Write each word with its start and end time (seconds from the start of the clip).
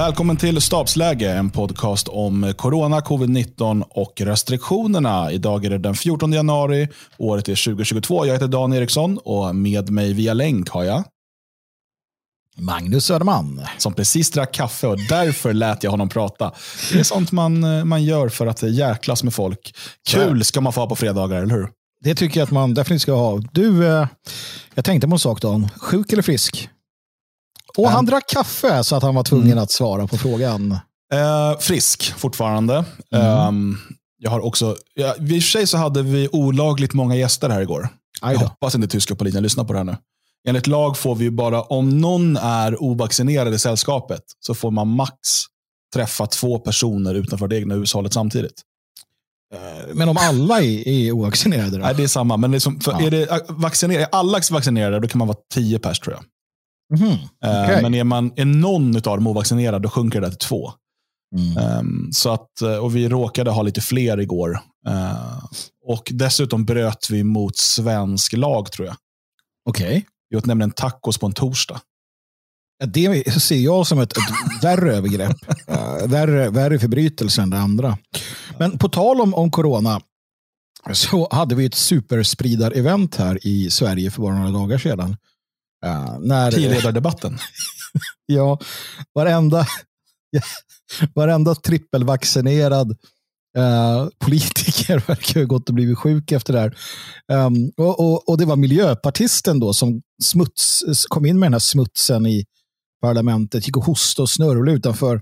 Välkommen 0.00 0.36
till 0.36 0.60
Stabsläge, 0.60 1.32
en 1.32 1.50
podcast 1.50 2.08
om 2.08 2.52
corona, 2.56 3.00
covid-19 3.00 3.82
och 3.90 4.20
restriktionerna. 4.20 5.32
Idag 5.32 5.64
är 5.64 5.70
det 5.70 5.78
den 5.78 5.94
14 5.94 6.32
januari, 6.32 6.88
året 7.18 7.48
är 7.48 7.64
2022. 7.64 8.26
Jag 8.26 8.32
heter 8.32 8.48
Dan 8.48 8.72
Eriksson 8.72 9.18
och 9.18 9.56
med 9.56 9.90
mig 9.90 10.12
via 10.12 10.34
länk 10.34 10.70
har 10.70 10.84
jag 10.84 11.04
Magnus 12.58 13.04
Söderman. 13.04 13.66
Som 13.78 13.94
precis 13.94 14.30
drack 14.30 14.54
kaffe 14.54 14.86
och 14.86 14.98
därför 15.08 15.52
lät 15.52 15.82
jag 15.84 15.90
honom 15.90 16.08
prata. 16.08 16.52
Det 16.92 16.98
är 16.98 17.04
sånt 17.04 17.32
man, 17.32 17.88
man 17.88 18.04
gör 18.04 18.28
för 18.28 18.46
att 18.46 18.62
jäklas 18.62 19.22
med 19.22 19.34
folk. 19.34 19.74
Kul 20.08 20.44
ska 20.44 20.60
man 20.60 20.72
få 20.72 20.80
ha 20.80 20.88
på 20.88 20.96
fredagar, 20.96 21.42
eller 21.42 21.54
hur? 21.54 21.68
Det 22.04 22.14
tycker 22.14 22.40
jag 22.40 22.46
att 22.46 22.52
man 22.52 22.74
definitivt 22.74 23.02
ska 23.02 23.12
ha. 23.12 23.38
Du, 23.52 23.86
eh, 23.86 24.06
jag 24.74 24.84
tänkte 24.84 25.08
på 25.08 25.14
en 25.14 25.18
sak 25.18 25.40
Dan. 25.40 25.68
Sjuk 25.80 26.12
eller 26.12 26.22
frisk? 26.22 26.68
Och 27.76 27.90
han 27.90 28.06
drack 28.06 28.28
kaffe 28.28 28.84
så 28.84 28.96
att 28.96 29.02
han 29.02 29.14
var 29.14 29.22
tvungen 29.22 29.52
mm. 29.52 29.62
att 29.62 29.70
svara 29.70 30.06
på 30.06 30.18
frågan. 30.18 30.72
Eh, 31.12 31.58
frisk 31.58 32.12
fortfarande. 32.16 32.84
Mm. 33.14 33.48
Um, 33.48 33.78
jag 34.18 34.30
har 34.30 34.40
också, 34.40 34.76
ja, 34.94 35.14
I 35.18 35.38
och 35.38 35.42
för 35.42 35.50
sig 35.50 35.66
så 35.66 35.76
hade 35.76 36.02
vi 36.02 36.28
olagligt 36.32 36.94
många 36.94 37.16
gäster 37.16 37.48
här 37.48 37.60
igår. 37.60 37.88
Jag 38.22 38.38
hoppas 38.38 38.74
inte 38.74 38.88
tyska 38.88 39.14
polisen 39.14 39.42
lyssnar 39.42 39.64
på 39.64 39.72
det 39.72 39.78
här 39.78 39.84
nu. 39.84 39.96
Enligt 40.48 40.66
lag 40.66 40.98
får 40.98 41.14
vi 41.14 41.30
bara, 41.30 41.62
om 41.62 42.00
någon 42.00 42.36
är 42.36 42.82
ovaccinerad 42.82 43.54
i 43.54 43.58
sällskapet, 43.58 44.22
så 44.40 44.54
får 44.54 44.70
man 44.70 44.88
max 44.88 45.16
träffa 45.94 46.26
två 46.26 46.58
personer 46.58 47.14
utanför 47.14 47.48
det 47.48 47.56
egna 47.56 47.74
hushållet 47.74 48.12
samtidigt. 48.12 48.62
Eh, 49.54 49.94
men 49.94 50.08
om 50.08 50.16
alla 50.16 50.60
är, 50.60 50.88
är 50.88 51.12
ovaccinerade 51.12 51.70
då? 51.70 51.78
Nej, 51.78 51.94
det 51.94 52.02
är 52.02 52.08
samma. 52.08 52.36
Men 52.36 52.50
liksom, 52.50 52.80
ja. 52.86 53.00
är, 53.00 53.10
det, 53.10 53.44
vaccinerade, 53.48 54.04
är 54.04 54.08
alla 54.12 54.40
vaccinerade, 54.50 55.00
då 55.00 55.08
kan 55.08 55.18
man 55.18 55.28
vara 55.28 55.38
tio 55.54 55.78
pers 55.78 56.00
tror 56.00 56.16
jag. 56.16 56.24
Mm, 56.98 57.12
okay. 57.64 57.82
Men 57.82 57.94
är, 57.94 58.04
man, 58.04 58.32
är 58.36 58.44
någon 58.44 58.96
av 58.96 59.02
dem 59.02 59.26
ovaccinerad, 59.26 59.82
då 59.82 59.88
sjunker 59.88 60.20
det 60.20 60.28
till 60.28 60.38
två. 60.38 60.72
Mm. 61.36 61.78
Um, 61.78 62.12
så 62.12 62.30
att, 62.30 62.62
eh, 62.62 62.76
och 62.76 62.96
vi 62.96 63.08
råkade 63.08 63.50
ha 63.50 63.62
lite 63.62 63.80
fler 63.80 64.20
igår. 64.20 64.60
Uh, 64.88 65.44
och 65.86 66.08
dessutom 66.10 66.64
bröt 66.64 67.10
vi 67.10 67.24
mot 67.24 67.56
svensk 67.56 68.32
lag, 68.32 68.72
tror 68.72 68.86
jag. 68.86 68.96
Okej. 69.68 69.88
Okay. 69.88 70.02
Vi 70.30 70.36
åt 70.36 70.46
nämligen 70.46 70.70
tacos 70.70 71.18
på 71.18 71.26
en 71.26 71.32
torsdag. 71.32 71.80
Det 72.86 73.32
ser 73.42 73.56
jag 73.56 73.86
som 73.86 73.98
ett, 73.98 74.12
ett 74.12 74.24
värre 74.62 74.96
övergrepp. 74.96 75.36
Uh, 75.70 76.08
värre, 76.08 76.50
värre 76.50 76.78
förbrytelse 76.78 77.42
än 77.42 77.50
det 77.50 77.58
andra. 77.58 77.98
Men 78.58 78.78
på 78.78 78.88
tal 78.88 79.20
om, 79.20 79.34
om 79.34 79.50
corona 79.50 80.00
så 80.92 81.28
hade 81.30 81.54
vi 81.54 81.64
ett 81.64 81.74
superspridar-event 81.74 83.16
här 83.16 83.46
i 83.46 83.70
Sverige 83.70 84.10
för 84.10 84.22
bara 84.22 84.34
några 84.34 84.50
dagar 84.50 84.78
sedan. 84.78 85.16
Uh, 85.86 86.18
när, 86.20 86.50
Partiledardebatten. 86.50 87.38
ja, 88.26 88.58
varenda, 89.14 89.66
varenda 91.14 91.54
trippelvaccinerad 91.54 92.90
uh, 93.58 94.08
politiker 94.18 94.98
verkar 95.06 95.40
ha 95.40 95.46
gått 95.46 95.68
och 95.68 95.74
blivit 95.74 95.98
sjuk 95.98 96.32
efter 96.32 96.52
det 96.52 96.60
här. 96.60 96.76
Um, 97.46 97.72
och, 97.76 98.00
och, 98.00 98.28
och, 98.28 98.38
det 98.38 98.44
var 98.44 98.56
miljöpartisten 98.56 99.60
då 99.60 99.74
som 99.74 100.02
smuts, 100.22 100.82
kom 101.08 101.26
in 101.26 101.38
med 101.38 101.46
den 101.46 101.54
här 101.54 101.58
smutsen 101.58 102.26
i 102.26 102.44
parlamentet, 103.02 103.66
gick 103.66 103.76
och 103.76 103.84
hostade 103.84 104.22
och 104.22 104.30
snörvlade 104.30 104.72
utanför. 104.72 105.20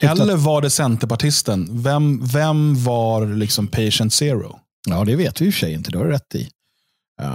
Eller 0.00 0.36
var 0.36 0.62
det 0.62 0.70
centerpartisten? 0.70 1.82
Vem, 1.82 2.26
vem 2.26 2.84
var 2.84 3.26
liksom 3.26 3.68
patient 3.68 4.12
zero? 4.12 4.58
Ja, 4.88 5.04
det 5.04 5.16
vet 5.16 5.40
vi 5.40 5.46
i 5.46 5.50
och 5.50 5.54
för 5.54 5.60
sig 5.60 5.72
inte. 5.72 5.90
Det 5.90 5.98
har 5.98 6.04
du 6.04 6.10
rätt 6.10 6.34
i. 6.34 6.48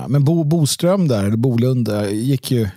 Men 0.07 0.23
Bo 0.23 0.43
Boström 0.43 1.07
där, 1.07 1.23
eller 1.23 1.37
Bolund, 1.37 1.89
gick 2.11 2.51
ju, 2.51 2.69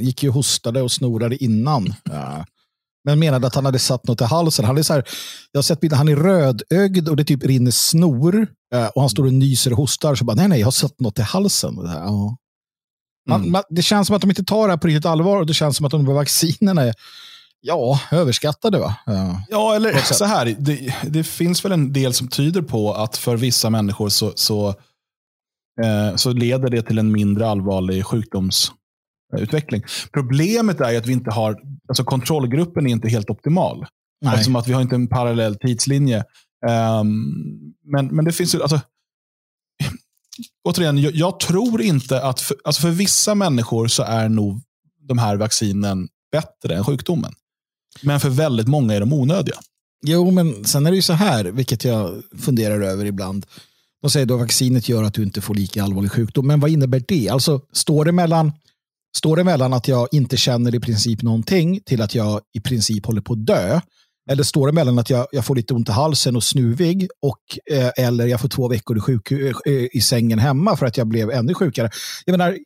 gick 0.00 0.22
ju 0.22 0.30
hostade 0.30 0.82
och 0.82 0.92
snorade 0.92 1.44
innan. 1.44 1.94
Men 3.04 3.18
menade 3.18 3.46
att 3.46 3.54
han 3.54 3.64
hade 3.64 3.78
satt 3.78 4.06
något 4.06 4.20
i 4.20 4.24
halsen. 4.24 4.64
Han 4.64 4.78
är 4.78 4.82
så 4.82 4.92
här, 4.92 5.04
jag 5.52 5.58
har 5.58 5.62
sett 5.62 5.80
bilden, 5.80 5.98
han 5.98 6.08
är 6.08 6.16
rödögd 6.16 7.08
och 7.08 7.16
det 7.16 7.24
typ 7.24 7.44
rinner 7.44 7.70
snor. 7.70 8.46
Och 8.94 9.00
han 9.02 9.10
står 9.10 9.24
och 9.26 9.32
nyser 9.32 9.70
och 9.70 9.76
hostar. 9.76 10.14
Så 10.14 10.24
bara, 10.24 10.36
nej, 10.36 10.48
nej, 10.48 10.60
jag 10.60 10.66
har 10.66 10.72
satt 10.72 11.00
något 11.00 11.18
i 11.18 11.22
halsen. 11.22 11.76
Ja. 11.84 12.36
Man, 13.28 13.40
mm. 13.40 13.52
man, 13.52 13.62
det 13.70 13.82
känns 13.82 14.06
som 14.06 14.16
att 14.16 14.22
de 14.22 14.30
inte 14.30 14.44
tar 14.44 14.66
det 14.66 14.72
här 14.72 14.78
på 14.78 14.86
riktigt 14.86 15.06
allvar 15.06 15.36
och 15.36 15.46
det 15.46 15.54
känns 15.54 15.76
som 15.76 15.86
att 15.86 15.92
de 15.92 16.04
vaccinerna 16.04 16.82
är 16.82 16.94
ja, 17.60 18.00
överskattade. 18.10 18.78
Va? 18.78 18.94
Ja, 19.06 19.42
ja 19.48 19.74
eller 19.74 20.14
så 20.14 20.24
här. 20.24 20.56
Det, 20.58 20.94
det, 21.02 21.24
finns 21.24 21.64
väl 21.64 21.72
en 21.72 21.92
del 21.92 22.14
som 22.14 22.28
tyder 22.28 22.62
på 22.62 22.94
att 22.94 23.16
för 23.16 23.36
vissa 23.36 23.70
människor 23.70 24.08
så, 24.08 24.32
så, 24.34 24.68
eh, 24.68 24.74
så 26.16 26.32
leder 26.32 26.70
det 26.70 26.82
till 26.82 26.98
en 26.98 27.12
mindre 27.12 27.46
allvarlig 27.46 28.04
sjukdomsutveckling. 28.04 29.82
Problemet 30.12 30.80
är 30.80 30.98
att 30.98 31.06
vi 31.06 31.12
inte 31.12 31.30
har, 31.30 31.60
alltså 31.88 32.04
kontrollgruppen 32.04 32.86
är 32.86 32.90
inte 32.90 33.08
helt 33.08 33.30
optimal. 33.30 33.86
Nej. 34.24 34.34
Eftersom 34.34 34.56
att 34.56 34.68
vi 34.68 34.72
har 34.72 34.82
inte 34.82 34.94
en 34.94 35.08
parallell 35.08 35.56
tidslinje. 35.56 36.24
Um, 36.66 37.74
men, 37.84 38.06
men 38.06 38.24
det 38.24 38.32
finns 38.32 38.54
ju, 38.54 38.62
alltså, 38.62 38.80
återigen, 40.68 40.98
jag, 40.98 41.14
jag, 41.14 41.40
tror 41.40 41.82
inte 41.82 42.22
att, 42.22 42.40
för, 42.40 42.56
alltså 42.64 42.82
för 42.82 42.90
vissa 42.90 43.34
människor 43.34 43.88
så 43.88 44.02
är 44.02 44.28
nog 44.28 44.60
de 45.08 45.18
här 45.18 45.36
vaccinen 45.36 46.08
bättre 46.32 46.76
än 46.76 46.84
sjukdomen. 46.84 47.32
Men 48.02 48.20
för 48.20 48.30
väldigt 48.30 48.68
många 48.68 48.94
är 48.94 49.00
de 49.00 49.12
onödiga. 49.12 49.56
Jo, 50.06 50.30
men 50.30 50.64
sen 50.64 50.86
är 50.86 50.90
det 50.90 50.96
ju 50.96 51.02
så 51.02 51.12
här, 51.12 51.44
vilket 51.44 51.84
jag 51.84 52.22
funderar 52.38 52.80
över 52.80 53.04
ibland. 53.04 53.46
De 54.02 54.10
säger 54.10 54.34
att 54.34 54.40
vaccinet 54.40 54.88
gör 54.88 55.02
att 55.02 55.14
du 55.14 55.22
inte 55.22 55.40
får 55.40 55.54
lika 55.54 55.82
allvarlig 55.82 56.12
sjukdom. 56.12 56.46
Men 56.46 56.60
vad 56.60 56.70
innebär 56.70 57.02
det? 57.08 57.28
Alltså, 57.28 57.60
står 57.72 58.04
det 58.04 58.12
mellan, 58.12 58.52
står 59.16 59.36
det 59.36 59.44
mellan 59.44 59.72
att 59.72 59.88
jag 59.88 60.08
inte 60.12 60.36
känner 60.36 60.74
i 60.74 60.80
princip 60.80 61.22
någonting 61.22 61.80
till 61.86 62.02
att 62.02 62.14
jag 62.14 62.40
i 62.52 62.60
princip 62.60 63.06
håller 63.06 63.20
på 63.20 63.32
att 63.32 63.46
dö? 63.46 63.80
Eller 64.30 64.42
står 64.42 64.66
det 64.66 64.72
mellan 64.72 64.98
att 64.98 65.10
jag, 65.10 65.26
jag 65.32 65.44
får 65.44 65.54
lite 65.54 65.74
ont 65.74 65.88
i 65.88 65.92
halsen 65.92 66.36
och 66.36 66.44
snuvig 66.44 67.08
och, 67.22 67.74
eh, 67.76 67.90
eller 67.96 68.26
jag 68.26 68.40
får 68.40 68.48
två 68.48 68.68
veckor 68.68 68.96
i, 68.96 69.00
sjuk, 69.00 69.30
eh, 69.30 69.86
i 69.92 70.00
sängen 70.00 70.38
hemma 70.38 70.76
för 70.76 70.86
att 70.86 70.96
jag 70.96 71.06
blev 71.06 71.30
ännu 71.30 71.54
sjukare? 71.54 71.90
Jag 72.24 72.32
menar, 72.32 72.58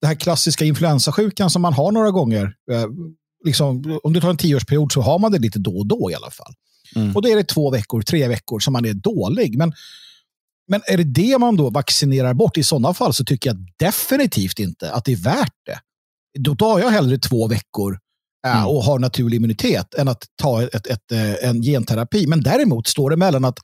det 0.00 0.06
här 0.06 0.14
klassiska 0.14 0.64
influensasjukan 0.64 1.50
som 1.50 1.62
man 1.62 1.72
har 1.72 1.92
några 1.92 2.10
gånger. 2.10 2.54
Eh, 2.70 2.86
liksom, 3.44 3.98
om 4.02 4.12
du 4.12 4.20
tar 4.20 4.30
en 4.30 4.36
tioårsperiod 4.36 4.92
så 4.92 5.00
har 5.00 5.18
man 5.18 5.32
det 5.32 5.38
lite 5.38 5.58
då 5.58 5.78
och 5.78 5.86
då 5.86 6.10
i 6.10 6.14
alla 6.14 6.30
fall. 6.30 6.54
Mm. 6.96 7.16
Och 7.16 7.22
då 7.22 7.28
är 7.28 7.36
det 7.36 7.44
två 7.44 7.70
veckor, 7.70 8.02
tre 8.02 8.28
veckor 8.28 8.58
som 8.58 8.72
man 8.72 8.84
är 8.84 8.94
dålig. 8.94 9.58
Men, 9.58 9.72
men 10.72 10.80
är 10.86 10.96
det 10.96 11.04
det 11.04 11.38
man 11.38 11.56
då 11.56 11.70
vaccinerar 11.70 12.34
bort? 12.34 12.56
I 12.56 12.62
sådana 12.62 12.94
fall 12.94 13.14
så 13.14 13.24
tycker 13.24 13.50
jag 13.50 13.66
definitivt 13.78 14.58
inte 14.58 14.92
att 14.92 15.04
det 15.04 15.12
är 15.12 15.16
värt 15.16 15.54
det. 15.66 15.78
Då 16.38 16.56
tar 16.56 16.78
jag 16.80 16.90
hellre 16.90 17.18
två 17.18 17.48
veckor 17.48 17.98
äh, 18.46 18.64
och 18.64 18.84
har 18.84 18.98
naturlig 18.98 19.36
immunitet 19.36 19.94
än 19.94 20.08
att 20.08 20.24
ta 20.42 20.62
ett, 20.62 20.74
ett, 20.74 20.86
ett, 20.86 21.12
eh, 21.12 21.48
en 21.48 21.62
genterapi. 21.62 22.26
Men 22.26 22.40
däremot 22.40 22.86
står 22.86 23.10
det 23.10 23.16
mellan 23.16 23.44
att 23.44 23.58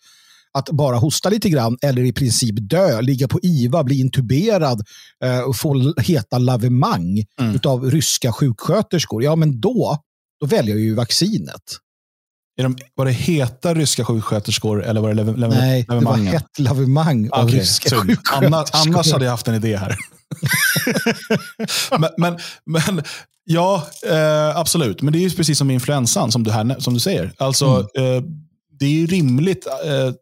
att 0.52 0.70
bara 0.70 0.96
hosta 0.96 1.28
lite 1.28 1.50
grann 1.50 1.78
eller 1.82 2.02
i 2.02 2.12
princip 2.12 2.54
dö, 2.70 3.00
ligga 3.00 3.28
på 3.28 3.40
IVA, 3.42 3.84
bli 3.84 4.00
intuberad 4.00 4.82
eh, 5.24 5.40
och 5.40 5.56
få 5.56 5.94
heta 6.00 6.38
lavemang 6.38 7.24
mm. 7.40 7.60
av 7.64 7.90
ryska 7.90 8.32
sjuksköterskor, 8.32 9.22
ja 9.22 9.36
men 9.36 9.60
då, 9.60 9.98
då 10.40 10.46
väljer 10.46 10.74
jag 10.74 10.84
ju 10.84 10.94
vaccinet. 10.94 11.62
Är 12.58 12.62
de, 12.62 12.76
var 12.94 13.04
det 13.04 13.12
heta 13.12 13.74
ryska 13.74 14.04
sjuksköterskor 14.04 14.84
eller 14.84 15.00
var 15.00 15.08
det 15.08 15.14
lev, 15.14 15.38
lev, 15.38 15.50
Nej, 15.50 15.86
det 15.88 16.00
var 16.00 16.16
hett 16.16 16.58
lavemang 16.58 17.30
av 17.32 17.44
okay, 17.44 17.58
ryska 17.58 17.90
sjuksköterskor. 17.90 18.44
Annars, 18.46 18.68
annars 18.72 19.12
hade 19.12 19.24
jag 19.24 19.32
haft 19.32 19.48
en 19.48 19.54
idé 19.54 19.76
här. 19.76 19.96
men, 21.98 22.10
men, 22.16 22.38
men, 22.66 23.02
ja, 23.44 23.86
eh, 24.06 24.56
absolut. 24.56 25.02
Men 25.02 25.12
det 25.12 25.24
är 25.24 25.30
precis 25.30 25.58
som 25.58 25.70
influensan 25.70 26.32
som 26.32 26.44
du, 26.44 26.50
här, 26.50 26.76
som 26.78 26.94
du 26.94 27.00
säger. 27.00 27.32
Alltså, 27.38 27.88
mm. 27.94 28.16
eh, 28.16 28.22
det 28.80 29.02
är 29.02 29.06
rimligt, 29.06 29.66
eh, 29.66 30.12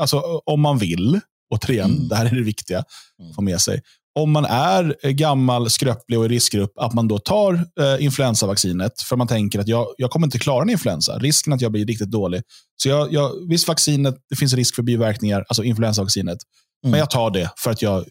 alltså, 0.00 0.20
om 0.44 0.60
man 0.60 0.78
vill, 0.78 1.20
återigen, 1.50 1.90
mm. 1.90 2.08
det 2.08 2.16
här 2.16 2.26
är 2.26 2.34
det 2.34 2.42
viktiga 2.42 2.78
att 2.78 3.34
få 3.34 3.42
med 3.42 3.60
sig. 3.60 3.80
Om 4.14 4.32
man 4.32 4.44
är 4.44 5.10
gammal, 5.10 5.70
skröplig 5.70 6.18
och 6.18 6.24
i 6.24 6.28
riskgrupp, 6.28 6.72
att 6.78 6.94
man 6.94 7.08
då 7.08 7.18
tar 7.18 7.54
eh, 7.54 8.04
influensavaccinet. 8.04 9.00
För 9.00 9.16
man 9.16 9.26
tänker 9.26 9.58
att 9.58 9.68
jag, 9.68 9.86
jag 9.98 10.10
kommer 10.10 10.26
inte 10.26 10.38
klara 10.38 10.62
en 10.62 10.70
influensa. 10.70 11.18
Risken 11.18 11.52
att 11.52 11.60
jag 11.60 11.72
blir 11.72 11.86
riktigt 11.86 12.10
dålig. 12.10 12.42
Så 12.82 12.88
jag, 12.88 13.12
jag, 13.12 13.48
visst, 13.48 13.68
vaccinet, 13.68 14.14
det 14.30 14.36
finns 14.36 14.54
risk 14.54 14.74
för 14.74 14.82
biverkningar, 14.82 15.44
alltså 15.48 15.64
influensavaccinet. 15.64 16.38
Mm. 16.84 16.90
Men 16.90 17.00
jag 17.00 17.10
tar 17.10 17.30
det 17.30 17.50
för 17.56 17.70
att 17.70 17.82
jag, 17.82 18.04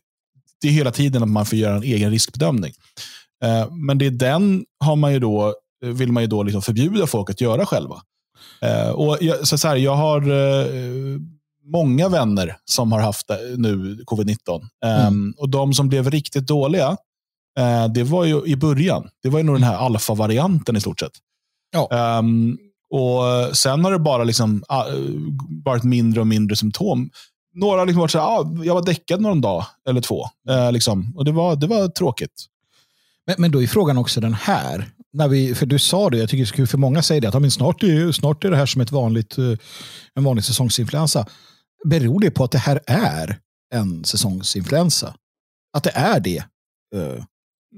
det 0.61 0.67
är 0.67 0.71
hela 0.71 0.91
tiden 0.91 1.23
att 1.23 1.29
man 1.29 1.45
får 1.45 1.57
göra 1.57 1.75
en 1.75 1.83
egen 1.83 2.11
riskbedömning. 2.11 2.73
Eh, 3.43 3.71
men 3.71 3.97
det 3.97 4.05
är 4.05 4.11
den 4.11 4.65
har 4.79 4.95
man 4.95 5.13
ju 5.13 5.19
då, 5.19 5.53
vill 5.85 6.11
man 6.11 6.23
ju 6.23 6.27
då 6.27 6.43
liksom 6.43 6.61
förbjuda 6.61 7.07
folk 7.07 7.29
att 7.29 7.41
göra 7.41 7.65
själva. 7.65 8.01
Uh, 8.65 8.89
och 8.89 9.17
jag, 9.21 9.47
så, 9.47 9.57
så 9.57 9.67
här, 9.67 9.75
jag 9.75 9.95
har 9.95 10.31
uh, 10.31 11.19
många 11.63 12.09
vänner 12.09 12.57
som 12.65 12.91
har 12.91 12.99
haft 12.99 13.29
nu 13.57 14.03
covid-19. 14.05 14.37
Um, 14.59 14.67
mm. 14.81 15.33
Och 15.37 15.49
de 15.49 15.73
som 15.73 15.89
blev 15.89 16.11
riktigt 16.11 16.47
dåliga, 16.47 16.89
uh, 17.59 17.93
det 17.93 18.03
var 18.03 18.25
ju 18.25 18.45
i 18.45 18.55
början. 18.55 19.09
Det 19.23 19.29
var 19.29 19.39
ju 19.39 19.45
nog 19.45 19.55
den 19.55 19.63
här 19.63 19.75
alfa-varianten 19.75 20.75
i 20.75 20.81
stort 20.81 20.99
sett. 20.99 21.11
Ja. 21.71 22.19
Um, 22.19 22.57
och 22.89 23.57
Sen 23.57 23.83
har 23.83 23.91
det 23.91 23.99
bara 23.99 24.23
liksom, 24.23 24.63
varit 25.65 25.83
mindre 25.83 26.21
och 26.21 26.27
mindre 26.27 26.55
symptom. 26.55 27.09
Några 27.53 27.79
har 27.79 27.85
liksom 27.85 27.99
varit 27.99 28.11
så 28.11 28.19
här, 28.19 28.25
ah, 28.25 28.63
jag 28.63 28.73
var 28.73 28.85
däckad 28.85 29.21
någon 29.21 29.41
dag 29.41 29.65
eller 29.89 30.01
två. 30.01 30.25
liksom. 30.71 31.13
Och 31.15 31.25
det 31.25 31.31
var, 31.31 31.55
det 31.55 31.67
var 31.67 31.87
tråkigt. 31.87 32.47
Men, 33.27 33.35
men 33.37 33.51
då 33.51 33.63
är 33.63 33.67
frågan 33.67 33.97
också 33.97 34.21
den 34.21 34.33
här. 34.33 34.89
när 35.13 35.27
vi, 35.27 35.55
för 35.55 35.65
du 35.65 35.79
sa 35.79 36.09
det, 36.09 36.17
jag 36.17 36.29
tycker 36.29 36.43
det 36.43 36.49
är 36.49 36.55
kul 36.55 36.67
för 36.67 36.77
många 36.77 37.01
säger 37.01 37.21
det, 37.21 37.27
att 37.27 37.43
ja, 37.43 37.49
snart, 37.49 37.83
är, 37.83 38.11
snart 38.11 38.43
är 38.43 38.51
det 38.51 38.57
här 38.57 38.65
som 38.65 38.81
ett 38.81 38.91
vanligt, 38.91 39.37
eh, 39.37 39.53
en 40.15 40.23
vanlig 40.23 40.45
säsongsinfluensa. 40.45 41.25
Beror 41.85 42.19
det 42.19 42.31
på 42.31 42.43
att 42.43 42.51
det 42.51 42.57
här 42.57 42.79
är 42.87 43.37
en 43.73 44.03
säsongsinfluensa? 44.05 45.15
Att 45.77 45.83
det 45.83 45.91
är 45.95 46.19
det? 46.19 46.37
Eh, 46.95 47.23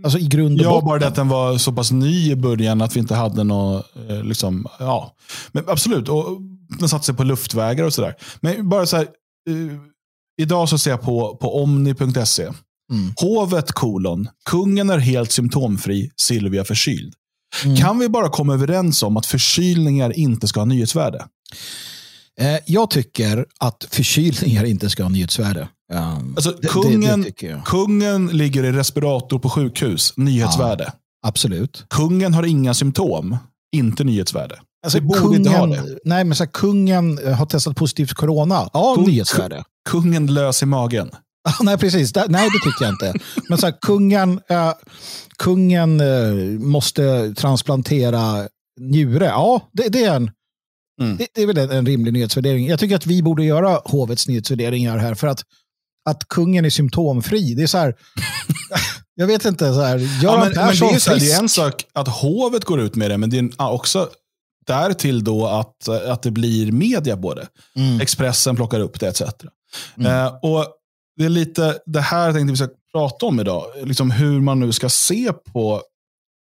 Alltså 0.04 0.20
i 0.20 0.28
grund 0.28 0.60
och 0.60 0.66
Ja, 0.66 0.70
botten. 0.72 0.88
bara 0.88 1.00
det 1.00 1.08
att 1.08 1.16
den 1.16 1.28
var 1.28 1.58
så 1.58 1.72
pass 1.74 1.92
ny 1.92 2.32
i 2.32 2.36
början 2.36 2.82
att 2.82 2.96
vi 2.96 3.00
inte 3.00 3.16
hade 3.16 3.44
något, 3.44 3.86
eh, 4.10 4.24
liksom, 4.24 4.68
ja. 4.80 5.16
Men 5.52 5.64
absolut, 5.70 6.10
och 6.10 6.42
den 6.80 6.90
satte 6.90 7.06
sig 7.06 7.16
på 7.16 7.24
luftvägar 7.24 7.84
och 7.84 7.94
sådär. 7.94 8.16
Men 8.42 8.70
bara 8.70 8.86
så 8.86 8.98
här, 8.98 9.04
eh, 9.50 9.78
idag 10.42 10.70
så 10.70 10.78
ser 10.78 10.92
jag 10.92 11.02
på, 11.02 11.38
på 11.38 11.64
omni.se. 11.64 12.44
Mm. 12.44 13.14
Hovet 13.18 13.72
kolon, 13.72 14.28
kungen 14.46 14.90
är 14.90 14.98
helt 14.98 15.32
symptomfri, 15.32 16.12
Silvia 16.18 16.64
förkyld. 16.64 17.14
Mm. 17.66 17.78
Kan 17.78 18.00
vi 18.00 18.10
bara 18.10 18.30
komma 18.30 18.54
överens 18.54 19.04
om 19.04 19.18
att 19.18 19.26
förkylningar 19.26 20.18
inte 20.18 20.48
ska 20.48 20.60
ha 20.60 20.66
nyhetsvärde? 20.66 21.26
Eh, 22.42 22.58
jag 22.66 22.90
tycker 22.90 23.46
att 23.60 23.88
förkylningar 23.92 24.64
inte 24.64 24.90
ska 24.90 25.04
ha 25.04 25.10
nyhetsvärde. 25.10 25.68
Um, 25.94 26.34
Alltså, 26.36 26.52
det- 26.52 26.58
det- 26.62 26.68
kungen, 26.68 27.22
det 27.22 27.44
jag. 27.44 27.66
kungen 27.66 28.28
ligger 28.28 28.64
i 28.64 28.72
respirator 28.72 29.40
på 29.40 29.50
sjukhus, 29.50 30.14
nyhetsvärde. 30.18 30.92
Absolut. 31.28 31.86
Kungen 31.90 32.34
har 32.34 32.44
inga 32.44 32.74
symptom, 32.74 33.38
inte 33.76 34.04
nyhetsvärde. 34.04 34.56
Alltså, 34.86 35.02
borde 35.02 35.20
kungen, 35.20 35.36
inte 35.42 35.50
ha 35.58 35.68
det. 35.68 35.98
Nej, 36.06 36.24
men 36.24 36.36
så 36.36 36.44
här, 36.44 36.52
kungen 36.52 37.20
eh, 37.28 37.34
har 37.34 37.46
testat 37.46 37.76
positivt 37.76 38.10
för 38.10 38.16
corona. 38.16 38.70
Ja, 38.74 38.96
Kung- 38.98 39.08
nyhetsvärde. 39.08 39.64
Kungen 39.90 40.28
lös 40.34 40.64
i 40.64 40.66
magen. 40.66 41.10
Ja, 41.44 41.54
nej, 41.62 41.78
precis. 41.78 42.14
Det- 42.14 42.26
Nej, 42.30 42.50
det 42.50 42.70
tycker 42.70 42.86
jag 42.86 42.94
inte. 42.94 43.14
Men 43.50 43.58
så 43.58 43.66
här, 43.66 43.74
kungen, 43.82 44.40
eh, 44.50 44.72
kungen 45.38 46.00
eh, 46.00 46.34
måste 46.60 47.34
transplantera 47.34 48.48
njure. 48.80 49.26
Ja, 49.26 49.70
det, 49.74 49.90
det 49.90 50.04
är 50.04 50.16
en 50.16 50.32
Mm. 51.02 51.18
det, 51.18 51.28
det 51.34 51.42
är 51.42 51.48
väl 51.48 51.58
en, 51.58 51.72
en 51.72 51.86
rimlig 51.86 52.14
nyhetsvärdering. 52.14 52.68
Jag 52.68 52.80
tycker 52.80 52.96
att 52.96 53.06
vi 53.06 53.22
borde 53.22 53.44
göra 53.44 53.82
hovets 53.86 54.28
nyhetsvärderingar 54.28 54.98
här 54.98 55.16
för 55.16 55.28
att, 55.28 55.44
att 56.10 56.28
kungen 56.28 56.66
är 56.66 56.70
symptomfri. 56.70 57.54
Det 57.54 57.64
är 57.64 57.68
så 57.68 57.78
här, 57.78 57.96
jag 59.16 59.28
vet 59.28 59.46
inte, 59.46 59.74
så 59.74 59.82
här, 59.82 59.98
Göran 59.98 60.14
Ja, 60.24 60.38
men, 60.40 60.54
men 60.54 60.90
det, 60.90 60.96
är 60.96 61.00
så 61.00 61.12
här, 61.12 61.20
det 61.20 61.32
är 61.32 61.40
en 61.40 61.50
sak 61.50 61.86
att 61.94 62.08
hovet 62.08 62.66
går 62.66 62.82
ut 62.82 62.96
med 62.96 63.12
det, 63.12 63.18
men 63.18 63.30
det 63.30 63.38
är 63.38 63.50
ja, 63.58 63.72
också 63.72 64.10
därtill 64.66 65.24
då 65.24 65.48
att, 65.48 65.90
att 65.90 66.24
det 66.24 66.32
blir 66.32 66.72
media 66.72 67.18
på 67.18 67.34
det. 67.34 67.48
Mm. 67.76 68.02
Expressen 68.02 68.56
plockar 68.56 68.80
upp 68.80 69.00
det 69.00 69.08
etc. 69.08 69.22
Mm. 69.98 70.12
Eh, 70.12 70.34
och 70.42 70.66
Det 71.18 71.26
är 71.26 71.30
lite 71.30 71.80
det 71.86 72.02
här 72.02 72.34
tänkte 72.34 72.52
vi 72.52 72.58
ska 72.58 72.70
prata 72.92 73.26
om 73.26 73.40
idag. 73.40 73.64
Liksom 73.84 74.12
hur 74.12 74.42
man 74.42 74.60
nu 74.60 74.72
ska 74.72 74.90
se 74.90 75.34
på, 75.34 75.82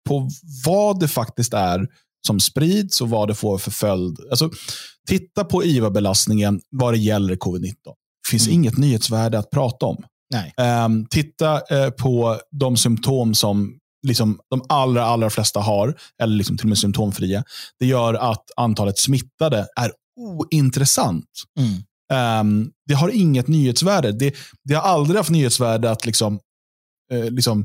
på 0.09 0.31
vad 0.65 1.01
det 1.01 1.09
faktiskt 1.09 1.55
är 1.55 1.89
som 2.26 2.40
sprids 2.40 3.00
och 3.00 3.08
vad 3.11 3.28
det 3.28 3.34
får 3.34 3.58
för 3.58 3.70
följd. 3.70 4.19
Alltså, 4.31 4.50
titta 5.08 5.44
på 5.44 5.64
IVA-belastningen 5.64 6.61
vad 6.70 6.94
det 6.94 6.99
gäller 6.99 7.37
covid-19. 7.37 7.75
Det 7.84 8.31
finns 8.31 8.46
Mm. 8.46 8.55
inget 8.61 8.76
nyhetsvärde 8.76 9.38
att 9.38 9.50
prata 9.50 9.87
om. 9.87 10.05
Nej. 10.31 10.55
Ehm, 10.56 11.06
titta 11.11 11.61
eh, 11.76 11.90
på 11.90 12.40
de 12.50 12.76
symptom 12.76 13.34
som 13.34 13.78
liksom, 14.06 14.38
de 14.50 14.62
allra, 14.69 15.05
allra 15.05 15.31
flesta 15.31 15.61
har, 15.61 15.94
eller 16.23 16.37
liksom 16.37 16.56
till 16.56 16.64
och 16.67 16.69
med 16.69 16.78
symptomfria. 16.78 17.44
Det 17.78 17.87
gör 17.87 18.14
att 18.14 18.44
antalet 18.56 18.99
smittade 18.99 19.67
är 19.76 19.93
ointressant. 20.20 21.31
Mm. 21.58 21.82
Ehm, 22.12 22.70
det 22.87 22.94
har 22.94 23.08
inget 23.08 23.49
nyhetsvärde. 23.49 24.12
Det, 24.12 24.34
det 24.64 24.75
har 24.75 24.82
aldrig 24.82 25.17
haft 25.17 25.31
nyhetsvärde 25.31 25.90
att 25.90 26.06
liksom, 26.06 26.38
eh, 27.12 27.31
liksom 27.31 27.64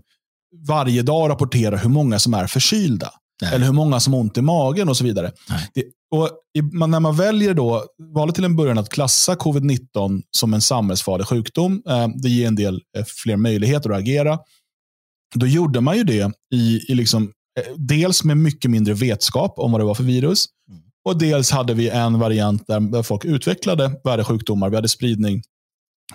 varje 0.67 1.01
dag 1.01 1.29
rapportera 1.29 1.77
hur 1.77 1.89
många 1.89 2.19
som 2.19 2.33
är 2.33 2.47
förkylda. 2.47 3.11
Nej. 3.41 3.53
Eller 3.55 3.65
hur 3.65 3.73
många 3.73 3.99
som 3.99 4.13
har 4.13 4.19
ont 4.19 4.37
i 4.37 4.41
magen 4.41 4.89
och 4.89 4.97
så 4.97 5.03
vidare. 5.03 5.31
Det, 5.73 5.83
och 6.11 6.29
i, 6.57 6.61
man, 6.61 6.91
när 6.91 6.99
man 6.99 7.15
väljer 7.15 7.53
då, 7.53 7.85
valde 8.13 8.33
till 8.33 8.43
en 8.43 8.55
början 8.55 8.77
att 8.77 8.89
klassa 8.89 9.35
covid-19 9.35 10.21
som 10.31 10.53
en 10.53 10.61
samhällsfarlig 10.61 11.27
sjukdom, 11.27 11.83
eh, 11.89 12.07
det 12.07 12.29
ger 12.29 12.47
en 12.47 12.55
del 12.55 12.81
eh, 12.97 13.05
fler 13.23 13.35
möjligheter 13.35 13.89
att 13.89 13.99
agera. 13.99 14.39
Då 15.35 15.47
gjorde 15.47 15.81
man 15.81 15.97
ju 15.97 16.03
det 16.03 16.31
i, 16.53 16.91
i 16.91 16.95
liksom, 16.95 17.23
eh, 17.59 17.73
dels 17.77 18.23
med 18.23 18.37
mycket 18.37 18.71
mindre 18.71 18.93
vetskap 18.93 19.53
om 19.57 19.71
vad 19.71 19.81
det 19.81 19.85
var 19.85 19.95
för 19.95 20.03
virus. 20.03 20.45
Mm. 20.69 20.81
Och 21.05 21.17
dels 21.17 21.51
hade 21.51 21.73
vi 21.73 21.89
en 21.89 22.19
variant 22.19 22.67
där, 22.67 22.79
där 22.79 23.03
folk 23.03 23.25
utvecklade 23.25 23.91
värre 24.03 24.23
sjukdomar. 24.23 24.69
Vi 24.69 24.75
hade 24.75 24.89
spridning 24.89 25.41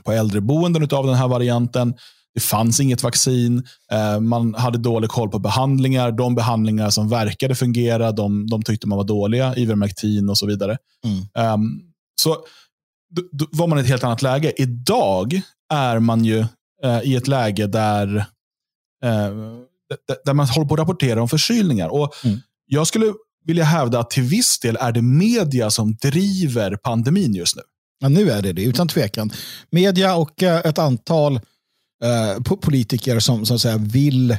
på 0.05 0.13
äldreboenden 0.13 0.89
av 0.93 1.07
den 1.07 1.15
här 1.15 1.29
varianten. 1.29 1.95
Det 2.37 2.43
fanns 2.43 2.81
inget 2.81 3.03
vaccin. 3.03 3.63
Eh, 3.93 4.21
man 4.21 4.55
hade 4.55 4.79
dålig 4.79 5.11
koll 5.11 5.29
på 5.31 5.39
behandlingar. 5.39 6.13
De 6.13 6.35
behandlingar 6.35 6.91
som 6.91 7.09
verkade 7.09 7.55
fungera, 7.55 8.13
de, 8.13 8.47
de 8.47 8.63
tyckte 8.63 8.89
man 8.89 8.99
var 8.99 9.05
dåliga. 9.05 9.57
Ivermectin 9.57 10.29
och 10.29 10.39
så 10.39 10.47
vidare. 10.47 10.79
Mm. 11.05 11.53
Um, 11.55 11.81
så 12.21 12.37
då, 13.33 13.47
var 13.53 13.67
man 13.67 13.79
i 13.79 13.81
ett 13.81 13.89
helt 13.89 14.05
annat 14.05 14.23
läge. 14.23 14.53
Idag 14.57 15.41
är 15.73 15.99
man 15.99 16.25
ju 16.25 16.39
eh, 16.85 17.01
i 17.05 17.15
ett 17.17 17.29
läge 17.29 17.67
där, 17.67 18.17
eh, 19.05 19.31
där 20.25 20.35
man 20.35 20.47
håller 20.47 20.69
på 20.69 20.75
att 20.75 20.81
rapportera 20.81 21.23
om 21.23 21.29
förkylningar. 21.29 21.89
Och 21.89 22.15
Mm. 22.25 22.41
Jag 22.67 22.87
skulle 22.87 23.13
vilja 23.45 23.65
hävda 23.65 24.01
att 24.01 24.11
till 24.11 24.23
viss 24.23 24.59
del 24.59 24.77
är 24.81 24.93
det 24.93 25.03
media 25.03 25.71
som 25.71 25.95
driver 25.95 26.77
pandemin 26.77 27.35
just 27.35 27.57
nu. 27.57 27.63
Ja, 28.01 28.09
nu 28.09 28.31
är 28.31 28.43
det 28.43 28.53
det, 28.53 28.63
utan 28.63 28.89
tvekan. 28.89 29.31
Media 29.71 30.17
och 30.17 30.43
eh, 30.43 30.61
ett 30.65 30.79
antal 30.79 31.41
eh, 32.05 32.57
politiker 32.61 33.19
som, 33.19 33.47
som 33.47 33.59
säger, 33.59 33.79
vill, 33.79 34.37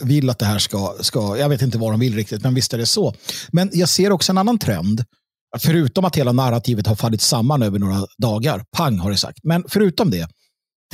vill 0.00 0.30
att 0.30 0.38
det 0.38 0.46
här 0.46 0.58
ska, 0.58 0.94
ska... 1.00 1.36
Jag 1.36 1.48
vet 1.48 1.62
inte 1.62 1.78
vad 1.78 1.92
de 1.92 2.00
vill 2.00 2.14
riktigt, 2.14 2.42
men 2.42 2.54
visst 2.54 2.74
är 2.74 2.78
det 2.78 2.86
så. 2.86 3.14
Men 3.52 3.70
jag 3.72 3.88
ser 3.88 4.12
också 4.12 4.32
en 4.32 4.38
annan 4.38 4.58
trend. 4.58 5.04
Förutom 5.58 6.04
att 6.04 6.16
hela 6.16 6.32
narrativet 6.32 6.86
har 6.86 6.96
fallit 6.96 7.20
samman 7.20 7.62
över 7.62 7.78
några 7.78 8.06
dagar. 8.18 8.64
Pang 8.76 8.98
har 8.98 9.10
det 9.10 9.16
sagt. 9.16 9.38
Men 9.42 9.64
förutom 9.68 10.10
det, 10.10 10.28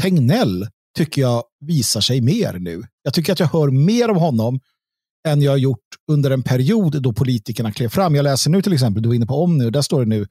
Tegnell 0.00 0.68
tycker 0.96 1.22
jag 1.22 1.42
visar 1.60 2.00
sig 2.00 2.20
mer 2.20 2.52
nu. 2.58 2.82
Jag 3.02 3.14
tycker 3.14 3.32
att 3.32 3.40
jag 3.40 3.46
hör 3.46 3.70
mer 3.70 4.08
av 4.08 4.16
honom 4.16 4.60
än 5.28 5.42
jag 5.42 5.52
har 5.52 5.56
gjort 5.56 5.78
under 6.10 6.30
en 6.30 6.42
period 6.42 7.02
då 7.02 7.12
politikerna 7.12 7.72
klev 7.72 7.88
fram. 7.88 8.14
Jag 8.14 8.22
läser 8.22 8.50
nu 8.50 8.62
till 8.62 8.72
exempel, 8.72 9.02
du 9.02 9.08
var 9.08 9.16
inne 9.16 9.26
på 9.26 9.42
om 9.42 9.58
nu, 9.58 9.70
där 9.70 9.82
står 9.82 10.00
det 10.00 10.08
nu 10.08 10.26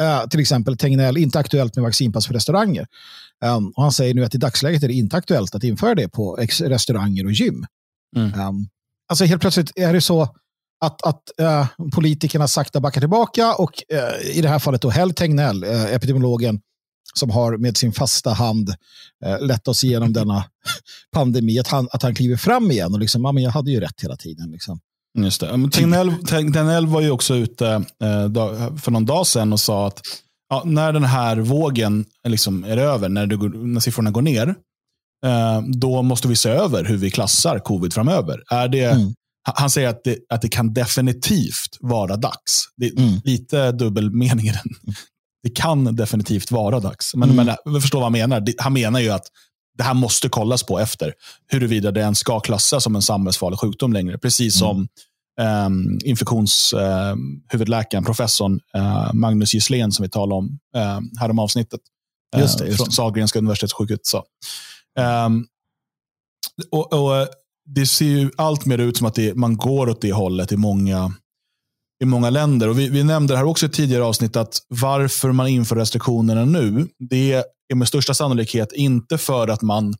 Uh, 0.00 0.28
till 0.28 0.40
exempel 0.40 0.76
Tegnell, 0.76 1.16
inte 1.16 1.38
aktuellt 1.38 1.76
med 1.76 1.82
vaccinpass 1.82 2.26
för 2.26 2.34
restauranger. 2.34 2.86
Um, 3.44 3.72
och 3.76 3.82
han 3.82 3.92
säger 3.92 4.14
nu 4.14 4.24
att 4.24 4.34
i 4.34 4.38
dagsläget 4.38 4.82
är 4.82 4.88
det 4.88 4.94
inte 4.94 5.16
aktuellt 5.16 5.54
att 5.54 5.64
införa 5.64 5.94
det 5.94 6.08
på 6.08 6.36
restauranger 6.60 7.24
och 7.24 7.32
gym. 7.32 7.66
Mm. 8.16 8.40
Um, 8.40 8.68
alltså 9.08 9.24
helt 9.24 9.40
plötsligt 9.40 9.72
är 9.76 9.92
det 9.92 10.00
så 10.00 10.28
att, 10.82 11.02
att 11.02 11.40
eh, 11.40 11.66
politikerna 11.94 12.48
sakta 12.48 12.80
backar 12.80 13.00
tillbaka 13.00 13.54
och 13.54 13.82
eh, 13.88 14.36
i 14.36 14.40
det 14.40 14.48
här 14.48 14.58
fallet 14.58 14.82
då 14.82 14.90
Hell 14.90 15.14
Tegnell, 15.14 15.64
eh, 15.64 15.84
epidemiologen, 15.84 16.60
som 17.14 17.30
har 17.30 17.56
med 17.56 17.76
sin 17.76 17.92
fasta 17.92 18.30
hand 18.30 18.74
lett 19.40 19.68
oss 19.68 19.84
igenom 19.84 20.12
denna 20.12 20.44
pandemi, 21.12 21.58
att 21.58 21.68
han, 21.68 21.88
att 21.92 22.02
han 22.02 22.14
kliver 22.14 22.36
fram 22.36 22.70
igen 22.70 22.94
och 22.94 23.00
liksom, 23.00 23.24
ja, 23.24 23.32
men 23.32 23.42
jag 23.42 23.50
hade 23.50 23.70
ju 23.70 23.80
rätt 23.80 24.02
hela 24.02 24.16
tiden. 24.16 24.50
Liksom. 24.50 24.80
Just 25.18 25.40
det. 25.40 25.70
Tegnell, 25.72 26.14
Tegnell 26.26 26.86
var 26.86 27.00
ju 27.00 27.10
också 27.10 27.34
ute 27.34 27.84
för 28.82 28.90
någon 28.90 29.06
dag 29.06 29.26
sedan 29.26 29.52
och 29.52 29.60
sa 29.60 29.86
att 29.86 30.00
ja, 30.52 30.62
när 30.66 30.92
den 30.92 31.04
här 31.04 31.36
vågen 31.36 32.04
liksom 32.28 32.64
är 32.64 32.76
över, 32.76 33.08
när, 33.08 33.26
det 33.26 33.36
när 33.58 33.80
siffrorna 33.80 34.10
går 34.10 34.22
ner, 34.22 34.48
eh, 35.26 35.62
då 35.74 36.02
måste 36.02 36.28
vi 36.28 36.36
se 36.36 36.48
över 36.48 36.84
hur 36.84 36.96
vi 36.96 37.10
klassar 37.10 37.58
covid 37.58 37.92
framöver. 37.92 38.42
Är 38.50 38.68
det, 38.68 38.84
Mm. 38.84 39.14
Han- 39.54 39.70
säger 39.70 39.88
att 39.88 40.04
det, 40.04 40.18
att 40.28 40.42
det 40.42 40.48
kan 40.48 40.74
definitivt 40.74 41.76
vara 41.80 42.16
dags. 42.16 42.64
Det 42.76 42.86
är 42.86 42.98
Mm. 42.98 43.20
lite 43.24 43.72
dubbelmening 43.72 44.46
i 44.46 44.50
den. 44.52 44.94
Det 45.42 45.50
kan 45.50 45.96
definitivt 45.96 46.50
vara 46.50 46.80
dags. 46.80 47.14
Men, 47.14 47.30
Mm. 47.30 47.46
men 47.46 47.56
jag 47.72 47.82
förstår 47.82 47.98
vad 47.98 48.04
han 48.04 48.12
menar. 48.12 48.44
Han 48.58 48.72
menar 48.72 49.00
ju 49.00 49.10
att 49.10 49.26
det 49.78 49.82
här 49.84 49.94
måste 49.94 50.28
kollas 50.28 50.62
på 50.62 50.78
efter 50.78 51.12
huruvida 51.52 51.90
det 51.90 52.00
ens 52.00 52.18
ska 52.18 52.40
klassas 52.40 52.84
som 52.84 52.96
en 52.96 53.02
samhällsfarlig 53.02 53.58
sjukdom 53.58 53.92
längre. 53.92 54.18
Precis 54.18 54.60
Mm. 54.62 54.68
som 54.68 54.88
um, 55.40 55.98
infektionshuvudläkaren, 56.04 58.04
professorn 58.04 58.60
eh, 58.74 59.12
Magnus 59.12 59.54
Gisslén 59.54 59.92
som 59.92 60.02
vi 60.02 60.08
talade 60.08 60.38
om 60.38 60.58
uh, 60.76 61.00
här 61.20 61.30
om 61.30 61.38
avsnittet. 61.38 61.80
eh, 62.36 62.40
Just 62.40 62.58
det, 62.58 62.66
just 62.66 62.76
från 62.76 62.86
det. 62.88 62.92
Sahlgrenska 62.92 63.38
universitetssjukhuset. 63.38 64.22
Ehm, 64.98 65.46
och, 66.70 66.92
och 66.92 67.28
Det 67.74 67.86
ser 67.86 68.06
ju 68.06 68.30
allt 68.36 68.66
mer 68.66 68.78
ut 68.78 68.96
som 68.96 69.06
att 69.06 69.14
det, 69.14 69.34
man 69.34 69.56
går 69.56 69.88
åt 69.88 70.00
det 70.00 70.12
hållet 70.12 70.52
i 70.52 70.56
många, 70.56 71.12
i 72.02 72.04
många 72.04 72.30
länder. 72.30 72.68
Och 72.68 72.78
vi, 72.78 72.88
vi 72.88 73.04
nämnde 73.04 73.34
det 73.34 73.38
här 73.38 73.44
också 73.44 73.66
i 73.66 73.68
tidigare 73.68 74.04
avsnitt 74.04 74.36
att 74.36 74.58
varför 74.68 75.32
man 75.32 75.48
inför 75.48 75.76
restriktionerna 75.76 76.44
nu, 76.44 76.88
det 76.98 77.32
är 77.32 77.44
med 77.74 77.88
största 77.88 78.14
sannolikhet 78.14 78.72
inte 78.72 79.18
för 79.18 79.48
att 79.48 79.62
man 79.62 79.94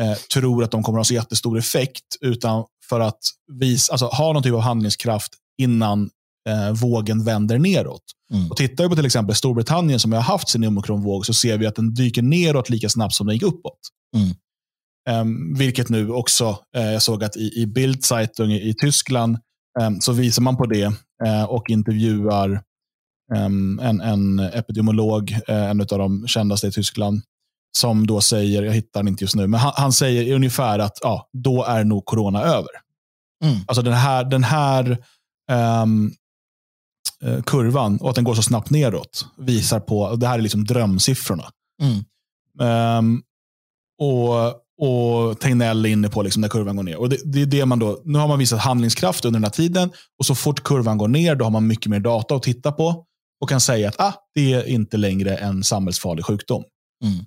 eh, 0.00 0.14
tror 0.34 0.64
att 0.64 0.70
de 0.70 0.82
kommer 0.82 0.98
att 0.98 1.00
ha 1.00 1.04
så 1.04 1.14
jättestor 1.14 1.58
effekt, 1.58 2.04
utan 2.20 2.64
för 2.88 3.00
att 3.00 3.20
visa, 3.52 3.92
alltså, 3.92 4.06
ha 4.06 4.32
någon 4.32 4.42
typ 4.42 4.54
av 4.54 4.60
handlingskraft 4.60 5.32
innan 5.58 6.10
eh, 6.48 6.72
vågen 6.72 7.24
vänder 7.24 7.58
neråt. 7.58 8.02
Mm. 8.32 8.50
Och 8.50 8.56
tittar 8.56 8.84
vi 8.84 8.90
på 8.90 8.96
till 8.96 9.06
exempel 9.06 9.34
Storbritannien 9.34 10.00
som 10.00 10.12
har 10.12 10.20
haft 10.20 10.48
sin 10.48 10.64
omikronvåg 10.64 11.26
så 11.26 11.34
ser 11.34 11.58
vi 11.58 11.66
att 11.66 11.74
den 11.74 11.94
dyker 11.94 12.22
neråt 12.22 12.70
lika 12.70 12.88
snabbt 12.88 13.14
som 13.14 13.26
den 13.26 13.36
gick 13.36 13.42
uppåt. 13.42 13.78
Mm. 14.16 14.34
Um, 15.10 15.54
vilket 15.54 15.88
nu 15.88 16.10
också, 16.10 16.58
uh, 16.76 16.92
jag 16.92 17.02
såg 17.02 17.24
att 17.24 17.36
i, 17.36 17.62
i 17.62 17.66
Bildzeitung 17.66 18.52
i, 18.52 18.68
i 18.68 18.74
Tyskland 18.74 19.38
um, 19.80 20.00
så 20.00 20.12
visar 20.12 20.42
man 20.42 20.56
på 20.56 20.66
det 20.66 20.86
uh, 21.26 21.44
och 21.48 21.70
intervjuar 21.70 22.62
um, 23.34 23.78
en, 23.78 24.00
en 24.00 24.38
epidemiolog, 24.38 25.30
uh, 25.30 25.70
en 25.70 25.80
av 25.80 25.86
de 25.86 26.26
kändaste 26.26 26.66
i 26.66 26.72
Tyskland, 26.72 27.22
som 27.76 28.06
då 28.06 28.20
säger, 28.20 28.62
jag 28.62 28.72
hittar 28.72 29.00
den 29.00 29.08
inte 29.08 29.24
just 29.24 29.34
nu, 29.34 29.46
men 29.46 29.60
han, 29.60 29.72
han 29.76 29.92
säger 29.92 30.34
ungefär 30.34 30.78
att 30.78 30.98
ja, 31.02 31.28
då 31.32 31.64
är 31.64 31.84
nog 31.84 32.04
corona 32.04 32.42
över. 32.42 32.70
Mm. 33.44 33.56
Alltså 33.66 33.82
den 33.82 33.94
här, 33.94 34.24
den 34.24 34.44
här 34.44 34.98
um, 35.82 36.12
kurvan 37.46 37.98
och 37.98 38.10
att 38.10 38.14
den 38.14 38.24
går 38.24 38.34
så 38.34 38.42
snabbt 38.42 38.70
neråt 38.70 39.26
visar 39.36 39.80
på, 39.80 40.16
det 40.16 40.26
här 40.26 40.38
är 40.38 40.42
liksom 40.42 40.64
drömsiffrorna. 40.64 41.50
Mm. 41.82 42.04
Um, 42.98 43.22
och, 43.98 44.46
och 44.78 45.40
Tegnell 45.40 45.84
är 45.84 45.90
inne 45.90 46.08
på 46.08 46.22
liksom 46.22 46.40
när 46.40 46.48
kurvan 46.48 46.76
går 46.76 46.82
ner. 46.82 46.96
Och 46.96 47.08
det, 47.08 47.18
det, 47.24 47.42
är 47.42 47.46
det 47.46 47.66
man 47.66 47.78
då, 47.78 48.02
nu 48.04 48.18
har 48.18 48.28
man 48.28 48.38
visat 48.38 48.60
handlingskraft 48.60 49.24
under 49.24 49.40
den 49.40 49.44
här 49.44 49.50
tiden 49.50 49.90
och 50.18 50.26
så 50.26 50.34
fort 50.34 50.62
kurvan 50.62 50.98
går 50.98 51.08
ner 51.08 51.34
då 51.34 51.44
har 51.44 51.50
man 51.50 51.66
mycket 51.66 51.86
mer 51.86 52.00
data 52.00 52.34
att 52.34 52.42
titta 52.42 52.72
på 52.72 53.06
och 53.40 53.48
kan 53.48 53.60
säga 53.60 53.88
att 53.88 54.00
ah, 54.00 54.12
det 54.34 54.52
är 54.52 54.68
inte 54.68 54.96
längre 54.96 55.36
en 55.36 55.64
samhällsfarlig 55.64 56.24
sjukdom. 56.24 56.64
Mm. 57.04 57.24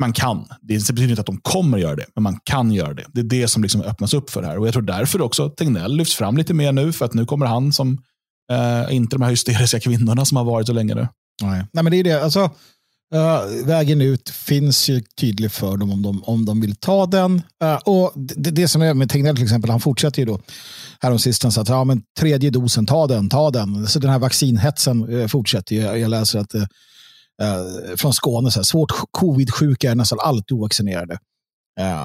Man 0.00 0.12
kan. 0.12 0.48
Det 0.62 0.74
betyder 0.74 1.08
inte 1.08 1.20
att 1.20 1.26
de 1.26 1.40
kommer 1.42 1.78
göra 1.78 1.96
det, 1.96 2.06
men 2.14 2.22
man 2.22 2.38
kan 2.44 2.72
göra 2.72 2.94
det. 2.94 3.04
Det 3.12 3.20
är 3.20 3.24
det 3.24 3.48
som 3.48 3.62
liksom 3.62 3.82
öppnas 3.82 4.14
upp 4.14 4.30
för 4.30 4.42
det 4.42 4.48
här. 4.48 4.58
Och 4.58 4.66
Jag 4.66 4.72
tror 4.72 4.82
därför 4.82 5.20
också 5.20 5.50
Tegnell 5.50 5.96
lyfts 5.96 6.14
fram 6.14 6.36
lite 6.36 6.54
mer 6.54 6.72
nu, 6.72 6.92
för 6.92 7.04
att 7.04 7.14
nu 7.14 7.26
kommer 7.26 7.46
han 7.46 7.72
som 7.72 7.98
eh, 8.52 8.96
inte 8.96 9.16
de 9.16 9.22
här 9.22 9.30
hysteriska 9.30 9.80
kvinnorna 9.80 10.24
som 10.24 10.36
har 10.36 10.44
varit 10.44 10.66
så 10.66 10.72
länge 10.72 10.94
nu. 10.94 11.08
Nej, 11.42 11.64
Nej 11.72 11.84
men 11.84 11.90
det 11.90 11.96
är 11.96 12.04
det. 12.04 12.24
Alltså, 12.24 12.50
Uh, 13.14 13.66
vägen 13.66 14.00
ut 14.00 14.30
finns 14.30 14.88
ju 14.88 15.00
tydlig 15.00 15.52
för 15.52 15.76
dem 15.76 15.90
om 15.90 16.02
de, 16.02 16.24
om 16.24 16.44
de 16.44 16.60
vill 16.60 16.76
ta 16.76 17.06
den. 17.06 17.42
Uh, 17.64 17.74
och 17.74 18.12
det, 18.14 18.50
det 18.50 18.68
som 18.68 18.82
är 18.82 18.94
med 18.94 19.10
Tegnell 19.10 19.36
till 19.36 19.44
exempel, 19.44 19.70
han 19.70 19.80
fortsätter 19.80 20.22
ju 20.22 20.26
då 20.26 20.40
häromsistens 21.00 21.58
att 21.58 21.68
ja, 21.68 21.84
men 21.84 22.02
tredje 22.18 22.50
dosen, 22.50 22.86
ta 22.86 23.06
den, 23.06 23.28
ta 23.28 23.50
den. 23.50 23.86
Så 23.86 23.98
den 23.98 24.10
här 24.10 24.18
vaccinhetsen 24.18 25.08
uh, 25.08 25.26
fortsätter 25.26 25.76
ju. 25.76 25.80
Jag 25.82 26.10
läser 26.10 26.38
att 26.38 26.54
från 27.96 28.12
Skåne, 28.12 28.50
så 28.50 28.58
här, 28.58 28.64
svårt 28.64 28.92
covid-sjuka 29.10 29.90
är 29.90 29.94
nästan 29.94 30.18
alltid 30.22 30.58
ovaccinerade. 30.58 31.18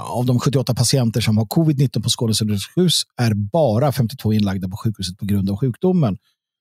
av 0.03 0.25
de 0.25 0.39
78 0.39 0.75
patienter 0.75 1.21
som 1.21 1.37
har 1.37 1.45
covid-19 1.45 2.03
på 2.03 2.09
Skånes 2.09 2.41
universitetssjukhus 2.41 3.03
är 3.21 3.33
bara 3.33 3.91
52 3.91 4.33
inlagda 4.33 4.69
på 4.69 4.77
sjukhuset 4.77 5.17
på 5.17 5.25
grund 5.25 5.49
av 5.49 5.57
sjukdomen. 5.57 6.17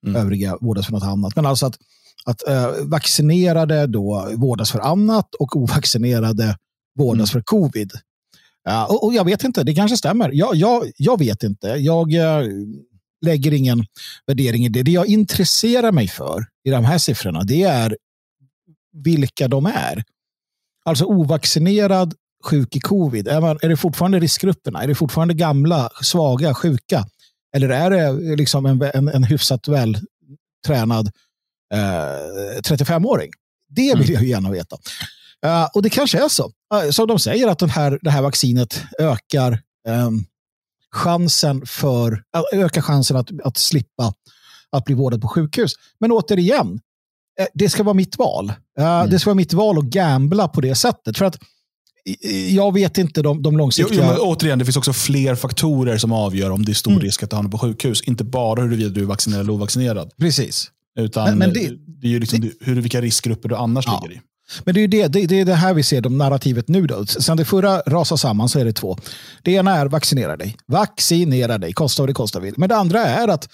Mm. 0.06 0.22
Övriga 0.22 0.56
vårdas 0.60 0.86
för 0.86 0.92
något 0.92 1.02
annat. 1.02 1.36
Men 1.36 1.46
alltså 1.46 1.66
att 1.66 1.78
att 2.26 2.48
eh, 2.48 2.70
vaccinerade 2.82 3.86
då 3.86 4.30
vårdas 4.36 4.70
för 4.70 4.80
annat 4.80 5.34
och 5.34 5.56
ovaccinerade 5.56 6.56
vårdas 6.98 7.16
mm. 7.16 7.26
för 7.26 7.40
covid. 7.40 7.92
Ja, 8.64 8.86
och, 8.86 9.04
och, 9.04 9.14
jag 9.14 9.24
vet 9.24 9.44
inte, 9.44 9.64
det 9.64 9.74
kanske 9.74 9.96
stämmer. 9.96 10.30
Jag, 10.32 10.56
jag, 10.56 10.90
jag 10.96 11.18
vet 11.18 11.42
inte. 11.42 11.68
Jag 11.68 12.14
eh, 12.14 12.48
lägger 13.24 13.52
ingen 13.52 13.84
värdering 14.26 14.64
i 14.64 14.68
det. 14.68 14.82
Det 14.82 14.90
jag 14.90 15.06
intresserar 15.06 15.92
mig 15.92 16.08
för 16.08 16.46
i 16.64 16.70
de 16.70 16.84
här 16.84 16.98
siffrorna, 16.98 17.42
det 17.44 17.62
är 17.62 17.96
vilka 19.04 19.48
de 19.48 19.66
är. 19.66 20.04
Alltså 20.84 21.04
ovaccinerad, 21.04 22.14
sjuk 22.44 22.76
i 22.76 22.80
covid. 22.80 23.28
Är, 23.28 23.40
man, 23.40 23.58
är 23.62 23.68
det 23.68 23.76
fortfarande 23.76 24.18
riskgrupperna? 24.18 24.82
Är 24.82 24.88
det 24.88 24.94
fortfarande 24.94 25.34
gamla, 25.34 25.90
svaga, 26.02 26.54
sjuka? 26.54 27.06
Eller 27.56 27.68
är 27.68 27.90
det 27.90 28.36
liksom 28.36 28.66
en, 28.66 28.82
en, 28.82 29.08
en 29.08 29.24
hyfsat 29.24 29.68
vältränad 29.68 31.10
eh, 31.74 32.60
35-åring? 32.60 33.30
Det 33.68 33.94
vill 33.94 34.10
mm. 34.10 34.14
jag 34.14 34.24
gärna 34.24 34.50
veta. 34.50 34.76
Uh, 35.46 35.68
och 35.74 35.82
det 35.82 35.90
kanske 35.90 36.24
är 36.24 36.28
så. 36.28 36.52
Uh, 36.74 36.90
som 36.90 37.06
de 37.06 37.18
säger 37.18 37.48
att 37.48 37.58
den 37.58 37.70
här, 37.70 37.98
det 38.02 38.10
här 38.10 38.22
vaccinet 38.22 38.82
ökar 38.98 39.60
um, 39.88 40.24
chansen 40.90 41.66
för 41.66 42.22
ökar 42.52 42.80
chansen 42.80 43.16
att, 43.16 43.28
att 43.44 43.56
slippa 43.56 44.14
att 44.70 44.84
bli 44.84 44.94
vårdad 44.94 45.22
på 45.22 45.28
sjukhus. 45.28 45.72
Men 46.00 46.12
återigen, 46.12 46.80
det 47.54 47.68
ska 47.68 47.82
vara 47.82 47.94
mitt 47.94 48.18
val. 48.18 48.52
Mm. 48.78 49.10
Det 49.10 49.18
ska 49.18 49.30
vara 49.30 49.34
mitt 49.34 49.52
val 49.52 49.78
att 49.78 49.84
gambla 49.84 50.48
på 50.48 50.60
det 50.60 50.74
sättet. 50.74 51.18
För 51.18 51.24
att 51.24 51.38
jag 52.50 52.74
vet 52.74 52.98
inte 52.98 53.22
de, 53.22 53.42
de 53.42 53.56
långsiktiga... 53.56 54.14
Jo, 54.16 54.22
återigen, 54.22 54.58
det 54.58 54.64
finns 54.64 54.76
också 54.76 54.92
fler 54.92 55.34
faktorer 55.34 55.98
som 55.98 56.12
avgör 56.12 56.50
om 56.50 56.64
det 56.64 56.72
är 56.72 56.74
stor 56.74 56.90
mm. 56.90 57.02
risk 57.02 57.22
att 57.22 57.32
hamna 57.32 57.50
på 57.50 57.58
sjukhus. 57.58 58.02
Inte 58.02 58.24
bara 58.24 58.62
huruvida 58.62 58.88
du 58.88 59.00
är 59.00 59.04
vaccinerad 59.04 59.40
eller 59.40 59.52
ovaccinerad. 59.52 60.10
Precis. 60.18 60.70
Utan 60.98 61.24
men, 61.24 61.38
men 61.38 61.52
det, 61.52 61.70
det, 62.00 62.06
är 62.06 62.10
ju 62.10 62.20
liksom 62.20 62.40
det, 62.40 62.50
hur, 62.60 62.80
vilka 62.80 63.00
riskgrupper 63.00 63.48
du 63.48 63.56
annars 63.56 63.86
ja. 63.86 64.00
ligger 64.02 64.16
i. 64.16 64.20
Men 64.64 64.74
det 64.74 64.80
är 64.80 64.88
det, 64.88 65.08
det, 65.08 65.26
det 65.26 65.40
är 65.40 65.44
det 65.44 65.54
här 65.54 65.74
vi 65.74 65.82
ser, 65.82 66.00
de 66.00 66.18
narrativet 66.18 66.68
nu. 66.68 66.86
Då. 66.86 67.06
Sen 67.06 67.36
det 67.36 67.44
förra 67.44 67.80
rasar 67.80 68.16
samman 68.16 68.48
så 68.48 68.58
är 68.58 68.64
det 68.64 68.72
två. 68.72 68.98
Det 69.42 69.52
ena 69.52 69.76
är 69.76 69.86
vaccinera 69.86 70.36
dig. 70.36 70.56
Vaccinera 70.66 71.58
dig, 71.58 71.72
kosta 71.72 72.02
vad 72.02 72.08
det 72.08 72.14
kostar 72.14 72.40
vill. 72.40 72.54
Men 72.56 72.68
det 72.68 72.76
andra 72.76 73.00
är 73.00 73.28
att 73.28 73.48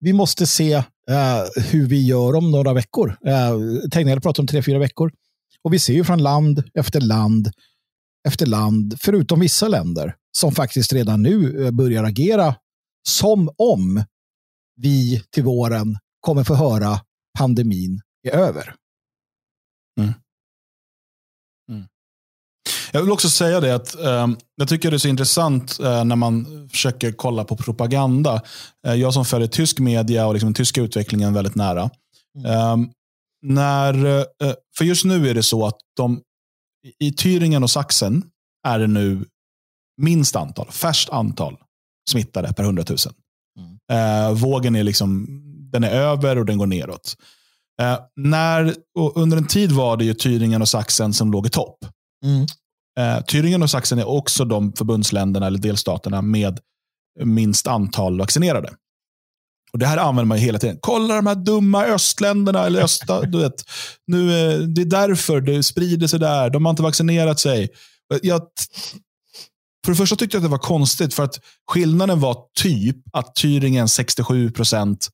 vi 0.00 0.12
måste 0.12 0.46
se 0.46 0.82
eh, 1.10 1.62
hur 1.62 1.86
vi 1.86 2.06
gör 2.06 2.34
om 2.34 2.50
några 2.50 2.72
veckor. 2.72 3.16
Eh, 3.26 3.56
Tegnell 3.92 4.20
pratar 4.20 4.42
om 4.42 4.46
tre, 4.46 4.62
fyra 4.62 4.78
veckor. 4.78 5.12
Och 5.62 5.74
vi 5.74 5.78
ser 5.78 5.94
ju 5.94 6.04
från 6.04 6.22
land 6.22 6.62
efter 6.74 7.00
land 7.00 7.50
efter 8.26 8.46
land, 8.46 8.94
förutom 9.00 9.40
vissa 9.40 9.68
länder, 9.68 10.14
som 10.38 10.52
faktiskt 10.52 10.92
redan 10.92 11.22
nu 11.22 11.64
eh, 11.64 11.70
börjar 11.70 12.04
agera 12.04 12.54
som 13.08 13.50
om 13.58 14.04
vi 14.76 15.22
till 15.30 15.42
våren 15.42 15.98
kommer 16.20 16.44
få 16.44 16.54
höra 16.54 17.00
pandemin 17.38 18.00
är 18.28 18.32
över. 18.32 18.74
Jag 22.96 23.02
vill 23.02 23.12
också 23.12 23.30
säga 23.30 23.60
det 23.60 23.74
att 23.74 23.94
eh, 23.94 24.28
jag 24.56 24.68
tycker 24.68 24.90
det 24.90 24.96
är 24.96 24.98
så 24.98 25.08
intressant 25.08 25.78
eh, 25.80 26.04
när 26.04 26.16
man 26.16 26.68
försöker 26.72 27.12
kolla 27.12 27.44
på 27.44 27.56
propaganda. 27.56 28.42
Eh, 28.86 28.94
jag 28.94 29.14
som 29.14 29.24
följer 29.24 29.48
tysk 29.48 29.78
media 29.78 30.26
och 30.26 30.34
liksom 30.34 30.46
den 30.46 30.54
tyska 30.54 30.82
utvecklingen 30.82 31.34
väldigt 31.34 31.54
nära. 31.54 31.90
Mm. 32.38 32.50
Ehm, 32.50 32.90
när, 33.42 34.18
eh, 34.18 34.54
för 34.78 34.84
just 34.84 35.04
nu 35.04 35.28
är 35.28 35.34
det 35.34 35.42
så 35.42 35.66
att 35.66 35.76
de, 35.96 36.20
i 36.98 37.10
Thüringen 37.10 37.62
och 37.62 37.70
Sachsen 37.70 38.24
är 38.66 38.78
det 38.78 38.86
nu 38.86 39.24
minst 40.02 40.36
antal, 40.36 40.66
färskt 40.70 41.10
antal 41.10 41.56
smittade 42.10 42.52
per 42.52 42.64
100 42.64 42.84
000. 42.88 42.98
Mm. 43.58 43.78
Eh, 43.92 44.32
vågen 44.32 44.76
är 44.76 44.84
liksom 44.84 45.26
den 45.72 45.84
är 45.84 45.90
över 45.90 46.38
och 46.38 46.46
den 46.46 46.58
går 46.58 46.66
neråt. 46.66 47.16
Eh, 47.82 47.98
när, 48.16 48.74
under 49.14 49.36
en 49.36 49.46
tid 49.46 49.72
var 49.72 49.96
det 49.96 50.04
ju 50.04 50.12
Thüringen 50.12 50.60
och 50.60 50.68
Sachsen 50.68 51.12
som 51.12 51.32
låg 51.32 51.46
i 51.46 51.50
topp. 51.50 51.78
Mm. 52.24 52.46
Eh, 52.98 53.18
Thüringen 53.18 53.62
och 53.62 53.70
Sachsen 53.70 53.98
är 53.98 54.08
också 54.08 54.44
de 54.44 54.72
förbundsländerna 54.72 55.46
eller 55.46 55.58
delstaterna 55.58 56.22
med 56.22 56.60
minst 57.24 57.66
antal 57.66 58.18
vaccinerade. 58.18 58.70
Och 59.72 59.78
Det 59.78 59.86
här 59.86 59.96
använder 59.96 60.24
man 60.24 60.38
hela 60.38 60.58
tiden. 60.58 60.78
Kolla 60.80 61.14
de 61.14 61.26
här 61.26 61.34
dumma 61.34 61.84
östländerna. 61.84 62.66
Eller 62.66 62.82
östa, 62.82 63.20
du 63.26 63.38
vet, 63.38 63.64
nu, 64.06 64.26
det 64.66 64.82
är 64.82 64.86
därför 64.86 65.40
det 65.40 65.62
sprider 65.62 66.06
sig 66.06 66.18
där. 66.18 66.50
De 66.50 66.64
har 66.64 66.70
inte 66.70 66.82
vaccinerat 66.82 67.40
sig. 67.40 67.68
Jag, 68.22 68.42
för 69.84 69.92
det 69.92 69.96
första 69.96 70.16
tyckte 70.16 70.36
jag 70.36 70.40
att 70.40 70.50
det 70.50 70.50
var 70.50 70.58
konstigt, 70.58 71.14
för 71.14 71.22
att 71.22 71.40
skillnaden 71.70 72.20
var 72.20 72.36
typ 72.58 72.96
att 73.12 73.36
Thüringen 73.36 73.86
67 73.86 74.50
procent 74.50 75.08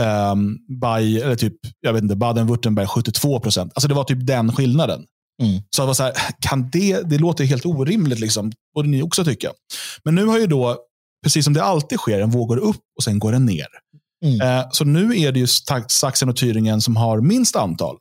Um, 0.00 0.58
by, 0.68 1.20
eller 1.20 1.36
typ, 1.36 1.54
jag 1.80 1.92
vet 1.92 2.02
inte, 2.02 2.14
Baden-Württemberg 2.14 2.86
72 2.86 3.40
procent. 3.40 3.72
Alltså 3.74 3.88
det 3.88 3.94
var 3.94 4.04
typ 4.04 4.26
den 4.26 4.52
skillnaden. 4.52 5.04
Mm. 5.42 5.62
Så, 5.76 5.86
var 5.86 5.94
så 5.94 6.02
här, 6.02 6.14
kan 6.40 6.70
det, 6.70 7.02
det 7.02 7.18
låter 7.18 7.44
helt 7.44 7.66
orimligt, 7.66 8.20
liksom. 8.20 8.52
borde 8.74 8.88
ni 8.88 9.02
också 9.02 9.24
tycka. 9.24 9.50
Men 10.04 10.14
nu 10.14 10.26
har 10.26 10.38
ju 10.38 10.46
då, 10.46 10.78
precis 11.24 11.44
som 11.44 11.54
det 11.54 11.62
alltid 11.62 11.98
sker, 11.98 12.20
en 12.20 12.30
våg 12.30 12.48
går 12.48 12.56
upp 12.56 12.82
och 12.96 13.04
sen 13.04 13.18
går 13.18 13.32
den 13.32 13.46
ner. 13.46 13.66
Mm. 14.24 14.40
Uh, 14.40 14.64
så 14.72 14.84
nu 14.84 15.20
är 15.20 15.32
det 15.32 15.40
ju 15.40 15.46
Sachsen 15.88 16.28
och 16.28 16.36
Thüringen 16.36 16.80
som 16.80 16.96
har 16.96 17.20
minst 17.20 17.56
antal. 17.56 17.96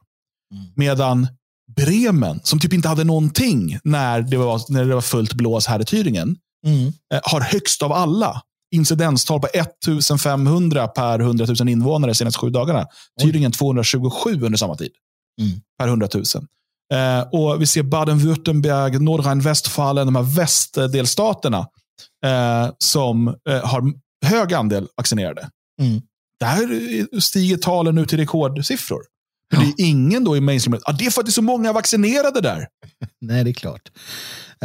Mm. 0.53 0.65
Medan 0.75 1.27
Bremen, 1.75 2.39
som 2.43 2.59
typ 2.59 2.73
inte 2.73 2.87
hade 2.87 3.03
någonting 3.03 3.79
när 3.83 4.21
det 4.21 4.37
var, 4.37 4.61
när 4.71 4.85
det 4.85 4.95
var 4.95 5.01
fullt 5.01 5.33
blås 5.33 5.67
här 5.67 5.79
i 5.79 5.83
Thüringen, 5.83 6.35
mm. 6.65 6.85
uh, 6.85 7.19
har 7.23 7.41
högst 7.41 7.81
av 7.81 7.91
alla 7.91 8.41
incidenstal 8.75 9.39
på 9.39 9.47
1500 9.53 10.87
per 10.87 11.19
100 11.19 11.45
000 11.59 11.69
invånare 11.69 12.11
de 12.11 12.15
senaste 12.15 12.39
sju 12.39 12.49
dagarna. 12.49 12.87
Thüringen 13.21 13.51
227 13.51 14.41
under 14.41 14.57
samma 14.57 14.75
tid. 14.75 14.91
Mm. 15.41 15.61
Per 15.79 15.87
100 15.87 16.07
000. 16.13 16.23
Eh, 16.91 17.21
och 17.31 17.61
vi 17.61 17.67
ser 17.67 17.83
Baden-Württemberg, 17.83 18.99
Nordrhein-Westfalen, 18.99 20.05
de 20.05 20.15
här 20.15 20.35
västdelstaterna 20.35 21.67
eh, 22.25 22.69
som 22.77 23.27
eh, 23.27 23.65
har 23.65 23.93
hög 24.25 24.53
andel 24.53 24.87
vaccinerade. 24.97 25.49
Mm. 25.81 26.01
Där 26.39 27.19
stiger 27.19 27.57
talen 27.57 27.95
nu 27.95 28.05
till 28.05 28.19
rekordsiffror. 28.19 29.01
Ja. 29.53 29.59
Det 29.59 29.65
är 29.65 29.87
ingen 29.87 30.23
då 30.23 30.37
i 30.37 30.41
mainstream. 30.41 30.81
Ah, 30.85 30.91
det 30.91 31.05
är 31.05 31.11
för 31.11 31.21
att 31.21 31.25
det 31.25 31.29
är 31.29 31.31
så 31.31 31.41
många 31.41 31.73
vaccinerade 31.73 32.41
där. 32.41 32.67
Nej, 33.21 33.43
det 33.43 33.51
är 33.51 33.53
klart. 33.53 33.91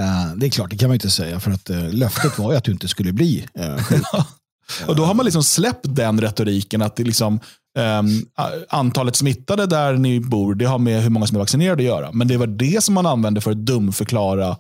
Uh, 0.01 0.37
det 0.37 0.47
är 0.47 0.51
klart, 0.51 0.71
det 0.71 0.77
kan 0.77 0.89
man 0.89 0.95
inte 0.95 1.11
säga. 1.11 1.41
För 1.41 1.51
att 1.51 1.71
uh, 1.71 1.93
löftet 1.93 2.39
var 2.39 2.53
ju 2.53 2.59
att 2.59 2.65
du 2.65 2.73
inte 2.73 2.89
skulle 2.89 3.13
bli 3.13 3.47
uh, 3.59 3.93
Och 4.87 4.97
då 4.97 5.05
har 5.05 5.15
man 5.15 5.25
liksom 5.25 5.45
släppt 5.45 5.85
den 5.85 6.21
retoriken 6.21 6.83
att 6.83 6.97
det 6.97 7.05
liksom, 7.05 7.41
um, 7.77 8.27
antalet 8.69 9.17
smittade 9.17 9.67
där 9.67 9.93
ni 9.93 10.21
bor, 10.21 10.55
det 10.55 10.65
har 10.65 10.79
med 10.79 11.03
hur 11.03 11.11
många 11.11 11.27
som 11.27 11.37
är 11.37 11.41
vaccinerade 11.41 11.83
att 11.83 11.87
göra. 11.87 12.13
Men 12.13 12.29
det 12.29 12.37
var 12.37 12.47
det 12.47 12.85
som 12.85 12.95
man 12.95 13.07
använde 13.07 13.41
för 13.41 13.51
att 13.51 13.67
dumförklara 13.67 14.57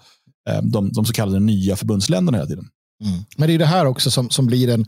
ehm, 0.49 0.71
de, 0.71 0.93
de 0.93 1.05
så 1.05 1.13
kallade 1.13 1.41
nya 1.41 1.77
förbundsländerna 1.77 2.39
hela 2.39 2.49
tiden. 2.49 2.69
Mm. 3.05 3.19
Men 3.37 3.49
det 3.49 3.55
är 3.55 3.59
det 3.59 3.67
här 3.67 3.87
också 3.87 4.11
som, 4.11 4.31
som 4.31 4.47
blir 4.47 4.69
en, 4.69 4.87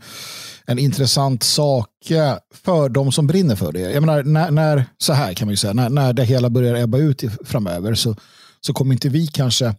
en 0.65 0.79
intressant 0.79 1.43
sak 1.43 2.11
eh, 2.11 2.37
för 2.63 2.89
de 2.89 3.11
som 3.11 3.27
brinner 3.27 3.55
för 3.55 3.71
det. 3.71 3.79
Jag 3.79 4.01
menar, 4.01 4.23
när, 4.23 4.51
när, 4.51 4.85
så 4.97 5.13
här 5.13 5.33
kan 5.33 5.47
man 5.47 5.53
ju 5.53 5.57
säga, 5.57 5.73
när, 5.73 5.89
när 5.89 6.13
det 6.13 6.23
hela 6.23 6.49
börjar 6.49 6.75
ebba 6.75 6.97
ut 6.97 7.23
framöver 7.45 7.95
så, 7.95 8.15
så 8.61 8.73
kommer 8.73 8.93
inte 8.93 9.09
vi 9.09 9.27
kanske 9.27 9.65
eh, 9.65 9.73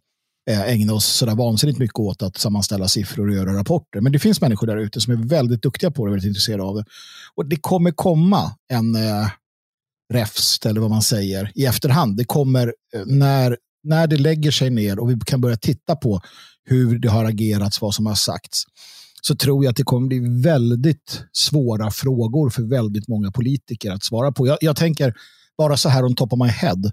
Eh, 0.50 0.60
ägna 0.60 0.94
oss 0.94 1.06
sådär 1.06 1.34
vansinnigt 1.34 1.78
mycket 1.78 1.98
åt 1.98 2.22
att 2.22 2.36
sammanställa 2.36 2.88
siffror 2.88 3.28
och 3.28 3.34
göra 3.34 3.58
rapporter. 3.58 4.00
Men 4.00 4.12
det 4.12 4.18
finns 4.18 4.40
människor 4.40 4.66
där 4.66 4.76
ute 4.76 5.00
som 5.00 5.12
är 5.12 5.28
väldigt 5.28 5.62
duktiga 5.62 5.90
på 5.90 6.04
det 6.04 6.10
och 6.10 6.14
väldigt 6.14 6.28
intresserade 6.28 6.62
av 6.62 6.76
det. 6.76 6.84
Och 7.34 7.46
det 7.46 7.56
kommer 7.56 7.90
komma 7.90 8.52
en 8.72 8.94
eh, 8.94 9.28
räfst, 10.12 10.66
eller 10.66 10.80
vad 10.80 10.90
man 10.90 11.02
säger, 11.02 11.52
i 11.54 11.66
efterhand. 11.66 12.16
Det 12.16 12.24
kommer 12.24 12.74
eh, 12.94 13.02
när, 13.06 13.56
när 13.82 14.06
det 14.06 14.16
lägger 14.16 14.50
sig 14.50 14.70
ner 14.70 14.98
och 14.98 15.10
vi 15.10 15.18
kan 15.26 15.40
börja 15.40 15.56
titta 15.56 15.96
på 15.96 16.20
hur 16.64 16.98
det 16.98 17.08
har 17.08 17.24
agerats, 17.24 17.80
vad 17.80 17.94
som 17.94 18.06
har 18.06 18.14
sagts 18.14 18.62
så 19.22 19.36
tror 19.36 19.64
jag 19.64 19.70
att 19.70 19.76
det 19.76 19.82
kommer 19.82 20.08
bli 20.08 20.42
väldigt 20.42 21.22
svåra 21.32 21.90
frågor 21.90 22.50
för 22.50 22.62
väldigt 22.62 23.08
många 23.08 23.30
politiker 23.30 23.90
att 23.90 24.04
svara 24.04 24.32
på. 24.32 24.46
Jag, 24.46 24.58
jag 24.60 24.76
tänker 24.76 25.14
bara 25.58 25.76
så 25.76 25.88
här 25.88 26.04
om 26.04 26.14
top 26.14 26.32
of 26.32 26.38
my 26.38 26.48
head. 26.48 26.92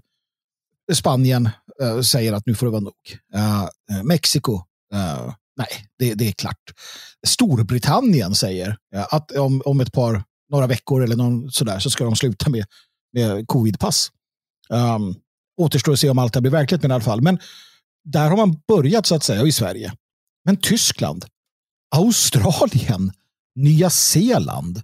Spanien 0.94 1.48
uh, 1.82 2.00
säger 2.00 2.32
att 2.32 2.46
nu 2.46 2.54
får 2.54 2.66
det 2.66 2.72
vara 2.72 2.80
nog. 2.80 2.94
Eh, 3.34 3.62
eh, 3.62 3.68
uh, 3.96 4.02
Mexiko, 4.02 4.54
uh, 4.94 5.34
nej, 5.56 5.68
det, 5.98 6.14
det, 6.14 6.28
är 6.28 6.32
klart. 6.32 6.72
Storbritannien 7.26 8.34
säger 8.34 8.76
att 9.10 9.32
om, 9.32 9.62
om 9.64 9.80
ett 9.80 9.92
par, 9.92 10.24
några 10.50 10.66
veckor 10.66 11.04
eller 11.04 11.16
någon 11.16 11.50
sådär 11.50 11.78
så 11.78 11.90
ska 11.90 12.04
de 12.04 12.16
sluta 12.16 12.50
med, 12.50 12.64
med 13.12 13.46
covidpass. 13.46 14.10
Um, 14.70 15.16
återstår 15.60 15.92
att 15.92 16.00
se 16.00 16.10
om 16.10 16.18
allt 16.18 16.32
det 16.32 16.40
blir 16.40 16.50
verkligt, 16.50 16.82
men 16.82 16.90
i 16.90 16.94
alla 16.94 17.04
fall. 17.04 17.20
Men 17.20 17.38
där 18.04 18.30
har 18.30 18.36
man 18.36 18.60
börjat 18.68 19.06
så 19.06 19.14
att 19.14 19.24
säga 19.24 19.46
i 19.46 19.52
Sverige. 19.52 19.92
Men 20.44 20.56
Tyskland, 20.56 21.24
Australien, 21.96 23.12
Nya 23.54 23.90
Zeeland. 23.90 24.82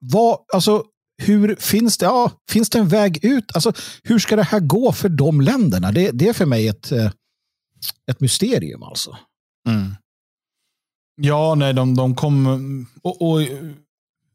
Vad, 0.00 0.38
alltså, 0.52 0.84
hur 1.20 1.56
finns 1.56 1.98
det, 1.98 2.06
ja, 2.06 2.32
finns 2.50 2.70
det 2.70 2.78
en 2.78 2.88
väg 2.88 3.24
ut? 3.24 3.44
Alltså, 3.54 3.72
hur 4.02 4.18
ska 4.18 4.36
det 4.36 4.42
här 4.42 4.60
gå 4.60 4.92
för 4.92 5.08
de 5.08 5.40
länderna? 5.40 5.92
Det, 5.92 6.10
det 6.10 6.28
är 6.28 6.32
för 6.32 6.46
mig 6.46 6.68
ett, 6.68 6.92
eh, 6.92 7.10
ett 8.10 8.20
mysterium. 8.20 8.82
alltså. 8.82 9.16
Mm. 9.68 9.94
Ja, 11.22 11.54
nej, 11.54 11.74
de, 11.74 11.96
de 11.96 12.14
kommer 12.14 12.58
och, 13.02 13.22
och, 13.22 13.40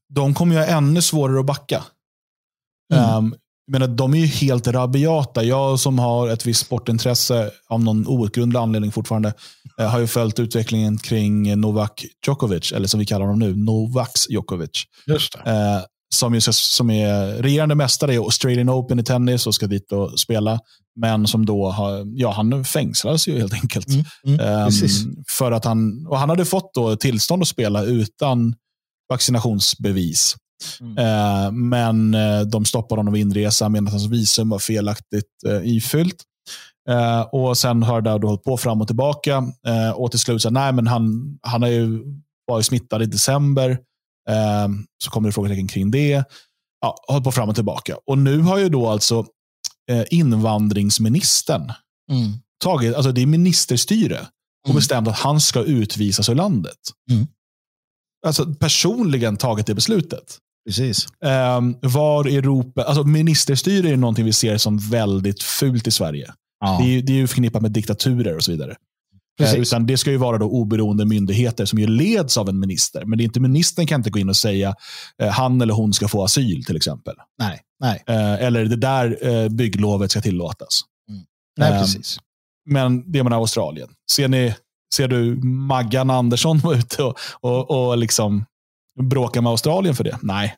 de 0.10 0.34
kommer 0.34 0.56
ju 0.56 0.62
ännu 0.62 1.02
svårare 1.02 1.40
att 1.40 1.46
backa. 1.46 1.84
Mm. 2.94 3.16
Um, 3.16 3.36
menar, 3.72 3.88
de 3.88 4.14
är 4.14 4.18
ju 4.18 4.26
helt 4.26 4.68
rabiata. 4.68 5.44
Jag 5.44 5.80
som 5.80 6.00
har 6.00 6.30
ett 6.30 6.46
visst 6.46 6.66
sportintresse 6.66 7.52
av 7.68 7.84
någon 7.84 8.08
outgrundlig 8.08 8.60
anledning 8.60 8.92
fortfarande 8.92 9.34
eh, 9.80 9.88
har 9.88 10.00
ju 10.00 10.08
följt 10.08 10.40
utvecklingen 10.40 10.98
kring 10.98 11.60
Novak 11.60 12.06
Djokovic, 12.28 12.72
eller 12.72 12.88
som 12.88 13.00
vi 13.00 13.06
kallar 13.06 13.26
honom 13.26 13.40
nu, 13.40 13.56
Novaks 13.56 14.30
Djokovic. 14.30 14.84
Just 15.08 15.36
eh, 15.36 15.82
som, 16.16 16.34
ju, 16.34 16.42
som 16.42 16.90
är 16.90 17.42
regerande 17.42 17.76
mästare 17.76 18.14
i 18.14 18.18
Australian 18.18 18.70
Open 18.70 19.00
i 19.00 19.04
tennis 19.04 19.48
och 19.48 19.56
ska 19.56 19.68
dit 19.68 19.92
och 19.92 20.20
spela. 20.20 20.60
Men 20.96 21.28
som 21.28 21.46
då 21.46 21.70
har, 21.70 22.04
ja, 22.06 22.32
han 22.32 22.66
fängslades 22.66 23.28
ju 23.28 23.40
helt 23.40 23.54
enkelt. 23.54 23.88
Mm, 23.88 24.40
mm, 24.40 24.68
um, 24.68 25.24
för 25.30 25.52
att 25.52 25.66
han, 25.66 26.08
och 26.08 26.20
han 26.20 26.30
hade 26.30 26.46
fått 26.46 26.74
då 26.74 26.96
tillstånd 26.96 27.42
att 27.42 27.48
spela 27.48 27.84
utan 27.84 28.56
vaccinationsbevis. 29.10 30.36
Mm. 30.82 30.98
Eh, 30.98 31.52
men 31.52 32.14
eh, 32.14 32.42
de 32.42 32.66
stoppade 32.66 33.00
honom 33.00 33.14
vid 33.14 33.22
inresa 33.22 33.70
medan 33.70 33.88
hans 33.88 34.06
visum 34.06 34.50
var 34.50 34.60
felaktigt 34.60 35.44
eh, 35.48 35.76
ifyllt. 35.76 36.24
och 37.32 37.58
sen 37.58 37.84
har 37.84 38.02
det 38.02 38.10
hållit 38.10 38.44
på 38.44 38.58
fram 38.58 38.82
och 38.82 38.88
tillbaka. 38.88 39.44
och 39.96 40.12
till 40.12 40.20
slut 40.20 40.42
så 40.42 40.50
nej, 40.50 40.74
men 40.74 40.88
han, 40.88 41.38
han 41.42 41.62
har 41.62 41.70
ju 41.70 42.00
varit 42.48 42.66
smittad 42.66 43.02
i 43.02 43.06
december. 43.06 43.78
Så 45.04 45.10
kommer 45.10 45.30
det 45.30 45.34
frågetecken 45.34 45.68
kring 45.68 45.92
det. 45.92 46.24
Ja, 46.82 46.96
hållit 47.08 47.24
på 47.24 47.32
fram 47.32 47.50
och 47.50 47.56
tillbaka. 47.56 47.98
Och 48.08 48.18
nu 48.18 48.40
har 48.40 48.58
ju 48.58 48.70
då 48.70 48.90
alltså 48.90 49.26
invandringsministern 50.10 51.72
mm. 52.12 52.34
tagit, 52.64 52.96
alltså 52.96 53.12
det 53.12 53.22
är 53.22 53.26
ministerstyre, 53.26 54.20
och 54.64 54.70
mm. 54.70 54.76
bestämt 54.76 55.08
att 55.08 55.16
han 55.16 55.42
ska 55.42 55.64
utvisas 55.64 56.30
ur 56.30 56.36
landet. 56.36 56.78
Mm. 57.12 57.28
Alltså 58.26 58.54
personligen 58.54 59.38
tagit 59.38 59.66
det 59.66 59.76
beslutet. 59.76 60.38
Precis. 60.68 61.08
Um, 61.58 61.78
var 61.82 62.26
Europa, 62.26 62.84
alltså 62.84 63.04
ministerstyre 63.04 63.90
är 63.90 63.98
någonting 63.98 64.26
vi 64.26 64.34
ser 64.34 64.58
som 64.58 64.78
väldigt 64.78 65.44
fult 65.44 65.88
i 65.88 65.92
Sverige. 65.92 66.34
Ja. 66.60 66.80
Det, 66.82 66.98
är, 66.98 67.02
det 67.02 67.14
är 67.14 67.18
ju 67.18 67.28
förknippat 67.28 67.62
med 67.62 67.72
diktaturer 67.72 68.36
och 68.36 68.44
så 68.44 68.52
vidare. 68.52 68.76
Uh, 69.42 69.56
utan 69.56 69.86
det 69.86 69.98
ska 69.98 70.12
ju 70.12 70.18
vara 70.18 70.38
då 70.38 70.46
oberoende 70.46 71.06
myndigheter 71.06 71.66
som 71.66 71.80
ju 71.80 71.88
leds 71.88 72.38
av 72.38 72.50
en 72.50 72.60
minister. 72.60 73.06
Men 73.06 73.18
det 73.18 73.24
är 73.24 73.26
inte 73.26 73.40
ministern 73.40 73.88
kan 73.88 74.00
inte 74.00 74.10
gå 74.10 74.20
in 74.20 74.30
och 74.30 74.36
säga 74.36 74.76
uh, 75.24 75.30
han 75.30 75.62
eller 75.62 75.74
hon 75.74 75.94
ska 75.94 76.08
få 76.08 76.24
asyl 76.24 76.66
till 76.66 76.76
exempel. 76.76 77.16
Nej. 77.40 77.62
Nej. 77.80 78.04
Uh, 78.10 78.44
eller 78.44 78.66
det 78.66 78.76
där 78.76 79.50
bygglovet 79.50 80.12
ska 80.12 80.22
tillåtas. 80.22 80.82
Mm. 81.10 81.22
Nej, 81.58 81.82
precis. 81.82 82.20
Men 82.66 83.12
det 83.12 83.24
med 83.24 83.34
Australien. 83.34 83.90
Ser, 84.12 84.28
ni, 84.28 84.56
ser 84.96 85.08
du 85.08 85.36
Maggan 85.46 86.10
Andersson 86.10 86.60
vara 86.60 86.78
ute 86.78 87.04
och, 87.04 87.18
och, 87.42 87.90
och 87.90 87.98
liksom 87.98 88.46
bråka 89.02 89.42
med 89.42 89.50
Australien 89.50 89.96
för 89.96 90.04
det? 90.04 90.18
Nej, 90.22 90.56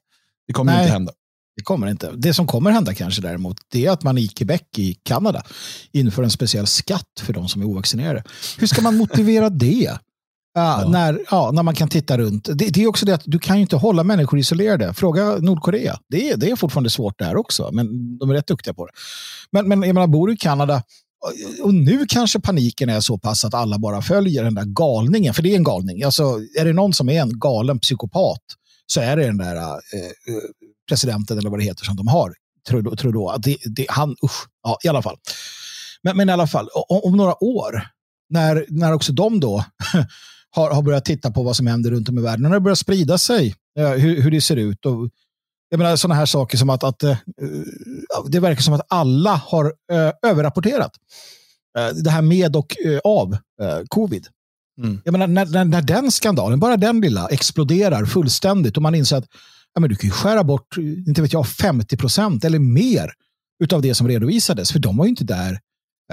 det 0.47 0.53
kommer 0.53 0.71
Nej, 0.71 0.81
inte 0.81 0.93
hända. 0.93 1.11
Det 1.57 1.63
kommer 1.63 1.87
inte. 1.87 2.11
Det 2.17 2.33
som 2.33 2.47
kommer 2.47 2.71
hända 2.71 2.93
kanske 2.93 3.21
däremot, 3.21 3.57
det 3.71 3.85
är 3.85 3.91
att 3.91 4.03
man 4.03 4.17
i 4.17 4.27
Quebec 4.27 4.61
i 4.77 4.93
Kanada 4.93 5.43
inför 5.91 6.23
en 6.23 6.31
speciell 6.31 6.67
skatt 6.67 7.21
för 7.21 7.33
de 7.33 7.49
som 7.49 7.61
är 7.61 7.65
ovaccinerade. 7.65 8.23
Hur 8.57 8.67
ska 8.67 8.81
man 8.81 8.97
motivera 8.97 9.49
det? 9.49 9.97
Uh, 10.57 10.63
ja. 10.63 10.87
När, 10.89 11.19
ja, 11.31 11.51
när 11.53 11.63
man 11.63 11.75
kan 11.75 11.89
titta 11.89 12.17
runt. 12.17 12.49
Det, 12.53 12.69
det, 12.69 12.83
är 12.83 12.87
också 12.87 13.05
det 13.05 13.13
att 13.13 13.21
du 13.25 13.39
kan 13.39 13.55
ju 13.55 13.61
inte 13.61 13.75
hålla 13.75 14.03
människor 14.03 14.39
isolerade. 14.39 14.93
Fråga 14.93 15.37
Nordkorea. 15.37 15.99
Det, 16.09 16.35
det 16.35 16.51
är 16.51 16.55
fortfarande 16.55 16.89
svårt 16.89 17.19
där 17.19 17.35
också, 17.37 17.69
men 17.73 18.17
de 18.17 18.29
är 18.29 18.33
rätt 18.33 18.47
duktiga 18.47 18.73
på 18.73 18.85
det. 18.85 18.91
Men, 19.51 19.67
men 19.67 19.83
jag 19.83 19.93
menar, 19.93 20.07
bor 20.07 20.27
du 20.27 20.33
i 20.33 20.37
Kanada, 20.37 20.83
och 21.63 21.73
nu 21.73 22.05
kanske 22.09 22.39
paniken 22.39 22.89
är 22.89 22.99
så 22.99 23.17
pass 23.17 23.45
att 23.45 23.53
alla 23.53 23.79
bara 23.79 24.01
följer 24.01 24.43
den 24.43 24.55
där 24.55 24.65
galningen, 24.65 25.33
för 25.33 25.43
det 25.43 25.51
är 25.51 25.55
en 25.55 25.63
galning. 25.63 26.03
Alltså, 26.03 26.23
är 26.59 26.65
det 26.65 26.73
någon 26.73 26.93
som 26.93 27.09
är 27.09 27.21
en 27.21 27.39
galen 27.39 27.79
psykopat 27.79 28.41
så 28.87 29.01
är 29.01 29.17
det 29.17 29.25
den 29.25 29.37
där 29.37 29.55
eh, 29.55 29.63
eh 29.63 30.43
presidenten 30.87 31.37
eller 31.37 31.49
vad 31.49 31.59
det 31.59 31.63
heter 31.63 31.85
som 31.85 31.95
de 31.95 32.07
har. 32.07 32.33
Trudeau. 32.67 32.95
Trudeau. 32.95 33.37
Det, 33.37 33.57
det, 33.65 33.85
han, 33.89 34.15
usch, 34.23 34.47
ja, 34.63 34.77
i 34.83 34.87
alla 34.87 35.01
fall. 35.01 35.17
Men, 36.03 36.17
men 36.17 36.29
i 36.29 36.31
alla 36.31 36.47
fall, 36.47 36.69
om, 36.73 37.01
om, 37.03 37.17
några 37.17 37.43
år, 37.43 37.87
när, 38.29 38.65
när 38.69 38.93
också 38.93 39.11
de 39.11 39.39
då 39.39 39.65
har, 40.55 40.71
har 40.71 40.81
börjat 40.81 41.05
titta 41.05 41.31
på 41.31 41.43
vad 41.43 41.55
som 41.55 41.67
händer 41.67 41.91
runt 41.91 42.09
om 42.09 42.17
i 42.17 42.21
världen, 42.21 42.41
när 42.41 42.49
det 42.49 42.59
börjar 42.59 42.75
sprida 42.75 43.17
sig, 43.17 43.55
eh, 43.79 43.89
hur, 43.89 44.21
hur 44.21 44.31
det 44.31 44.41
ser 44.41 44.55
ut 44.55 44.85
och 44.85 45.09
jag 45.69 45.77
menar 45.77 45.95
sådana 45.95 46.15
här 46.15 46.25
saker 46.25 46.57
som 46.57 46.69
att, 46.69 46.83
att 46.83 47.03
uh, 47.03 47.15
det 48.27 48.39
verkar 48.39 48.61
som 48.61 48.73
att 48.73 48.85
alla 48.89 49.35
har 49.35 49.65
uh, 49.65 50.11
överrapporterat. 50.31 50.91
Det 52.03 52.09
här 52.09 52.21
med 52.21 52.55
och 52.55 52.75
av 53.03 53.37
covid. 53.87 54.27
Mm. 54.81 55.01
Jag 55.05 55.11
menar, 55.11 55.27
när, 55.27 55.45
när, 55.45 55.65
när, 55.65 55.81
den 55.81 56.11
skandalen, 56.11 56.59
bara 56.59 56.77
den 56.77 57.01
lilla, 57.01 57.27
exploderar 57.27 58.05
fullständigt 58.05 58.77
och 58.77 58.83
man 58.83 58.95
inser 58.95 59.17
att 59.17 59.27
ja, 59.77 59.81
men 59.81 59.89
du 59.89 59.95
kan 59.95 60.07
ju 60.07 60.11
skära 60.11 60.43
bort, 60.43 60.77
inte 60.77 61.21
vet 61.21 61.33
jag, 61.33 61.47
50 61.47 61.97
procent 61.97 62.43
eller 62.43 62.59
mer 62.59 63.11
av 63.73 63.81
det 63.81 63.95
som 63.95 64.07
redovisades, 64.07 64.71
för 64.71 64.79
de 64.79 64.97
var 64.97 65.05
ju 65.05 65.09
inte 65.09 65.23
där 65.23 65.59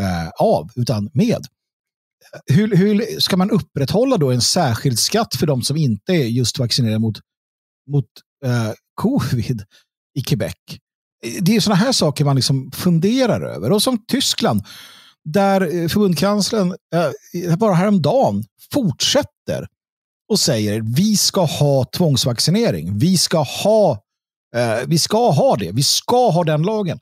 eh, 0.00 0.28
av, 0.28 0.70
utan 0.74 1.10
med. 1.12 1.46
Hur, 2.46 2.76
hur, 2.76 3.20
ska 3.20 3.36
man 3.36 3.50
upprätthålla 3.50 4.16
då 4.16 4.30
en 4.30 4.40
särskild 4.40 4.98
skatt 4.98 5.34
för 5.34 5.46
de 5.46 5.62
som 5.62 5.76
inte 5.76 6.12
är 6.12 6.26
just 6.26 6.58
vaccinerade 6.58 6.98
mot, 6.98 7.18
mot 7.90 8.04
eh, 8.44 8.72
covid 8.94 9.64
i 10.14 10.22
Quebec. 10.22 10.54
Det 11.40 11.56
är 11.56 11.60
sådana 11.60 11.80
här 11.80 11.92
saker 11.92 12.24
man 12.24 12.36
liksom 12.36 12.70
funderar 12.70 13.40
över. 13.40 13.72
Och 13.72 13.82
som 13.82 14.04
Tyskland, 14.06 14.62
där 15.24 15.60
eh, 15.60 15.88
förbundskanslern 15.88 16.74
eh, 17.44 17.56
bara 17.56 17.74
häromdagen 17.74 18.44
fortsätter 18.72 19.68
och 20.34 20.40
säger 20.40 20.80
vi 20.80 21.16
ska 21.16 21.44
ha 21.44 21.84
tvångsvaccinering. 21.84 22.98
Vi 22.98 23.18
ska 23.18 23.38
ha, 23.38 24.02
eh, 24.56 24.78
vi 24.86 24.98
ska 24.98 25.30
ha 25.30 25.56
det. 25.56 25.72
Vi 25.72 25.82
ska 25.82 26.30
ha 26.30 26.44
den 26.44 26.62
lagen. 26.62 26.98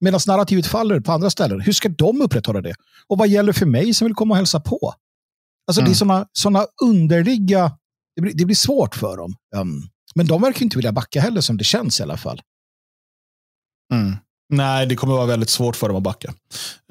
Medan 0.00 0.20
narrativet 0.26 0.66
faller 0.66 1.00
på 1.00 1.12
andra 1.12 1.30
ställen. 1.30 1.60
Hur 1.60 1.72
ska 1.72 1.88
de 1.88 2.22
upprätthålla 2.22 2.60
det? 2.60 2.74
Och 3.06 3.18
vad 3.18 3.28
gäller 3.28 3.52
för 3.52 3.66
mig 3.66 3.94
som 3.94 4.06
vill 4.06 4.14
komma 4.14 4.34
och 4.34 4.36
hälsa 4.36 4.60
på? 4.60 4.94
Alltså 5.66 5.80
mm. 5.80 5.90
Det 5.90 5.94
är 5.94 5.96
sådana 5.96 6.16
mm. 6.16 6.28
såna 6.32 6.66
underliga... 6.82 7.72
Det 8.16 8.22
blir, 8.22 8.34
det 8.34 8.44
blir 8.44 8.56
svårt 8.56 8.94
för 8.94 9.16
dem. 9.16 9.36
Um, 9.56 9.88
men 10.14 10.26
de 10.26 10.42
verkar 10.42 10.62
inte 10.62 10.76
vilja 10.76 10.92
backa 10.92 11.20
heller 11.20 11.40
som 11.40 11.56
det 11.56 11.64
känns 11.64 12.00
i 12.00 12.02
alla 12.02 12.16
fall. 12.16 12.42
Mm. 13.92 14.16
Nej, 14.48 14.86
det 14.86 14.96
kommer 14.96 15.14
vara 15.14 15.26
väldigt 15.26 15.50
svårt 15.50 15.76
för 15.76 15.88
dem 15.88 15.96
att 15.96 16.02
backa. 16.02 16.34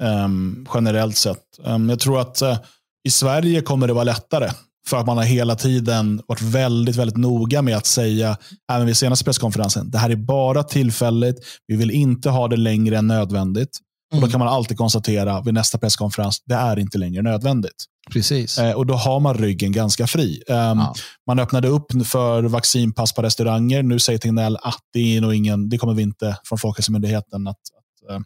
Um, 0.02 0.68
generellt 0.74 1.16
sett. 1.16 1.44
Um, 1.58 1.88
jag 1.88 2.00
tror 2.00 2.20
att 2.20 2.42
uh, 2.42 2.58
i 3.04 3.10
Sverige 3.10 3.60
kommer 3.60 3.86
det 3.86 3.92
vara 3.92 4.04
lättare. 4.04 4.50
För 4.88 4.96
att 4.96 5.06
man 5.06 5.16
har 5.16 5.24
hela 5.24 5.54
tiden 5.54 6.22
varit 6.26 6.42
väldigt, 6.42 6.96
väldigt 6.96 7.16
noga 7.16 7.62
med 7.62 7.76
att 7.76 7.86
säga, 7.86 8.36
även 8.72 8.86
vid 8.86 8.96
senaste 8.96 9.24
presskonferensen, 9.24 9.90
det 9.90 9.98
här 9.98 10.10
är 10.10 10.16
bara 10.16 10.62
tillfälligt. 10.62 11.36
Vi 11.66 11.76
vill 11.76 11.90
inte 11.90 12.30
ha 12.30 12.48
det 12.48 12.56
längre 12.56 12.98
än 12.98 13.06
nödvändigt. 13.06 13.78
Och 14.14 14.20
Då 14.20 14.28
kan 14.28 14.38
man 14.38 14.48
alltid 14.48 14.76
konstatera 14.76 15.40
vid 15.40 15.54
nästa 15.54 15.78
presskonferens, 15.78 16.42
det 16.44 16.54
är 16.54 16.78
inte 16.78 16.98
längre 16.98 17.22
nödvändigt. 17.22 17.84
Precis. 18.12 18.58
Eh, 18.58 18.72
och 18.72 18.86
Då 18.86 18.94
har 18.94 19.20
man 19.20 19.34
ryggen 19.34 19.72
ganska 19.72 20.06
fri. 20.06 20.42
Um, 20.48 20.54
ja. 20.56 20.94
Man 21.26 21.38
öppnade 21.38 21.68
upp 21.68 21.86
för 22.06 22.42
vaccinpass 22.42 23.12
på 23.12 23.22
restauranger. 23.22 23.82
Nu 23.82 23.98
säger 23.98 24.18
Tegnell 24.18 24.56
att 24.62 24.80
det, 24.92 25.16
är 25.16 25.20
nog 25.20 25.34
ingen, 25.34 25.68
det 25.68 25.78
kommer 25.78 25.94
vi 25.94 26.02
inte 26.02 26.36
från 26.44 26.58
Folkhälsomyndigheten 26.58 27.46
att, 27.46 27.56
att 27.56 28.16
uh, 28.16 28.20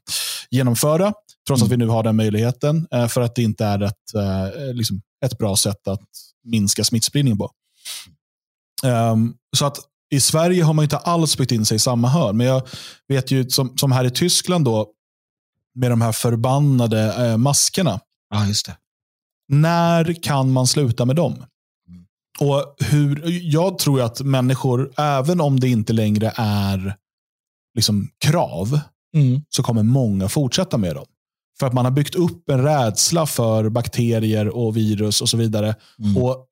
genomföra. 0.50 1.12
Trots 1.46 1.62
mm. 1.62 1.66
att 1.66 1.72
vi 1.72 1.76
nu 1.76 1.86
har 1.86 2.02
den 2.02 2.16
möjligheten. 2.16 2.86
Uh, 2.94 3.06
för 3.06 3.20
att 3.20 3.34
det 3.34 3.42
inte 3.42 3.64
är 3.64 3.82
ett, 3.82 3.94
uh, 4.16 4.74
liksom 4.74 5.00
ett 5.24 5.38
bra 5.38 5.56
sätt 5.56 5.88
att 5.88 6.08
minska 6.44 6.84
smittspridningen 6.84 7.38
på. 7.38 7.50
Um, 8.84 9.34
så 9.56 9.66
att 9.66 9.78
i 10.10 10.20
Sverige 10.20 10.62
har 10.62 10.72
man 10.72 10.82
inte 10.82 10.96
alls 10.96 11.38
byggt 11.38 11.52
in 11.52 11.66
sig 11.66 11.76
i 11.76 11.78
samma 11.78 12.08
hörn. 12.08 12.36
Men 12.36 12.46
jag 12.46 12.68
vet 13.08 13.30
ju, 13.30 13.50
som, 13.50 13.78
som 13.78 13.92
här 13.92 14.04
i 14.04 14.10
Tyskland, 14.10 14.64
då, 14.64 14.86
med 15.74 15.90
de 15.90 16.00
här 16.00 16.12
förbannade 16.12 17.26
eh, 17.26 17.36
maskerna. 17.36 18.00
Ja, 18.30 18.46
just 18.46 18.66
det. 18.66 18.76
När 19.48 20.22
kan 20.22 20.52
man 20.52 20.66
sluta 20.66 21.04
med 21.04 21.16
dem? 21.16 21.32
Mm. 21.32 22.04
Och 22.40 22.74
hur, 22.78 23.22
Jag 23.26 23.78
tror 23.78 24.00
att 24.00 24.20
människor, 24.20 24.92
även 24.96 25.40
om 25.40 25.60
det 25.60 25.68
inte 25.68 25.92
längre 25.92 26.32
är 26.36 26.96
liksom 27.74 28.08
krav, 28.18 28.80
mm. 29.14 29.42
så 29.48 29.62
kommer 29.62 29.82
många 29.82 30.28
fortsätta 30.28 30.78
med 30.78 30.94
dem. 30.94 31.06
För 31.60 31.66
att 31.66 31.72
man 31.72 31.84
har 31.84 31.92
byggt 31.92 32.14
upp 32.14 32.50
en 32.50 32.62
rädsla 32.62 33.26
för 33.26 33.68
bakterier 33.68 34.48
och 34.48 34.76
virus 34.76 35.20
och 35.20 35.28
så 35.28 35.36
vidare. 35.36 35.74
Mm. 35.98 36.16
Och 36.16 36.46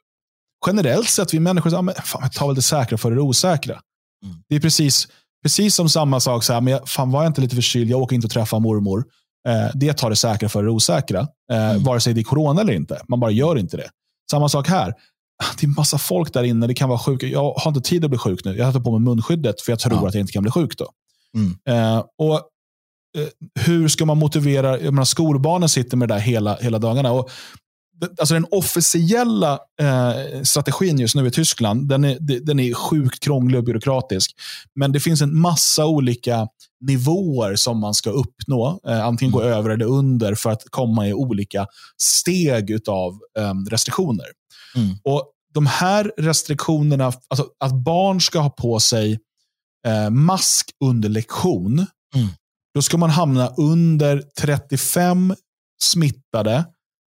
generellt 0.67 1.09
sett, 1.09 1.35
vi 1.35 1.41
människor 1.41 1.71
säger, 1.71 2.03
fan, 2.03 2.31
tar 2.31 2.47
väl 2.47 2.57
det 2.57 2.63
säkra 2.63 2.99
för 2.99 3.11
det 3.11 3.21
osäkra. 3.21 3.81
Mm. 4.25 4.37
Det 4.49 4.57
är 4.57 4.61
precis, 4.61 5.09
precis 5.43 5.75
som 5.75 5.89
samma 5.89 6.21
sak, 6.21 6.45
så 6.45 6.53
här, 6.53 6.61
men 6.61 6.87
fan 6.87 7.11
var 7.11 7.23
jag 7.23 7.31
inte 7.31 7.41
lite 7.41 7.55
förkyld, 7.55 7.91
jag 7.91 8.01
åker 8.01 8.15
inte 8.15 8.27
och 8.27 8.31
träffar 8.31 8.61
mormor. 8.61 9.05
Eh, 9.49 9.71
det 9.75 9.93
tar 9.93 10.11
det 10.11 10.17
säkra 10.17 10.49
för 10.49 10.63
det 10.63 10.71
osäkra. 10.71 11.21
Eh, 11.53 11.71
mm. 11.71 11.83
Vare 11.83 12.01
sig 12.01 12.15
det 12.15 12.21
är 12.21 12.25
corona 12.25 12.61
eller 12.61 12.73
inte. 12.73 13.01
Man 13.09 13.21
bara 13.21 13.31
gör 13.31 13.59
inte 13.59 13.77
det. 13.77 13.91
Samma 14.31 14.49
sak 14.49 14.69
här. 14.69 14.95
Det 15.61 15.67
är 15.67 15.69
massa 15.69 15.99
folk 15.99 16.33
där 16.33 16.43
inne. 16.43 16.67
Det 16.67 16.75
kan 16.75 16.89
vara 16.89 16.99
sjuk. 16.99 17.23
Jag 17.23 17.53
har 17.53 17.69
inte 17.71 17.81
tid 17.81 18.05
att 18.05 18.11
bli 18.11 18.19
sjuk 18.19 18.45
nu. 18.45 18.57
Jag 18.57 18.73
tar 18.73 18.81
på 18.81 18.99
mig 18.99 19.01
munskyddet 19.01 19.61
för 19.61 19.73
jag 19.73 19.79
tror 19.79 19.95
ja. 19.95 20.09
att 20.09 20.15
jag 20.15 20.21
inte 20.21 20.33
kan 20.33 20.43
bli 20.43 20.53
sjuk 20.53 20.79
då. 20.79 20.89
Mm. 21.35 21.57
Eh, 21.69 22.05
och 22.19 22.43
Hur 23.61 23.89
ska 23.89 24.05
man 24.05 24.19
motivera? 24.19 24.81
Jag 24.81 24.95
menar, 24.95 25.05
skolbarnen 25.05 25.69
sitter 25.69 25.97
med 25.97 26.09
det 26.09 26.15
där 26.15 26.21
hela, 26.21 26.57
hela 26.57 26.79
dagarna. 26.79 27.13
Och 27.13 27.31
alltså 28.19 28.35
den 28.35 28.47
officiella 28.51 29.59
eh, 29.81 30.43
strategin 30.43 30.99
just 30.99 31.15
nu 31.15 31.27
i 31.27 31.31
Tyskland, 31.31 31.89
den 31.89 32.05
är, 32.05 32.41
den 32.41 32.61
är 32.61 32.75
sjukt 32.75 33.21
krånglig 33.23 33.59
och 33.59 33.65
byråkratisk. 33.65 34.35
Men 34.75 34.93
det 34.93 35.01
finns 35.01 35.23
en 35.23 35.39
massa 35.39 35.87
olika 35.87 36.49
nivåer 36.81 37.57
som 37.57 37.81
man 37.81 37.95
ska 37.95 38.11
uppnå. 38.11 38.81
Eh, 38.87 39.07
antingen 39.07 39.33
gå 39.33 39.43
över 39.43 39.71
eller 39.71 39.87
under 39.87 40.35
för 40.35 40.51
att 40.51 40.63
komma 40.71 41.09
i 41.09 41.15
olika 41.15 41.67
steg 42.03 42.89
av 42.89 43.19
eh, 43.39 43.55
restriktioner. 43.71 44.27
Mm. 44.77 44.97
Och 45.05 45.33
De 45.55 45.67
här 45.67 46.13
restriktionerna, 46.17 47.13
alltså 47.29 47.47
att 47.61 47.73
barn 47.73 48.21
ska 48.21 48.39
ha 48.39 48.51
på 48.51 48.81
sig 48.81 49.19
eh, 49.87 50.11
mask 50.11 50.71
under 50.85 51.09
lektion, 51.09 51.87
mm. 52.15 52.29
Då 52.79 52.83
ska 52.83 52.97
man 52.97 53.11
hamna 53.11 53.49
under 53.57 54.23
35 54.41 55.35
smittade 55.83 56.65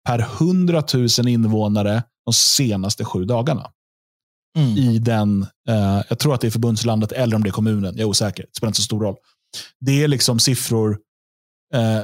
per 0.07 0.19
100 0.19 0.83
000 0.95 1.29
invånare 1.29 2.03
de 2.25 2.33
senaste 2.33 3.05
sju 3.05 3.25
dagarna. 3.25 3.71
Mm. 4.59 4.77
I 4.77 4.99
den, 4.99 5.47
eh, 5.69 6.03
jag 6.09 6.19
tror 6.19 6.35
att 6.35 6.41
det 6.41 6.47
är 6.47 6.51
förbundslandet 6.51 7.13
eller 7.13 7.37
om 7.37 7.43
det 7.43 7.49
är 7.49 7.53
kommunen. 7.53 7.95
Jag 7.95 8.01
är 8.01 8.05
osäker. 8.05 8.43
Det 8.43 8.57
spelar 8.57 8.69
inte 8.69 8.77
så 8.77 8.83
stor 8.83 9.01
roll. 9.01 9.17
Det 9.81 10.03
är 10.03 10.09
liksom 10.09 10.39
siffror, 10.39 10.99
eh, 11.75 12.01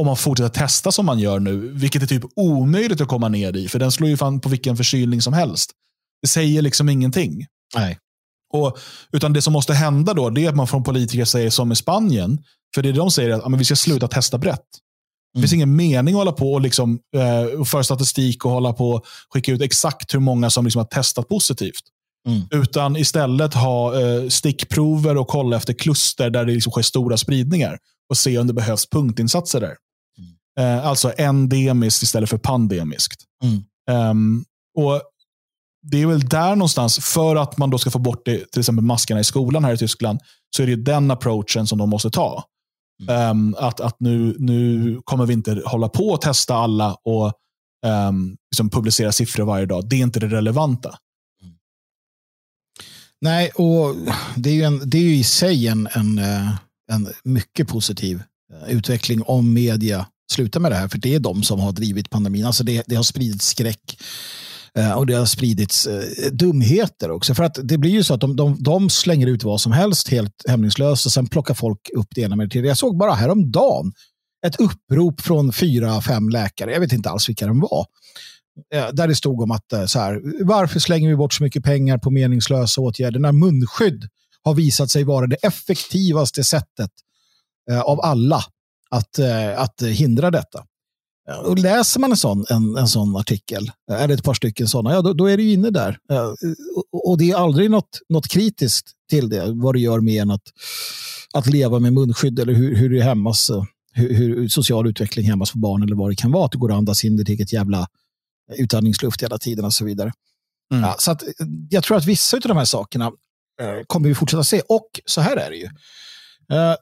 om 0.00 0.06
man 0.06 0.16
fortsätter 0.16 0.60
testa 0.60 0.92
som 0.92 1.06
man 1.06 1.18
gör 1.18 1.40
nu, 1.40 1.56
vilket 1.56 2.02
är 2.02 2.06
typ 2.06 2.24
omöjligt 2.36 3.00
att 3.00 3.08
komma 3.08 3.28
ner 3.28 3.56
i, 3.56 3.68
för 3.68 3.78
den 3.78 3.92
slår 3.92 4.10
ju 4.10 4.16
fan 4.16 4.40
på 4.40 4.48
vilken 4.48 4.76
förkylning 4.76 5.22
som 5.22 5.32
helst. 5.32 5.70
Det 6.22 6.28
säger 6.28 6.62
liksom 6.62 6.88
ingenting. 6.88 7.46
Nej. 7.74 7.98
Och, 8.52 8.78
utan 9.12 9.32
det 9.32 9.42
som 9.42 9.52
måste 9.52 9.74
hända 9.74 10.14
då, 10.14 10.30
det 10.30 10.44
är 10.44 10.48
att 10.48 10.56
man 10.56 10.68
från 10.68 10.82
politiker 10.82 11.24
säger 11.24 11.50
som 11.50 11.72
i 11.72 11.76
Spanien, 11.76 12.38
för 12.74 12.82
det 12.82 12.92
de 12.92 13.10
säger 13.10 13.30
är 13.30 13.34
att 13.34 13.42
ja, 13.42 13.48
men 13.48 13.58
vi 13.58 13.64
ska 13.64 13.76
sluta 13.76 14.08
testa 14.08 14.38
brett. 14.38 14.60
Det 15.34 15.40
finns 15.40 15.52
ingen 15.52 15.76
mening 15.76 16.14
att 16.14 16.18
hålla 16.18 16.32
på 16.32 16.52
och 16.52 16.60
liksom, 16.60 16.98
eh, 17.16 17.64
föra 17.64 17.84
statistik 17.84 18.44
och 18.44 18.50
hålla 18.50 18.72
på 18.72 18.90
och 18.90 19.04
skicka 19.34 19.52
ut 19.52 19.62
exakt 19.62 20.14
hur 20.14 20.20
många 20.20 20.50
som 20.50 20.64
liksom 20.64 20.78
har 20.78 20.86
testat 20.86 21.28
positivt. 21.28 21.82
Mm. 22.28 22.42
Utan 22.50 22.96
istället 22.96 23.54
ha 23.54 24.00
eh, 24.00 24.28
stickprover 24.28 25.16
och 25.16 25.28
kolla 25.28 25.56
efter 25.56 25.72
kluster 25.72 26.30
där 26.30 26.44
det 26.44 26.52
liksom 26.52 26.72
sker 26.72 26.82
stora 26.82 27.16
spridningar. 27.16 27.78
Och 28.10 28.16
se 28.16 28.38
om 28.38 28.46
det 28.46 28.52
behövs 28.52 28.90
punktinsatser 28.90 29.60
där. 29.60 29.74
Mm. 30.18 30.78
Eh, 30.78 30.86
alltså 30.86 31.12
endemiskt 31.18 32.02
istället 32.02 32.30
för 32.30 32.38
pandemiskt. 32.38 33.22
Mm. 33.42 34.10
Um, 34.10 34.44
och 34.78 35.02
Det 35.90 36.02
är 36.02 36.06
väl 36.06 36.28
där 36.28 36.56
någonstans, 36.56 36.98
för 36.98 37.36
att 37.36 37.58
man 37.58 37.70
då 37.70 37.78
ska 37.78 37.90
få 37.90 37.98
bort 37.98 38.22
det, 38.24 38.50
till 38.50 38.60
exempel 38.60 38.84
maskerna 38.84 39.20
i 39.20 39.24
skolan 39.24 39.64
här 39.64 39.74
i 39.74 39.78
Tyskland, 39.78 40.20
så 40.56 40.62
är 40.62 40.66
det 40.66 40.76
den 40.76 41.10
approachen 41.10 41.66
som 41.66 41.78
de 41.78 41.90
måste 41.90 42.10
ta. 42.10 42.44
Um, 43.30 43.54
att 43.58 43.80
att 43.80 43.96
nu, 44.00 44.36
nu 44.38 45.00
kommer 45.04 45.26
vi 45.26 45.32
inte 45.32 45.62
hålla 45.66 45.88
på 45.88 46.14
att 46.14 46.20
testa 46.20 46.54
alla 46.54 46.94
och 46.94 47.32
um, 48.08 48.36
liksom 48.50 48.70
publicera 48.70 49.12
siffror 49.12 49.44
varje 49.44 49.66
dag. 49.66 49.88
Det 49.88 49.96
är 49.96 50.00
inte 50.00 50.20
det 50.20 50.28
relevanta. 50.28 50.98
Nej, 53.20 53.50
och 53.50 53.96
det 54.36 54.50
är 54.50 54.54
ju, 54.54 54.62
en, 54.62 54.90
det 54.90 54.98
är 54.98 55.02
ju 55.02 55.14
i 55.16 55.24
sig 55.24 55.68
en, 55.68 55.88
en, 55.92 56.18
eh, 56.18 56.54
en 56.92 57.08
mycket 57.24 57.68
positiv 57.68 58.22
eh, 58.52 58.76
utveckling 58.76 59.22
om 59.22 59.52
media 59.52 60.06
slutar 60.32 60.60
med 60.60 60.72
det 60.72 60.76
här. 60.76 60.88
För 60.88 60.98
det 60.98 61.14
är 61.14 61.20
de 61.20 61.42
som 61.42 61.60
har 61.60 61.72
drivit 61.72 62.10
pandemin. 62.10 62.44
Alltså 62.44 62.64
det, 62.64 62.82
det 62.86 62.94
har 62.94 63.02
spridits 63.02 63.46
skräck 63.46 63.98
Eh, 64.78 64.92
och 64.92 65.06
det 65.06 65.14
har 65.14 65.26
spridits 65.26 65.86
eh, 65.86 66.32
dumheter 66.32 67.10
också. 67.10 67.34
För 67.34 67.44
att 67.44 67.58
det 67.62 67.78
blir 67.78 67.90
ju 67.90 68.04
så 68.04 68.14
att 68.14 68.20
de, 68.20 68.36
de, 68.36 68.56
de 68.62 68.90
slänger 68.90 69.26
ut 69.26 69.44
vad 69.44 69.60
som 69.60 69.72
helst 69.72 70.08
helt 70.08 70.44
hämningslöst 70.48 71.06
och 71.06 71.12
sen 71.12 71.26
plockar 71.26 71.54
folk 71.54 71.90
upp 71.96 72.06
det 72.10 72.20
ena 72.20 72.36
med 72.36 72.46
det 72.46 72.50
tredje. 72.50 72.70
Jag 72.70 72.78
såg 72.78 72.98
bara 72.98 73.12
häromdagen 73.12 73.92
ett 74.46 74.60
upprop 74.60 75.20
från 75.20 75.52
fyra, 75.52 76.00
fem 76.00 76.28
läkare. 76.28 76.72
Jag 76.72 76.80
vet 76.80 76.92
inte 76.92 77.10
alls 77.10 77.28
vilka 77.28 77.46
de 77.46 77.60
var. 77.60 77.86
Eh, 78.74 78.88
där 78.92 79.08
det 79.08 79.14
stod 79.14 79.42
om 79.42 79.50
att 79.50 79.90
så 79.90 79.98
här, 79.98 80.44
varför 80.44 80.80
slänger 80.80 81.08
vi 81.08 81.16
bort 81.16 81.32
så 81.32 81.42
mycket 81.42 81.64
pengar 81.64 81.98
på 81.98 82.10
meningslösa 82.10 82.80
åtgärder 82.80 83.20
när 83.20 83.32
munskydd 83.32 84.08
har 84.42 84.54
visat 84.54 84.90
sig 84.90 85.04
vara 85.04 85.26
det 85.26 85.36
effektivaste 85.36 86.44
sättet 86.44 86.90
av 87.84 88.00
alla 88.00 88.44
att, 88.90 89.18
att 89.56 89.82
hindra 89.82 90.30
detta. 90.30 90.64
Och 91.44 91.58
läser 91.58 92.00
man 92.00 92.10
en 92.10 92.16
sån, 92.16 92.44
en, 92.50 92.76
en 92.76 92.88
sån 92.88 93.16
artikel, 93.16 93.70
eller 93.90 94.14
ett 94.14 94.24
par 94.24 94.34
stycken 94.34 94.68
sådana, 94.68 94.94
ja, 94.94 95.02
då, 95.02 95.12
då, 95.12 95.26
är 95.26 95.38
ju 95.38 95.52
inne 95.52 95.70
där. 95.70 95.98
Och, 96.92 97.10
och 97.10 97.18
det 97.18 97.30
är 97.30 97.36
aldrig 97.36 97.70
något, 97.70 98.00
något 98.08 98.28
kritiskt 98.28 98.92
till 99.10 99.28
det, 99.28 99.52
vad 99.52 99.74
det 99.74 99.80
gör 99.80 100.00
med 100.00 100.22
en 100.22 100.30
att, 100.30 100.42
att 101.34 101.46
leva 101.46 101.78
med 101.78 101.92
munskydd 101.92 102.38
eller 102.38 102.52
hur, 102.52 102.76
hur 102.76 102.90
det 102.90 103.02
hämmas, 103.02 103.50
hur, 103.92 104.14
hur 104.14 104.48
social 104.48 104.86
utveckling 104.86 105.26
hämmas 105.26 105.50
för 105.50 105.58
barn 105.58 105.82
eller 105.82 105.96
vad 105.96 106.10
det 106.10 106.16
kan 106.16 106.32
vara. 106.32 106.44
Att 106.44 106.52
det 106.52 106.58
går 106.58 106.72
att 106.72 106.78
andas 106.78 107.04
in 107.04 107.16
ditt 107.16 107.28
eget 107.28 107.52
jävla 107.52 107.86
utandningsluft 108.56 109.22
hela 109.22 109.38
tiden 109.38 109.64
och 109.64 109.72
så 109.72 109.84
vidare. 109.84 110.12
Mm. 110.72 110.84
Ja, 110.84 110.96
så 110.98 111.10
att, 111.10 111.22
jag 111.70 111.84
tror 111.84 111.96
att 111.96 112.06
vissa 112.06 112.36
av 112.36 112.40
de 112.40 112.56
här 112.56 112.64
sakerna 112.64 113.06
eh, 113.60 113.84
kommer 113.86 114.08
vi 114.08 114.14
fortsätta 114.14 114.44
se. 114.44 114.60
Och 114.68 115.00
så 115.04 115.20
här 115.20 115.36
är 115.36 115.50
det 115.50 115.56
ju. 115.56 115.68
Eh, 116.56 116.74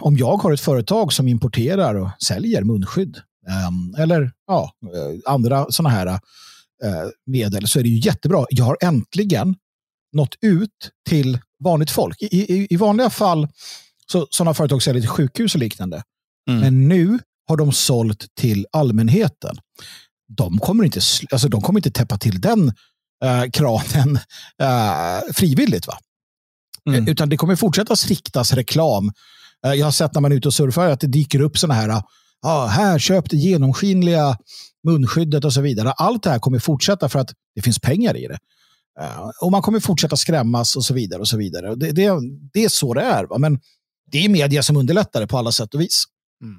om 0.00 0.16
jag 0.16 0.36
har 0.36 0.52
ett 0.52 0.60
företag 0.60 1.12
som 1.12 1.28
importerar 1.28 1.94
och 1.94 2.10
säljer 2.22 2.64
munskydd 2.64 3.20
eller 3.98 4.32
ja, 4.46 4.72
eh, 4.82 5.32
andra 5.32 5.66
sådana 5.70 5.94
här 5.94 6.06
eh, 6.06 7.08
medel 7.26 7.68
så 7.68 7.78
är 7.78 7.82
det 7.82 7.88
ju 7.88 7.98
jättebra. 7.98 8.46
Jag 8.50 8.64
har 8.64 8.76
äntligen 8.80 9.56
nått 10.12 10.34
ut 10.40 10.90
till 11.08 11.38
vanligt 11.64 11.90
folk. 11.90 12.22
I, 12.22 12.54
i, 12.54 12.66
i 12.70 12.76
vanliga 12.76 13.10
fall 13.10 13.48
så 14.12 14.26
sådana 14.30 14.54
företag 14.54 14.82
säljer 14.82 15.00
till 15.00 15.10
sjukhus 15.10 15.54
och 15.54 15.60
liknande. 15.60 16.02
Mm. 16.50 16.60
Men 16.60 16.88
nu 16.88 17.18
har 17.48 17.56
de 17.56 17.72
sålt 17.72 18.26
till 18.40 18.66
allmänheten. 18.72 19.56
De 20.28 20.58
kommer 20.58 20.84
inte, 20.84 21.00
alltså 21.30 21.48
de 21.48 21.60
kommer 21.60 21.78
inte 21.78 21.90
täppa 21.90 22.18
till 22.18 22.40
den 22.40 22.72
eh, 23.24 23.44
kranen 23.52 24.18
eh, 24.62 25.32
frivilligt. 25.34 25.86
Va? 25.86 25.98
Mm. 26.88 27.08
Utan 27.08 27.28
det 27.28 27.36
kommer 27.36 27.56
fortsätta 27.56 27.94
riktas 27.94 28.52
reklam. 28.52 29.12
Eh, 29.66 29.72
jag 29.72 29.86
har 29.86 29.92
sett 29.92 30.14
när 30.14 30.20
man 30.20 30.32
är 30.32 30.36
ute 30.36 30.48
och 30.48 30.54
surfar 30.54 30.90
att 30.90 31.00
det 31.00 31.06
dyker 31.06 31.40
upp 31.40 31.58
sådana 31.58 31.74
här 31.74 32.02
ah, 32.42 32.66
här 32.66 32.98
köp 32.98 33.30
det 33.30 33.36
genomskinliga 33.36 34.38
munskyddet 34.84 35.44
och 35.44 35.52
så 35.52 35.60
vidare. 35.60 35.92
Allt 35.92 36.22
det 36.22 36.30
här 36.30 36.38
kommer 36.38 36.58
fortsätta 36.58 37.08
för 37.08 37.18
att 37.18 37.32
det 37.54 37.62
finns 37.62 37.78
pengar 37.78 38.16
i 38.16 38.26
det. 38.26 38.38
Eh, 39.00 39.30
och 39.42 39.52
man 39.52 39.62
kommer 39.62 39.80
fortsätta 39.80 40.16
skrämmas 40.16 40.76
och 40.76 40.84
så 40.84 40.94
vidare. 40.94 41.20
och 41.20 41.28
så 41.28 41.36
vidare. 41.36 41.74
Det, 41.74 41.92
det, 41.92 42.10
det 42.52 42.64
är 42.64 42.68
så 42.68 42.94
det 42.94 43.02
är. 43.02 43.24
Va? 43.24 43.38
Men 43.38 43.60
det 44.12 44.24
är 44.24 44.28
media 44.28 44.62
som 44.62 44.76
underlättar 44.76 45.20
det 45.20 45.26
på 45.26 45.38
alla 45.38 45.52
sätt 45.52 45.74
och 45.74 45.80
vis. 45.80 46.04
Mm. 46.42 46.56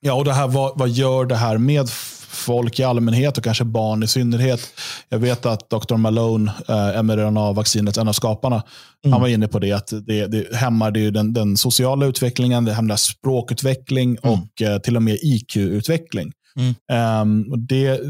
Ja, 0.00 0.14
och 0.14 0.24
det 0.24 0.32
här, 0.32 0.48
vad, 0.48 0.78
vad 0.78 0.88
gör 0.88 1.24
det 1.24 1.36
här 1.36 1.58
med 1.58 1.90
folk 2.36 2.78
i 2.78 2.82
allmänhet 2.82 3.38
och 3.38 3.44
kanske 3.44 3.64
barn 3.64 4.02
i 4.02 4.06
synnerhet. 4.06 4.60
Jag 5.08 5.18
vet 5.18 5.46
att 5.46 5.70
Dr. 5.70 5.96
Malone, 5.96 6.52
eh, 6.68 7.02
mRNA-vaccinet, 7.02 7.96
en 7.96 8.08
av 8.08 8.12
skaparna, 8.12 8.62
mm. 9.04 9.12
han 9.12 9.20
var 9.20 9.28
inne 9.28 9.48
på 9.48 9.58
det. 9.58 9.72
att 9.72 9.92
Det, 10.06 10.26
det 10.26 10.56
hämmar 10.56 10.90
det 10.90 11.10
den, 11.10 11.32
den, 11.32 11.56
sociala 11.56 12.06
utvecklingen, 12.06 12.64
det 12.64 12.72
hämmar 12.72 12.96
språkutveckling 12.96 14.16
mm. 14.22 14.40
och 14.40 14.62
eh, 14.62 14.78
till 14.78 14.96
och 14.96 15.02
med 15.02 15.18
IQ-utveckling. 15.22 16.32
Mm. 16.56 16.74
Um, 17.22 17.66
det, 17.66 18.00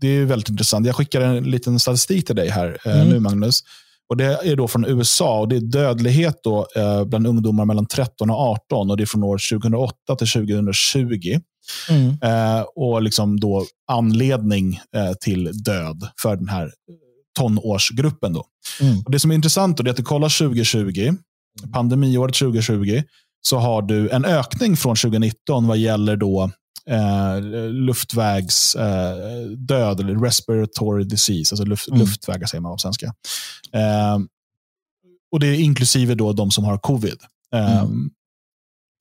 det 0.00 0.08
är 0.08 0.24
väldigt 0.24 0.48
intressant. 0.48 0.86
Jag 0.86 0.96
skickar 0.96 1.20
en 1.20 1.44
liten 1.44 1.80
statistik 1.80 2.26
till 2.26 2.36
dig 2.36 2.48
här 2.48 2.78
eh, 2.84 2.96
mm. 2.96 3.08
nu, 3.08 3.20
Magnus. 3.20 3.60
Och 4.08 4.16
Det 4.16 4.24
är 4.24 4.56
då 4.56 4.68
från 4.68 4.84
USA 4.84 5.40
och 5.40 5.48
det 5.48 5.56
är 5.56 5.60
dödlighet 5.60 6.40
då, 6.42 6.66
eh, 6.76 7.04
bland 7.04 7.26
ungdomar 7.26 7.64
mellan 7.64 7.86
13 7.86 8.30
och 8.30 8.36
18 8.36 8.90
och 8.90 8.96
det 8.96 9.04
är 9.04 9.06
från 9.06 9.22
år 9.24 9.38
2008 9.58 10.16
till 10.18 10.26
2020. 10.26 11.40
Mm. 11.88 12.08
Eh, 12.22 12.64
och 12.76 13.02
liksom 13.02 13.40
då 13.40 13.66
anledning 13.92 14.80
eh, 14.96 15.12
till 15.20 15.62
död 15.64 16.08
för 16.22 16.36
den 16.36 16.48
här 16.48 16.72
tonårsgruppen. 17.38 18.32
Då. 18.32 18.44
Mm. 18.80 19.02
Och 19.04 19.10
det 19.10 19.20
som 19.20 19.30
är 19.30 19.34
intressant 19.34 19.76
då, 19.76 19.84
är 19.84 19.90
att 19.90 19.96
du 19.96 20.02
kollar 20.02 20.48
2020, 20.48 21.14
pandemiåret 21.72 22.34
2020, 22.34 23.02
så 23.40 23.58
har 23.58 23.82
du 23.82 24.10
en 24.10 24.24
ökning 24.24 24.76
från 24.76 24.96
2019 24.96 25.66
vad 25.66 25.78
gäller 25.78 26.16
då 26.16 26.50
eh, 26.90 27.40
luftvägsdöd, 27.70 28.80
eh, 29.70 30.06
eller 30.06 30.20
respiratory 30.20 31.04
disease, 31.04 31.52
alltså 31.52 31.64
luft, 31.64 31.88
mm. 31.88 32.00
luftvägar 32.00 32.46
säger 32.46 32.62
man 32.62 32.72
på 32.72 32.78
svenska. 32.78 33.06
Eh, 33.72 34.18
och 35.32 35.40
Det 35.40 35.46
är 35.46 35.54
inklusive 35.54 36.14
då 36.14 36.32
de 36.32 36.50
som 36.50 36.64
har 36.64 36.78
covid. 36.78 37.18
Eh, 37.54 37.82
mm. 37.82 38.10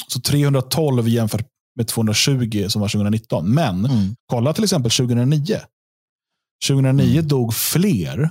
Så 0.08 0.19
312 0.19 1.08
jämfört 1.08 1.48
med 1.76 1.88
220 1.88 2.65
som 2.69 2.82
var 2.82 2.89
2019. 2.89 3.50
Men 3.50 3.86
mm. 3.86 4.15
kolla 4.26 4.54
till 4.54 4.63
exempel 4.63 4.91
2009. 4.91 5.60
2009 6.67 7.12
mm. 7.12 7.28
dog 7.28 7.54
fler 7.54 8.30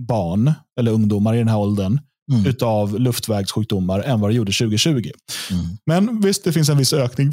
barn 0.00 0.52
eller 0.80 0.92
ungdomar 0.92 1.34
i 1.34 1.38
den 1.38 1.48
här 1.48 1.58
åldern 1.58 2.00
mm. 2.32 2.46
utav 2.46 3.00
luftvägssjukdomar 3.00 4.00
än 4.00 4.20
vad 4.20 4.30
det 4.30 4.34
gjorde 4.34 4.52
2020. 4.52 5.10
Mm. 5.50 5.66
Men 5.86 6.20
visst, 6.20 6.44
det 6.44 6.52
finns 6.52 6.68
en 6.68 6.78
viss 6.78 6.92
ökning 6.92 7.32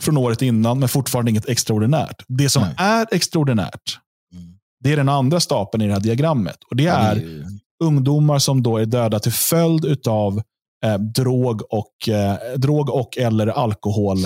från 0.00 0.16
året 0.16 0.42
innan, 0.42 0.78
men 0.78 0.88
fortfarande 0.88 1.30
inget 1.30 1.48
extraordinärt. 1.48 2.24
Det 2.28 2.48
som 2.48 2.62
Nej. 2.62 2.74
är 2.76 3.06
extraordinärt, 3.10 3.98
mm. 4.32 4.58
det 4.80 4.92
är 4.92 4.96
den 4.96 5.08
andra 5.08 5.40
stapeln 5.40 5.82
i 5.82 5.86
det 5.86 5.92
här 5.92 6.00
diagrammet. 6.00 6.58
Och 6.70 6.76
Det 6.76 6.86
är 6.86 7.16
ja, 7.16 7.22
det... 7.22 7.84
ungdomar 7.84 8.38
som 8.38 8.62
då 8.62 8.78
är 8.78 8.86
döda 8.86 9.20
till 9.20 9.32
följd 9.32 10.08
av 10.08 10.42
eh, 10.84 10.98
drog, 10.98 11.62
och, 11.72 12.08
eh, 12.08 12.36
drog 12.56 12.90
och 12.90 13.18
eller 13.18 13.46
alkohol 13.46 14.18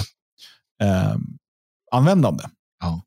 eh, 0.82 1.16
användande. 1.90 2.44
Ja. 2.80 3.02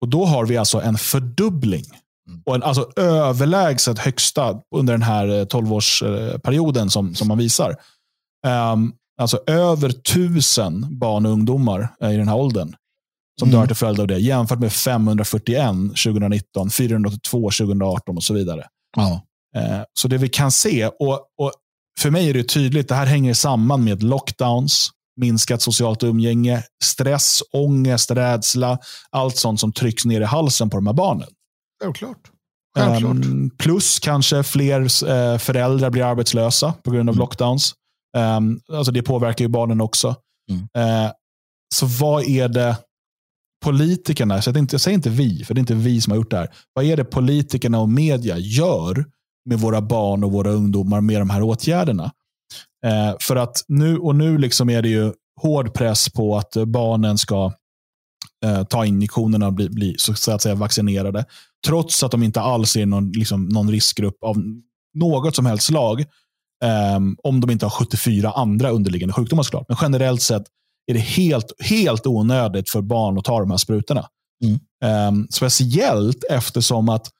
Och 0.00 0.08
Då 0.08 0.24
har 0.24 0.46
vi 0.46 0.56
alltså 0.56 0.80
en 0.80 0.98
fördubbling. 0.98 1.84
Mm. 2.28 2.42
Och 2.46 2.54
en, 2.54 2.62
alltså 2.62 2.92
överlägset 2.96 3.98
högsta 3.98 4.60
under 4.74 4.94
den 4.94 5.02
här 5.02 5.26
12-årsperioden 5.26 6.88
som, 6.88 7.14
som 7.14 7.28
man 7.28 7.38
visar. 7.38 7.76
Um, 8.46 8.94
alltså 9.20 9.40
över 9.46 9.90
tusen 9.90 10.98
barn 10.98 11.26
och 11.26 11.32
ungdomar 11.32 11.94
i 12.02 12.16
den 12.16 12.28
här 12.28 12.36
åldern 12.36 12.74
som 13.40 13.48
mm. 13.48 13.60
dör 13.60 13.66
till 13.66 13.76
följd 13.76 14.00
av 14.00 14.06
det. 14.06 14.18
Jämfört 14.18 14.58
med 14.58 14.72
541 14.72 15.66
2019, 16.04 16.70
482 16.70 17.38
2018 17.38 18.16
och 18.16 18.24
så 18.24 18.34
vidare. 18.34 18.66
Ja. 18.96 19.22
Uh, 19.56 19.82
så 19.92 20.08
det 20.08 20.18
vi 20.18 20.28
kan 20.28 20.52
se, 20.52 20.86
och, 20.86 21.12
och 21.38 21.52
för 21.98 22.10
mig 22.10 22.30
är 22.30 22.34
det 22.34 22.48
tydligt, 22.48 22.88
det 22.88 22.94
här 22.94 23.06
hänger 23.06 23.34
samman 23.34 23.84
med 23.84 24.02
lockdowns, 24.02 24.90
minskat 25.16 25.62
socialt 25.62 26.02
umgänge, 26.02 26.62
stress, 26.84 27.42
ångest, 27.52 28.10
rädsla. 28.10 28.78
Allt 29.10 29.36
sånt 29.36 29.60
som 29.60 29.72
trycks 29.72 30.04
ner 30.04 30.20
i 30.20 30.24
halsen 30.24 30.70
på 30.70 30.76
de 30.76 30.86
här 30.86 30.94
barnen. 30.94 31.28
Självklart. 31.82 32.30
Självklart. 32.76 33.12
Um, 33.12 33.50
plus 33.58 33.98
kanske 33.98 34.42
fler 34.42 34.80
uh, 34.80 35.38
föräldrar 35.38 35.90
blir 35.90 36.04
arbetslösa 36.04 36.74
på 36.84 36.90
grund 36.90 37.08
av 37.08 37.14
mm. 37.14 37.18
lockdowns. 37.18 37.74
Um, 38.16 38.60
alltså 38.72 38.92
det 38.92 39.02
påverkar 39.02 39.44
ju 39.44 39.48
barnen 39.48 39.80
också. 39.80 40.14
Mm. 40.50 40.62
Uh, 40.62 41.12
så 41.74 41.86
vad 41.86 42.22
är 42.22 42.48
det 42.48 42.76
politikerna, 43.64 44.42
så 44.42 44.50
jag, 44.50 44.56
inte, 44.56 44.74
jag 44.74 44.80
säger 44.80 44.94
inte 44.94 45.10
vi, 45.10 45.44
för 45.44 45.54
det 45.54 45.58
är 45.58 45.60
inte 45.60 45.74
vi 45.74 46.00
som 46.00 46.10
har 46.10 46.16
gjort 46.16 46.30
det 46.30 46.36
här. 46.36 46.48
Vad 46.72 46.84
är 46.84 46.96
det 46.96 47.04
politikerna 47.04 47.80
och 47.80 47.88
media 47.88 48.38
gör 48.38 49.04
med 49.44 49.58
våra 49.58 49.80
barn 49.80 50.24
och 50.24 50.32
våra 50.32 50.50
ungdomar 50.50 51.00
med 51.00 51.20
de 51.20 51.30
här 51.30 51.42
åtgärderna? 51.42 52.12
Eh, 52.86 53.14
för 53.20 53.36
att 53.36 53.64
nu 53.68 53.98
och 53.98 54.16
nu 54.16 54.38
liksom 54.38 54.70
är 54.70 54.82
det 54.82 54.88
ju 54.88 55.12
hård 55.40 55.74
press 55.74 56.12
på 56.12 56.36
att 56.36 56.56
barnen 56.66 57.18
ska 57.18 57.52
eh, 58.44 58.64
ta 58.64 58.86
injektionerna 58.86 59.46
och 59.46 59.52
bli, 59.52 59.68
bli, 59.68 59.94
så 59.98 60.32
att 60.32 60.42
säga 60.42 60.54
vaccinerade. 60.54 61.24
Trots 61.66 62.02
att 62.02 62.10
de 62.10 62.22
inte 62.22 62.40
alls 62.40 62.76
är 62.76 62.86
någon, 62.86 63.12
liksom, 63.12 63.44
någon 63.44 63.70
riskgrupp 63.70 64.24
av 64.24 64.36
något 64.94 65.36
som 65.36 65.46
helst 65.46 65.66
slag. 65.66 66.04
Eh, 66.64 67.00
om 67.22 67.40
de 67.40 67.50
inte 67.50 67.66
har 67.66 67.70
74 67.70 68.30
andra 68.30 68.70
underliggande 68.70 69.12
sjukdomar 69.12 69.42
såklart. 69.42 69.68
Men 69.68 69.78
generellt 69.82 70.22
sett 70.22 70.42
är 70.86 70.94
det 70.94 71.00
helt, 71.00 71.52
helt 71.60 72.06
onödigt 72.06 72.70
för 72.70 72.82
barn 72.82 73.18
att 73.18 73.24
ta 73.24 73.40
de 73.40 73.50
här 73.50 73.58
sprutorna. 73.58 74.06
Mm. 74.44 74.58
Eh, 74.84 75.26
speciellt 75.30 76.24
eftersom 76.24 76.88
att 76.88 77.10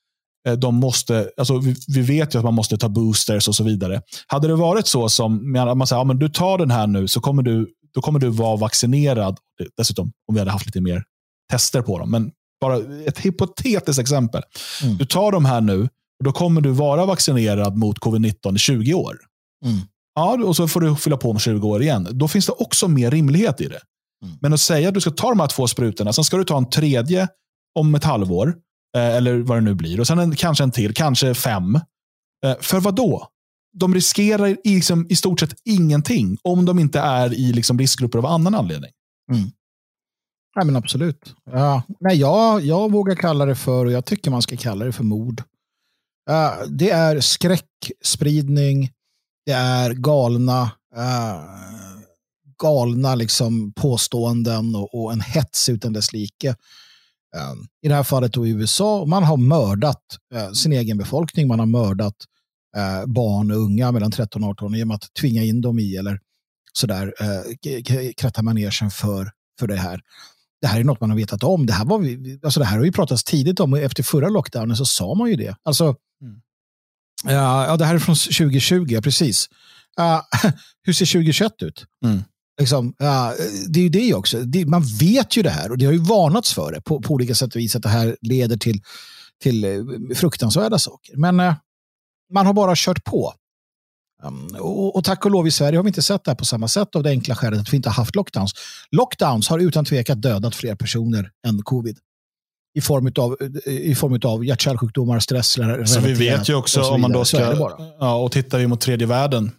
Eh, 0.49 0.53
de 0.53 0.75
måste, 0.75 1.31
alltså 1.37 1.59
vi, 1.59 1.77
vi, 1.89 2.01
vet 2.01 2.35
ju 2.35 2.39
att 2.39 2.45
man 2.45 2.55
måste 2.55 2.79
ta 2.79 2.89
boosters 2.89 3.49
och 3.49 3.55
så 3.55 3.65
vidare. 3.65 4.03
Hade 4.27 4.49
det 4.49 4.55
varit 4.55 4.87
så 4.87 5.09
som 5.09 5.53
man 5.53 5.87
säger, 5.87 6.01
ja, 6.01 6.05
men 6.05 6.19
du 6.19 6.29
tar 6.29 6.59
den 6.59 6.71
här 6.71 6.87
nu 6.87 7.09
så 7.09 7.21
kommer 7.21 7.43
du, 7.43 7.69
då 7.95 8.01
kommer 8.01 8.21
du 8.21 8.29
vara 8.29 8.57
vaccinerad. 8.57 9.39
Dessutom 9.77 10.13
om 10.29 10.35
vi 10.35 10.39
hade 10.39 10.51
haft 10.51 10.67
lite 10.67 10.81
mer 10.81 11.03
tester 11.51 11.83
på 11.83 11.99
dem. 11.99 12.11
Men 12.11 12.31
bara 12.61 12.77
ett 13.07 13.19
hypotetiskt 13.19 14.01
exempel. 14.01 14.43
Mm. 14.83 14.97
Du 14.97 15.05
tar 15.05 15.33
de 15.33 15.45
här 15.45 15.61
nu 15.61 15.83
och 16.19 16.25
då 16.25 16.33
kommer 16.33 16.61
du 16.61 16.71
vara 16.71 17.07
vaccinerad 17.07 17.77
mot 17.77 17.99
covid-19 17.99 18.57
i 18.57 18.59
20 18.59 18.95
år. 18.95 19.17
Mm. 19.65 19.79
Ja, 20.15 20.45
och 20.45 20.57
så 20.57 20.69
får 20.69 20.81
du 20.81 20.97
fylla 20.97 21.17
på 21.17 21.33
med 21.33 21.43
20 21.43 21.69
år 21.69 21.83
igen. 21.83 22.09
Då 22.11 22.29
finns 22.29 22.47
det 22.47 22.53
också 22.53 22.89
mer 22.89 23.11
rimlighet 23.11 23.61
i 23.61 23.69
det. 23.69 23.81
Mm. 24.25 24.37
Men 24.41 24.53
att 24.53 24.61
säga 24.61 24.89
att 24.89 24.95
du 24.95 25.01
ska 25.01 25.11
ta 25.11 25.29
de 25.29 25.41
här 25.41 25.47
två 25.47 25.67
sprutorna, 25.67 26.13
sen 26.13 26.25
ska 26.25 26.37
du 26.37 26.45
ta 26.45 26.59
en 26.59 26.71
tredje 26.71 27.29
om 27.75 27.95
ett 27.95 28.05
halvår. 28.05 28.55
Eh, 28.97 29.17
eller 29.17 29.39
vad 29.39 29.57
det 29.57 29.61
nu 29.61 29.75
blir. 29.75 30.01
Och 30.01 30.07
sen 30.07 30.19
en, 30.19 30.37
kanske 30.37 30.65
en 30.65 30.71
till, 30.71 30.95
kanske 30.95 31.35
fem. 31.35 31.75
Eh, 32.45 32.57
för 32.61 32.81
vad 32.81 32.95
då? 32.95 33.29
De 33.73 33.95
riskerar 33.95 34.49
i, 34.49 34.57
liksom, 34.65 35.07
i 35.11 35.17
stort 35.17 35.41
sett 35.41 35.55
ingenting 35.65 36.39
om 36.43 36.65
de 36.65 36.79
inte 36.79 37.01
är 37.01 37.35
i 37.35 37.53
liksom, 37.53 37.79
riskgrupper 37.79 38.19
av 38.19 38.27
annan 38.27 38.55
anledning. 38.55 38.91
Mm. 39.33 39.51
Ja, 40.55 40.65
men 40.65 40.77
absolut. 40.77 41.35
Ja. 41.51 41.83
Nej, 42.01 42.17
jag, 42.17 42.61
jag 42.61 42.91
vågar 42.91 43.15
kalla 43.15 43.47
det 43.47 43.55
för, 43.55 43.87
och 43.87 43.93
jag 43.93 44.05
tycker 44.05 44.31
man 44.31 44.43
ska 44.43 44.57
kalla 44.57 44.85
det 44.85 44.93
för 44.93 45.05
mord. 45.05 45.43
Uh, 46.31 46.69
det 46.69 46.91
är 46.91 47.21
skräckspridning, 47.21 48.91
det 49.51 49.57
är 49.57 49.93
galna, 49.95 50.63
uh, 50.97 52.03
galna 52.63 53.15
liksom 53.15 53.73
påståenden 53.73 54.75
och, 54.75 54.95
och 54.95 55.13
en 55.13 55.21
hets 55.21 55.69
utan 55.69 55.93
dess 55.93 56.13
like. 56.13 56.49
Ehm, 57.37 57.67
I 57.83 57.89
det 57.89 57.95
här 57.95 58.03
fallet 58.03 58.33
då 58.33 58.47
i 58.47 58.51
USA. 58.51 59.05
Man 59.05 59.23
har 59.23 59.37
mördat 59.37 60.03
eh, 60.35 60.51
sin 60.51 60.73
egen 60.73 60.99
befolkning. 60.99 61.49
Man 61.49 61.59
har 61.59 61.67
mördat 61.67 62.15
eh, 62.77 63.07
barn 63.07 63.51
och 63.51 63.57
unga 63.57 63.93
mellan 63.93 64.11
13 64.11 64.45
och 64.45 64.51
18 64.51 64.75
genom 64.75 64.91
att 64.91 65.15
tvinga 65.21 65.43
in 65.45 65.61
dem 65.61 65.79
i 65.79 65.97
eller 65.97 66.21
sådär 66.73 67.15
eh, 67.21 68.13
kratta 68.17 68.43
manegen 68.43 68.91
för, 68.91 69.31
för 69.61 69.67
det 69.67 69.77
här. 69.77 70.01
Det 70.61 70.67
här 70.67 70.81
är 70.81 70.85
något 70.85 71.01
man 71.01 71.11
har 71.11 71.17
vetat 71.17 71.43
om. 71.43 71.67
Det 71.67 71.73
här, 71.73 71.85
var 71.85 71.99
vi, 71.99 72.41
alltså 72.43 72.61
det 72.61 72.67
här 72.67 72.79
har 72.79 72.85
ju 72.85 72.93
pratats 72.93 73.25
tidigt 73.25 73.61
om. 73.61 73.73
och 73.73 73.79
Efter 73.79 74.03
förra 74.03 74.29
lockdownen 74.29 74.77
så 74.77 74.87
sa 74.87 75.15
man 75.15 75.31
ju 75.31 75.37
det. 75.37 75.57
Alltså, 75.63 75.85
mm 76.23 76.41
ja, 77.25 77.77
det 77.77 77.85
här 77.85 77.95
är 77.95 77.99
från 77.99 78.17
2020, 78.17 79.01
precis. 79.03 79.49
Uh, 80.01 80.21
hur 80.83 80.93
ser 80.93 81.07
2021 81.07 81.63
ut? 81.63 81.85
Mm. 82.05 82.23
Liksom, 82.61 82.95
ja, 82.99 83.35
det 83.69 83.81
är 83.81 83.85
ju 83.85 83.89
det 83.89 84.15
också. 84.15 84.39
Det, 84.39 84.67
man 84.67 84.83
vet 85.01 85.37
ju 85.37 85.43
det 85.43 85.51
här 85.51 85.71
och 85.71 85.79
det 85.79 85.85
har 85.85 85.93
ju 85.93 85.99
varnats 85.99 86.55
för 86.55 86.73
det 86.73 86.81
på, 86.81 87.01
på 87.01 87.15
olika 87.15 87.35
sätt 87.35 87.55
och 87.55 87.61
vis 87.61 87.77
att 87.77 87.83
det 87.83 87.89
här 87.89 88.17
leder 88.21 88.57
till, 88.57 88.83
till 89.43 89.65
eh, 89.65 89.71
fruktansvärda 90.17 90.79
saker. 90.79 91.17
Men 91.17 91.41
eh, 91.41 91.55
man 92.33 92.47
har 92.47 92.53
bara 92.53 92.73
kört 92.77 93.05
på. 93.05 93.35
Um, 94.23 94.57
och, 94.59 94.97
och, 94.97 95.05
tack 95.05 95.25
och 95.25 95.31
lov 95.31 95.47
i 95.47 95.51
Sverige 95.51 95.79
har 95.79 95.83
vi 95.83 95.89
inte 95.89 96.03
sett 96.03 96.25
det 96.25 96.31
här 96.31 96.37
på 96.37 96.45
samma 96.45 96.69
sätt 96.69 96.97
av 96.97 97.03
det 97.03 97.11
enkla 97.11 97.35
skälet 97.35 97.61
att 97.61 97.73
vi 97.73 97.77
inte 97.77 97.89
har 97.89 97.95
haft 97.95 98.17
lockdowns. 98.17 98.53
Lockdowns 98.91 99.49
har 99.49 99.59
utan 99.59 99.85
tvekan 99.85 100.21
dödat 100.21 100.55
fler 100.55 100.75
personer 100.75 101.31
än 101.47 101.63
covid 101.63 101.99
i 102.75 102.81
form 102.81 103.13
av, 103.19 103.37
i 103.67 103.95
form 103.95 104.21
av 104.25 104.45
hjärt-kärlsjukdomar, 104.45 105.21
stress. 105.21 105.59
Så 105.87 106.01
vi 106.01 106.13
vet 106.13 106.49
ju 106.49 106.55
också, 106.55 106.83
om 106.83 107.01
man 107.01 107.13
då 107.13 107.25
ska, 107.25 107.73
ja, 108.01 108.15
och 108.15 108.33
tittar 108.33 108.59
vi 108.59 108.67
mot 108.67 108.81
tredje 108.81 109.07
världen, 109.07 109.51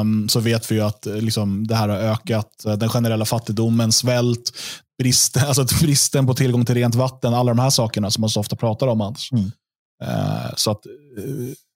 um, 0.00 0.28
så 0.28 0.40
vet 0.40 0.70
vi 0.70 0.74
ju 0.74 0.80
att 0.80 1.06
eh, 1.06 1.16
liksom, 1.16 1.66
det 1.66 1.74
här 1.74 1.88
har 1.88 1.96
ökat. 1.96 2.64
Eh, 2.66 2.72
den 2.72 2.88
generella 2.88 3.24
fattigdomen, 3.24 3.92
svält, 3.92 4.52
bristen, 4.98 5.42
alltså 5.46 5.84
bristen 5.84 6.26
på 6.26 6.34
tillgång 6.34 6.64
till 6.64 6.74
rent 6.74 6.94
vatten, 6.94 7.34
alla 7.34 7.50
de 7.54 7.58
här 7.58 7.70
sakerna 7.70 8.10
som 8.10 8.20
man 8.20 8.30
så 8.30 8.40
ofta 8.40 8.56
pratar 8.56 8.86
om. 8.86 9.00
Mm. 9.00 9.44
Uh, 10.04 10.54
så 10.56 10.70
att 10.70 10.82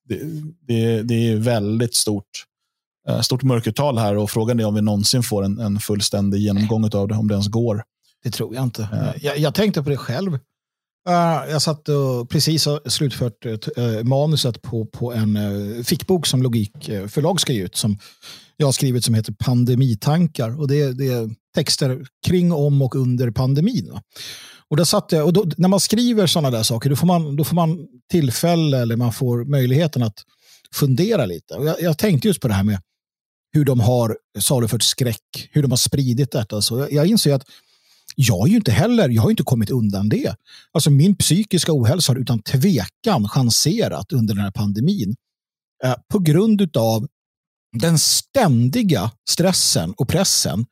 det, 0.05 0.19
det, 0.67 1.01
det, 1.01 1.31
är 1.31 1.35
väldigt 1.35 1.95
stort, 1.95 2.29
uh, 3.09 3.21
stort 3.21 3.43
mörkertal 3.43 3.97
här 3.97 4.17
och 4.17 4.31
frågan 4.31 4.59
är 4.59 4.65
om 4.65 4.75
vi 4.75 4.81
någonsin 4.81 5.23
får 5.23 5.43
en, 5.43 5.59
en 5.59 5.79
fullständig 5.79 6.39
genomgång 6.39 6.83
av 6.93 7.07
det, 7.07 7.15
om 7.15 7.27
det 7.27 7.33
ens 7.33 7.47
går. 7.47 7.83
Det 8.23 8.31
tror 8.31 8.55
jag 8.55 8.63
inte. 8.63 9.13
Jag, 9.21 9.37
jag 9.37 9.53
tänkte 9.53 9.83
på 9.83 9.89
det 9.89 9.97
själv 9.97 10.39
Uh, 11.07 11.51
jag 11.51 11.61
satt 11.61 11.89
och 11.89 12.29
precis 12.29 12.67
och 12.67 12.79
slutfört 12.85 13.45
uh, 13.45 14.03
manuset 14.03 14.61
på, 14.61 14.85
på 14.85 15.13
en 15.13 15.37
uh, 15.37 15.83
fickbok 15.83 16.27
som 16.27 16.43
Logikförlag 16.43 17.41
ska 17.41 17.53
ge 17.53 17.63
ut 17.63 17.75
som 17.75 17.97
jag 18.57 18.67
har 18.67 18.71
skrivit 18.71 19.05
som 19.05 19.13
heter 19.13 19.33
Pandemitankar. 19.33 20.59
Och 20.59 20.67
det, 20.67 20.93
det 20.93 21.07
är 21.07 21.29
texter 21.55 22.05
kring, 22.27 22.51
om 22.51 22.81
och 22.81 22.95
under 22.95 23.31
pandemin. 23.31 23.89
Va? 23.91 24.01
Och, 24.69 24.77
där 24.77 24.83
satt 24.83 25.11
jag, 25.11 25.25
och 25.25 25.33
då, 25.33 25.45
när 25.57 25.67
man 25.67 25.79
skriver 25.79 26.27
sådana 26.27 26.57
där 26.57 26.63
saker 26.63 26.89
då 26.89 26.95
får, 26.95 27.07
man, 27.07 27.35
då 27.35 27.43
får 27.43 27.55
man 27.55 27.87
tillfälle 28.11 28.77
eller 28.77 28.95
man 28.95 29.13
får 29.13 29.45
möjligheten 29.45 30.03
att 30.03 30.23
fundera 30.73 31.25
lite. 31.25 31.53
Och 31.53 31.65
jag, 31.65 31.81
jag 31.81 31.97
tänkte 31.97 32.27
just 32.27 32.41
på 32.41 32.47
det 32.47 32.53
här 32.53 32.63
med 32.63 32.79
hur 33.53 33.65
de 33.65 33.79
har 33.79 34.17
salufört 34.39 34.83
skräck, 34.83 35.49
hur 35.51 35.61
de 35.61 35.71
har 35.71 35.77
spridit 35.77 36.31
detta. 36.31 36.61
Så 36.61 36.79
jag, 36.79 36.91
jag 36.93 37.07
inser 37.07 37.33
att 37.33 37.43
jag 38.19 38.47
är 38.47 38.51
ju 38.51 38.55
inte 38.55 38.71
heller, 38.71 39.09
jag 39.09 39.21
har 39.21 39.29
inte 39.29 39.43
kommit 39.43 39.69
undan 39.69 40.09
det. 40.09 40.35
Alltså 40.71 40.89
min 40.89 41.15
psykiska 41.15 41.71
ohälsa 41.73 42.11
har 42.11 42.17
utan 42.17 42.41
tvekan 42.41 43.29
chanserat 43.29 44.11
under 44.11 44.35
den 44.35 44.43
här 44.43 44.51
pandemin. 44.51 45.15
Eh, 45.83 45.95
på 46.11 46.19
grund 46.19 46.77
av 46.77 47.07
den 47.79 47.99
ständiga 47.99 49.11
stressen 49.29 49.93
och 49.97 50.07
pressen 50.07 50.65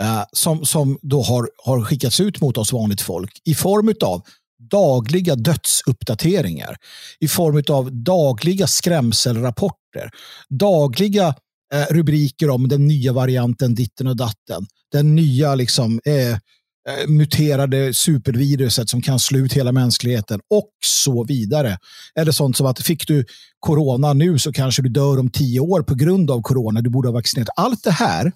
eh, 0.00 0.22
som, 0.32 0.64
som 0.64 0.98
då 1.02 1.22
har, 1.22 1.50
har 1.64 1.84
skickats 1.84 2.20
ut 2.20 2.40
mot 2.40 2.58
oss 2.58 2.72
vanligt 2.72 3.00
folk 3.00 3.40
i 3.44 3.54
form 3.54 3.94
av 4.02 4.22
dagliga 4.70 5.34
dödsuppdateringar, 5.34 6.76
i 7.20 7.28
form 7.28 7.62
av 7.68 7.92
dagliga 7.92 8.66
skrämselrapporter, 8.66 10.10
dagliga 10.48 11.34
eh, 11.74 11.86
rubriker 11.90 12.50
om 12.50 12.68
den 12.68 12.86
nya 12.86 13.12
varianten 13.12 13.74
ditten 13.74 14.06
och 14.06 14.16
datten, 14.16 14.66
den 14.92 15.14
nya 15.14 15.54
liksom, 15.54 16.00
eh, 16.04 16.12
Eh, 16.22 16.38
Eh, 16.88 17.08
muterade 17.08 17.94
superviruset 17.94 18.88
som 18.88 19.02
kan 19.02 19.18
slå 19.18 19.38
ut 19.38 19.52
hela 19.52 19.72
mänskligheten 19.72 20.40
och 20.50 20.70
så 20.84 21.24
vidare. 21.24 21.78
Eller 22.14 22.32
sånt 22.32 22.56
som 22.56 22.66
att 22.66 22.82
fick 22.82 23.08
du 23.08 23.24
corona 23.58 24.12
nu 24.12 24.38
så 24.38 24.52
kanske 24.52 24.82
du 24.82 24.88
dör 24.88 25.18
om 25.18 25.30
tio 25.30 25.60
år 25.60 25.82
på 25.82 25.94
grund 25.94 26.30
av 26.30 26.42
corona. 26.42 26.80
Du 26.80 26.90
borde 26.90 27.08
ha 27.08 27.12
vaccinerat. 27.12 27.48
Allt 27.56 27.84
det 27.84 27.90
här 27.90 28.32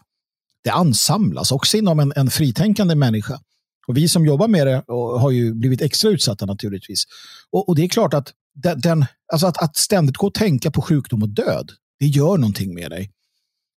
det 0.65 0.71
ansamlas 0.71 1.53
också 1.53 1.77
inom 1.77 2.01
en, 2.01 2.12
en 2.17 2.31
fritänkande 2.31 2.95
människa. 2.95 3.41
Och 3.87 3.97
vi 3.97 4.09
som 4.09 4.27
jobbar 4.27 4.49
med 4.49 4.67
det 4.67 4.73
eh, 4.73 5.21
har 5.21 5.31
ju 5.31 5.55
blivit 5.55 5.83
extra 5.83 6.11
utsatta 6.11 6.47
naturligtvis. 6.47 7.05
Och, 7.51 7.69
och 7.69 7.77
det 7.77 7.83
är 7.83 7.88
klart 7.88 8.15
att, 8.15 8.33
den, 8.77 9.05
alltså 9.33 9.47
att, 9.47 9.62
att 9.62 9.77
ständigt 9.77 10.17
gå 10.17 10.27
och 10.27 10.35
tänka 10.35 10.71
på 10.71 10.83
sjukdom 10.83 11.23
och 11.23 11.29
död, 11.29 11.73
det 12.01 12.07
gör 12.07 12.37
någonting 12.38 12.75
med 12.75 12.91
dig. 12.91 13.11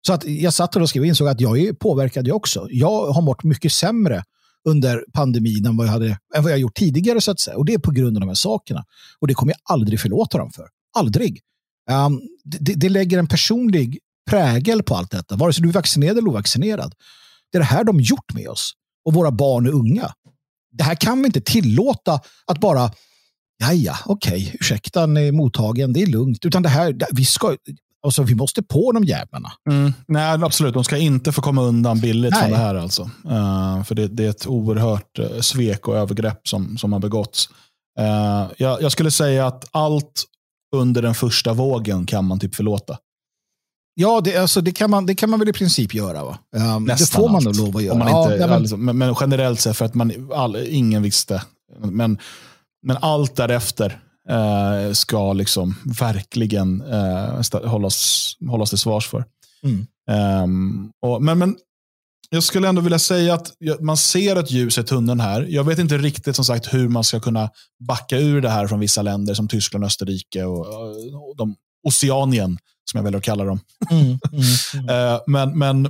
Så 0.07 0.13
att 0.13 0.25
jag 0.25 0.53
satt 0.53 0.75
och 0.75 0.89
skrev 0.89 1.01
och 1.01 1.07
insåg 1.07 1.27
att 1.27 1.41
jag 1.41 1.59
är 1.59 1.73
påverkad 1.73 2.27
jag 2.27 2.35
också. 2.35 2.67
Jag 2.69 3.11
har 3.11 3.21
mått 3.21 3.43
mycket 3.43 3.71
sämre 3.71 4.23
under 4.65 5.05
pandemin 5.13 5.65
än 5.65 5.77
vad 5.77 5.87
jag, 5.87 5.91
hade, 5.91 6.17
än 6.35 6.43
vad 6.43 6.51
jag 6.51 6.59
gjort 6.59 6.75
tidigare. 6.75 7.21
så 7.21 7.31
att 7.31 7.39
säga. 7.39 7.57
Och 7.57 7.65
det 7.65 7.73
är 7.73 7.79
på 7.79 7.91
grund 7.91 8.17
av 8.17 8.21
de 8.21 8.27
här 8.27 8.35
sakerna. 8.35 8.85
Och 9.19 9.27
det 9.27 9.33
kommer 9.33 9.53
jag 9.53 9.59
aldrig 9.75 9.99
förlåta 9.99 10.37
dem 10.37 10.51
för. 10.51 10.67
Aldrig. 10.97 11.41
Um, 11.91 12.21
det, 12.43 12.73
det, 12.73 12.89
lägger 12.89 13.19
en 13.19 13.27
personlig 13.27 13.99
prägel 14.29 14.83
på 14.83 14.95
allt 14.95 15.11
detta, 15.11 15.35
vare 15.35 15.53
sig 15.53 15.63
du 15.63 15.69
är 15.69 15.73
vaccinerad 15.73 16.17
eller 16.17 16.29
ovaccinerad. 16.29 16.93
Det 17.51 17.57
är 17.57 17.59
det 17.59 17.65
här 17.65 17.83
de 17.83 17.99
gjort 17.99 18.33
med 18.33 18.47
oss 18.47 18.73
och 19.05 19.13
våra 19.13 19.31
barn 19.31 19.67
och 19.67 19.73
unga. 19.73 20.13
Det 20.71 20.83
här 20.83 20.95
kan 20.95 21.19
vi 21.19 21.25
inte 21.25 21.41
tillåta 21.41 22.21
att 22.47 22.59
bara 22.59 22.91
Ja, 23.57 23.73
ja, 23.73 23.97
okej, 24.05 24.41
okay, 24.41 24.57
ursäkta, 24.59 25.05
ni 25.05 25.27
är 25.27 25.31
mottagen, 25.31 25.93
det 25.93 26.01
är 26.01 26.07
lugnt. 26.07 26.45
Utan 26.45 26.63
det 26.63 26.69
här, 26.69 26.97
vi 27.11 27.25
ska, 27.25 27.57
Alltså, 28.03 28.23
vi 28.23 28.35
måste 28.35 28.63
på 28.63 28.91
de 28.91 29.03
jävlarna. 29.03 29.51
Mm. 29.69 29.93
Nej, 30.07 30.43
absolut. 30.43 30.73
De 30.73 30.83
ska 30.83 30.97
inte 30.97 31.31
få 31.31 31.41
komma 31.41 31.61
undan 31.61 31.99
billigt 31.99 32.31
Nej. 32.31 32.41
från 32.41 32.51
det 32.51 32.57
här. 32.57 32.75
Alltså. 32.75 33.03
Uh, 33.03 33.83
för 33.83 33.95
det, 33.95 34.07
det, 34.07 34.25
är 34.25 34.29
ett 34.29 34.47
oerhört 34.47 35.19
uh, 35.19 35.39
svek 35.39 35.87
och 35.87 35.97
övergrepp 35.97 36.47
som, 36.47 36.77
som 36.77 36.93
har 36.93 36.99
begåtts. 36.99 37.49
Uh, 37.99 38.51
jag, 38.57 38.81
jag, 38.81 38.91
skulle 38.91 39.11
säga 39.11 39.47
att 39.47 39.65
allt 39.71 40.23
under 40.75 41.01
den 41.01 41.15
första 41.15 41.53
vågen 41.53 42.05
kan 42.05 42.25
man 42.25 42.39
typ 42.39 42.55
förlåta. 42.55 42.97
Ja, 43.95 44.21
det, 44.23 44.37
alltså, 44.37 44.61
det, 44.61 44.71
kan, 44.71 44.89
man, 44.89 45.05
det 45.05 45.15
kan 45.15 45.29
man 45.29 45.39
väl 45.39 45.49
i 45.49 45.53
princip 45.53 45.93
göra. 45.93 46.23
Va? 46.23 46.37
Um, 46.75 46.85
det 46.85 47.09
får 47.09 47.29
man 47.29 47.43
nog 47.43 47.55
lov 47.55 47.77
att 47.77 47.83
göra. 47.83 47.97
Man 47.97 48.07
inte, 48.07 48.35
ja, 48.35 48.47
men... 48.47 48.55
Alltså, 48.55 48.77
men, 48.77 48.97
men, 48.97 49.15
generellt 49.19 49.59
sett, 49.59 49.77
för 49.77 49.85
att 49.85 49.93
man, 49.93 50.31
all, 50.33 50.55
ingen 50.55 51.03
visste. 51.03 51.43
Men, 51.79 52.17
men 52.85 52.97
allt 53.01 53.35
därefter 53.35 53.99
eh, 54.29 54.93
ska 54.93 55.33
liksom 55.33 55.75
verkligen 55.99 56.81
eh, 56.81 57.41
hållas, 57.63 58.31
hållas 58.49 58.69
till 58.69 58.79
svars 58.79 59.07
för. 59.07 59.25
Mm. 59.63 59.87
Um, 60.43 60.91
och, 61.01 61.23
men, 61.23 61.39
men 61.39 61.55
jag 62.29 62.43
skulle 62.43 62.67
ändå 62.67 62.81
vilja 62.81 62.99
säga 62.99 63.33
att 63.33 63.51
man 63.79 63.97
ser 63.97 64.35
ett 64.35 64.51
ljus 64.51 64.77
i 64.77 64.83
tunneln 64.83 65.19
här. 65.19 65.45
Jag 65.49 65.63
vet 65.63 65.79
inte 65.79 65.97
riktigt 65.97 66.35
som 66.35 66.45
sagt 66.45 66.73
hur 66.73 66.89
man 66.89 67.03
ska 67.03 67.19
kunna 67.19 67.49
backa 67.87 68.17
ur 68.17 68.41
det 68.41 68.49
här 68.49 68.67
från 68.67 68.79
vissa 68.79 69.01
länder 69.01 69.33
som 69.33 69.47
Tyskland, 69.47 69.85
Österrike 69.85 70.43
och, 70.43 70.65
och 71.29 71.35
de, 71.37 71.55
Oceanien, 71.87 72.57
som 72.91 72.97
jag 72.97 73.03
väljer 73.03 73.17
att 73.17 73.23
kalla 73.23 73.43
dem. 73.43 73.59
Mm, 73.91 74.03
mm, 74.03 74.19
mm. 74.89 75.13
uh, 75.13 75.21
men 75.27 75.59
men 75.59 75.85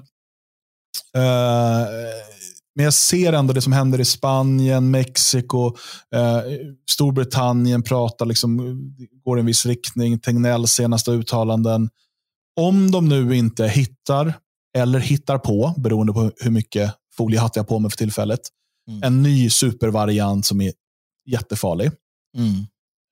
uh, 1.18 1.88
men 2.76 2.84
jag 2.84 2.94
ser 2.94 3.34
ändå 3.34 3.54
det 3.54 3.62
som 3.62 3.74
händer 3.74 4.02
i 4.02 4.06
Spanien, 4.06 4.92
Mexiko, 4.92 5.76
eh, 6.16 6.42
Storbritannien 6.90 7.84
pratar, 7.84 8.26
liksom, 8.26 8.78
går 9.26 9.38
i 9.38 9.40
en 9.40 9.46
viss 9.46 9.66
riktning. 9.66 10.20
Tegnells 10.20 10.72
senaste 10.72 11.12
uttalanden. 11.12 11.90
Om 12.60 12.92
de 12.92 13.10
nu 13.10 13.36
inte 13.36 13.68
hittar, 13.68 14.34
eller 14.78 15.00
hittar 15.00 15.38
på, 15.38 15.74
beroende 15.78 16.14
på 16.14 16.32
hur 16.38 16.52
mycket 16.52 16.94
foliehatt 17.18 17.56
jag 17.56 17.64
har 17.64 17.68
på 17.68 17.80
mig 17.80 17.92
för 17.92 17.98
tillfället, 17.98 18.40
mm. 18.90 19.04
en 19.04 19.24
ny 19.24 19.50
supervariant 19.50 20.46
som 20.46 20.62
är 20.62 20.74
jättefarlig. 21.30 21.92
Mm. 22.38 22.66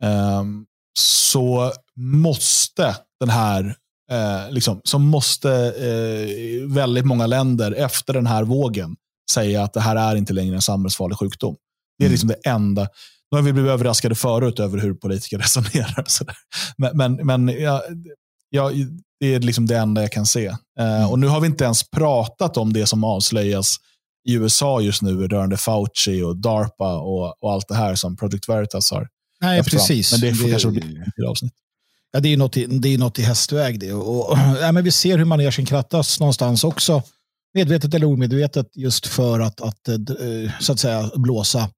Eh, 0.03 0.43
så 0.99 1.71
måste 1.95 2.95
den 3.19 3.29
här 3.29 3.75
eh, 4.11 4.51
liksom, 4.51 4.81
så 4.83 4.99
måste 4.99 5.51
eh, 5.77 6.67
väldigt 6.67 7.05
många 7.05 7.27
länder 7.27 7.71
efter 7.71 8.13
den 8.13 8.27
här 8.27 8.43
vågen 8.43 8.95
säga 9.31 9.63
att 9.63 9.73
det 9.73 9.81
här 9.81 9.95
är 9.95 10.15
inte 10.15 10.33
längre 10.33 10.55
en 10.55 10.61
samhällsfarlig 10.61 11.17
sjukdom. 11.17 11.55
Det 11.97 12.03
är 12.03 12.07
mm. 12.07 12.11
liksom 12.11 12.29
det 12.29 12.49
enda. 12.49 12.87
Nu 13.31 13.37
har 13.37 13.41
vi 13.41 13.53
blivit 13.53 13.71
överraskade 13.71 14.15
förut 14.15 14.59
över 14.59 14.77
hur 14.77 14.93
politiker 14.93 15.37
resonerar. 15.41 16.05
Men, 16.77 16.97
men, 16.97 17.15
men 17.25 17.61
ja, 17.61 17.83
ja, 18.49 18.71
det 19.19 19.33
är 19.33 19.39
liksom 19.39 19.65
det 19.65 19.77
enda 19.77 20.01
jag 20.01 20.11
kan 20.11 20.25
se. 20.25 20.49
Uh, 20.79 21.11
och 21.11 21.19
Nu 21.19 21.27
har 21.27 21.39
vi 21.39 21.47
inte 21.47 21.63
ens 21.63 21.89
pratat 21.89 22.57
om 22.57 22.73
det 22.73 22.85
som 22.85 23.03
avslöjas 23.03 23.77
i 24.29 24.33
USA 24.33 24.81
just 24.81 25.01
nu 25.01 25.27
rörande 25.27 25.57
Fauci 25.57 26.21
och 26.21 26.37
DARPA 26.37 26.97
och, 26.97 27.43
och 27.43 27.53
allt 27.53 27.67
det 27.67 27.75
här 27.75 27.95
som 27.95 28.17
Project 28.17 28.49
Veritas 28.49 28.91
har. 28.91 29.07
Nej, 29.41 29.63
precis. 29.63 30.11
Men 30.11 30.21
det 30.21 30.35
får 30.35 30.45
det, 30.45 30.51
kanske 30.51 30.69
bli 30.69 30.97
ett 31.17 31.29
avsnitt. 31.29 31.53
Ja, 32.11 32.19
det 32.19 32.33
är 32.33 32.37
något 32.37 32.57
i, 32.57 32.65
det 32.65 32.93
är 32.93 32.97
något 32.97 33.19
i 33.19 33.21
hästväg 33.21 33.79
det. 33.79 33.93
Och, 33.93 34.31
och, 34.31 34.37
ja, 34.61 34.71
men 34.71 34.83
vi 34.83 34.91
ser 34.91 35.17
hur 35.17 35.25
manegen 35.25 35.65
krattas 35.65 36.19
någonstans 36.19 36.63
också 36.63 37.03
medvetet 37.53 37.93
eller 37.93 38.07
omedvetet 38.07 38.77
just 38.77 39.07
för 39.07 39.39
att, 39.39 39.61
att 39.61 39.87
eh, 39.87 40.51
så 40.59 40.73
att 40.73 40.79
säga 40.79 41.11
blåsa, 41.15 41.69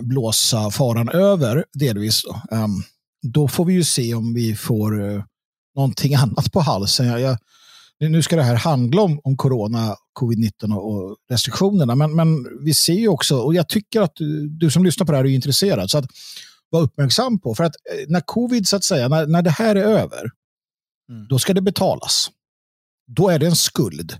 blåsa 0.00 0.70
faran 0.70 1.08
över 1.08 1.64
delvis. 1.72 2.22
Då. 2.22 2.56
Um, 2.56 2.82
då 3.22 3.48
får 3.48 3.64
vi 3.64 3.72
ju 3.72 3.84
se 3.84 4.14
om 4.14 4.34
vi 4.34 4.56
får 4.56 5.24
någonting 5.74 6.14
annat 6.24 6.52
på 6.52 6.60
halsen. 6.60 7.06
Jag, 7.06 7.20
jag, 7.20 7.38
nu 7.98 8.22
ska 8.22 8.36
det 8.36 8.42
här 8.42 8.56
handla 8.56 9.02
om, 9.02 9.20
om 9.24 9.36
corona, 9.36 9.96
covid-19 10.20 10.76
och 10.76 11.16
restriktionerna, 11.30 11.94
men, 11.94 12.14
men 12.14 12.46
vi 12.64 12.74
ser 12.74 12.92
ju 12.94 13.08
också, 13.08 13.38
och 13.38 13.54
jag 13.54 13.68
tycker 13.68 14.00
att 14.00 14.12
du, 14.14 14.48
du 14.48 14.70
som 14.70 14.84
lyssnar 14.84 15.06
på 15.06 15.12
det 15.12 15.18
här 15.18 15.24
är 15.24 15.28
intresserad, 15.28 15.90
så 15.90 15.98
att 15.98 16.06
vara 16.70 16.82
uppmärksam 16.82 17.40
på, 17.40 17.54
för 17.54 17.64
att 17.64 17.74
eh, 17.92 18.04
när 18.08 18.20
covid, 18.20 18.68
så 18.68 18.76
att 18.76 18.84
säga, 18.84 19.08
när, 19.08 19.26
när 19.26 19.42
det 19.42 19.50
här 19.50 19.76
är 19.76 19.84
över, 19.84 20.30
mm. 21.10 21.26
då 21.28 21.38
ska 21.38 21.54
det 21.54 21.62
betalas. 21.62 22.30
Då 23.06 23.28
är 23.28 23.38
det 23.38 23.46
en 23.46 23.56
skuld 23.56 24.18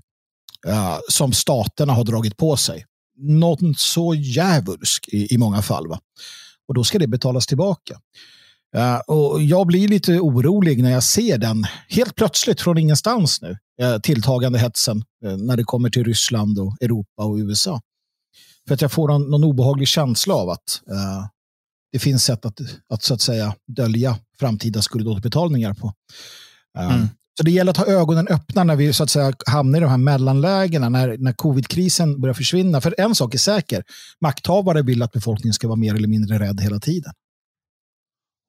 uh, 0.66 0.98
som 1.08 1.32
staterna 1.32 1.92
har 1.92 2.04
dragit 2.04 2.36
på 2.36 2.56
sig. 2.56 2.84
Något 3.18 3.78
så 3.78 4.14
djävulsk 4.14 5.08
i, 5.08 5.34
i 5.34 5.38
många 5.38 5.62
fall. 5.62 5.88
Va? 5.88 6.00
Och 6.68 6.74
då 6.74 6.84
ska 6.84 6.98
det 6.98 7.06
betalas 7.06 7.46
tillbaka. 7.46 8.00
Uh, 8.76 8.96
och 8.96 9.42
jag 9.42 9.66
blir 9.66 9.88
lite 9.88 10.20
orolig 10.20 10.82
när 10.82 10.90
jag 10.90 11.02
ser 11.02 11.38
den 11.38 11.66
helt 11.88 12.14
plötsligt 12.14 12.60
från 12.60 12.78
ingenstans 12.78 13.42
nu. 13.42 13.58
Uh, 13.82 13.98
tilltagande 13.98 14.58
hetsen 14.58 15.04
uh, 15.24 15.36
när 15.36 15.56
det 15.56 15.64
kommer 15.64 15.90
till 15.90 16.04
Ryssland, 16.04 16.58
och 16.58 16.76
Europa 16.80 17.24
och 17.24 17.36
USA. 17.36 17.80
För 18.68 18.74
att 18.74 18.80
jag 18.80 18.92
får 18.92 19.08
någon, 19.08 19.30
någon 19.30 19.44
obehaglig 19.44 19.88
känsla 19.88 20.34
av 20.34 20.50
att 20.50 20.80
det 21.92 21.98
finns 21.98 22.24
sätt 22.24 22.44
att, 22.44 22.60
att 22.88 23.02
så 23.02 23.14
att 23.14 23.20
säga 23.20 23.54
dölja 23.66 24.18
framtida 24.38 24.82
skuldåterbetalningar 24.82 25.74
på. 25.74 25.92
Mm. 26.78 27.08
Så 27.36 27.42
det 27.42 27.50
gäller 27.50 27.70
att 27.70 27.76
ha 27.76 27.86
ögonen 27.86 28.28
öppna 28.28 28.64
när 28.64 28.76
vi 28.76 28.92
så 28.92 29.02
att 29.02 29.10
säga 29.10 29.32
hamnar 29.46 29.78
i 29.78 29.82
de 29.82 29.90
här 29.90 29.98
mellanlägena, 29.98 30.88
när, 30.88 31.16
när 31.18 31.32
covidkrisen 31.32 32.20
börjar 32.20 32.34
försvinna. 32.34 32.80
För 32.80 32.94
en 32.98 33.14
sak 33.14 33.34
är 33.34 33.38
säker, 33.38 33.84
makthavare 34.20 34.82
vill 34.82 35.02
att 35.02 35.12
befolkningen 35.12 35.54
ska 35.54 35.68
vara 35.68 35.76
mer 35.76 35.94
eller 35.94 36.08
mindre 36.08 36.38
rädd 36.38 36.60
hela 36.60 36.80
tiden. 36.80 37.12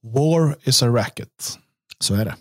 War 0.03 0.57
is 0.63 0.83
a 0.83 0.87
racket. 0.87 1.57
Så 1.99 2.15
är 2.15 2.25
det. 2.25 2.35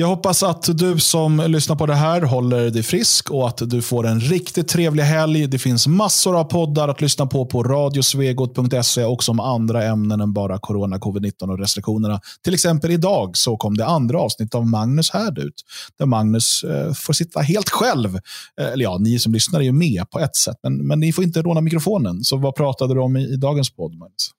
Jag 0.00 0.08
hoppas 0.08 0.42
att 0.42 0.78
du 0.78 0.98
som 0.98 1.42
lyssnar 1.46 1.76
på 1.76 1.86
det 1.86 1.94
här 1.94 2.22
håller 2.22 2.70
dig 2.70 2.82
frisk 2.82 3.30
och 3.30 3.48
att 3.48 3.62
du 3.64 3.82
får 3.82 4.06
en 4.06 4.20
riktigt 4.20 4.68
trevlig 4.68 5.02
helg. 5.02 5.46
Det 5.46 5.58
finns 5.58 5.86
massor 5.86 6.40
av 6.40 6.44
poddar 6.44 6.88
att 6.88 7.00
lyssna 7.00 7.26
på 7.26 7.46
på 7.46 7.62
radiosvegot.se 7.62 9.04
och 9.04 9.24
som 9.24 9.40
andra 9.40 9.84
ämnen 9.84 10.20
än 10.20 10.32
bara 10.32 10.58
corona, 10.58 10.98
covid-19 10.98 11.50
och 11.50 11.58
restriktionerna. 11.58 12.20
Till 12.44 12.54
exempel 12.54 12.90
idag 12.90 13.36
så 13.36 13.56
kom 13.56 13.76
det 13.76 13.86
andra 13.86 14.20
avsnitt 14.20 14.54
av 14.54 14.66
Magnus 14.66 15.10
Härd 15.10 15.38
ut. 15.38 15.64
Där 15.98 16.06
Magnus 16.06 16.64
eh, 16.64 16.92
får 16.92 17.12
sitta 17.12 17.40
helt 17.40 17.68
själv. 17.68 18.16
Eh, 18.60 18.66
eller 18.66 18.84
ja, 18.84 18.98
ni 18.98 19.18
som 19.18 19.32
lyssnar 19.32 19.60
är 19.60 19.64
ju 19.64 19.72
med 19.72 20.10
på 20.10 20.20
ett 20.20 20.36
sätt, 20.36 20.56
men, 20.62 20.86
men 20.86 21.00
ni 21.00 21.12
får 21.12 21.24
inte 21.24 21.42
råna 21.42 21.60
mikrofonen. 21.60 22.24
Så 22.24 22.36
vad 22.36 22.54
pratade 22.54 22.94
du 22.94 23.00
om 23.00 23.16
i, 23.16 23.24
i 23.32 23.36
dagens 23.36 23.70
podd, 23.70 23.94
Magnus? 23.94 24.30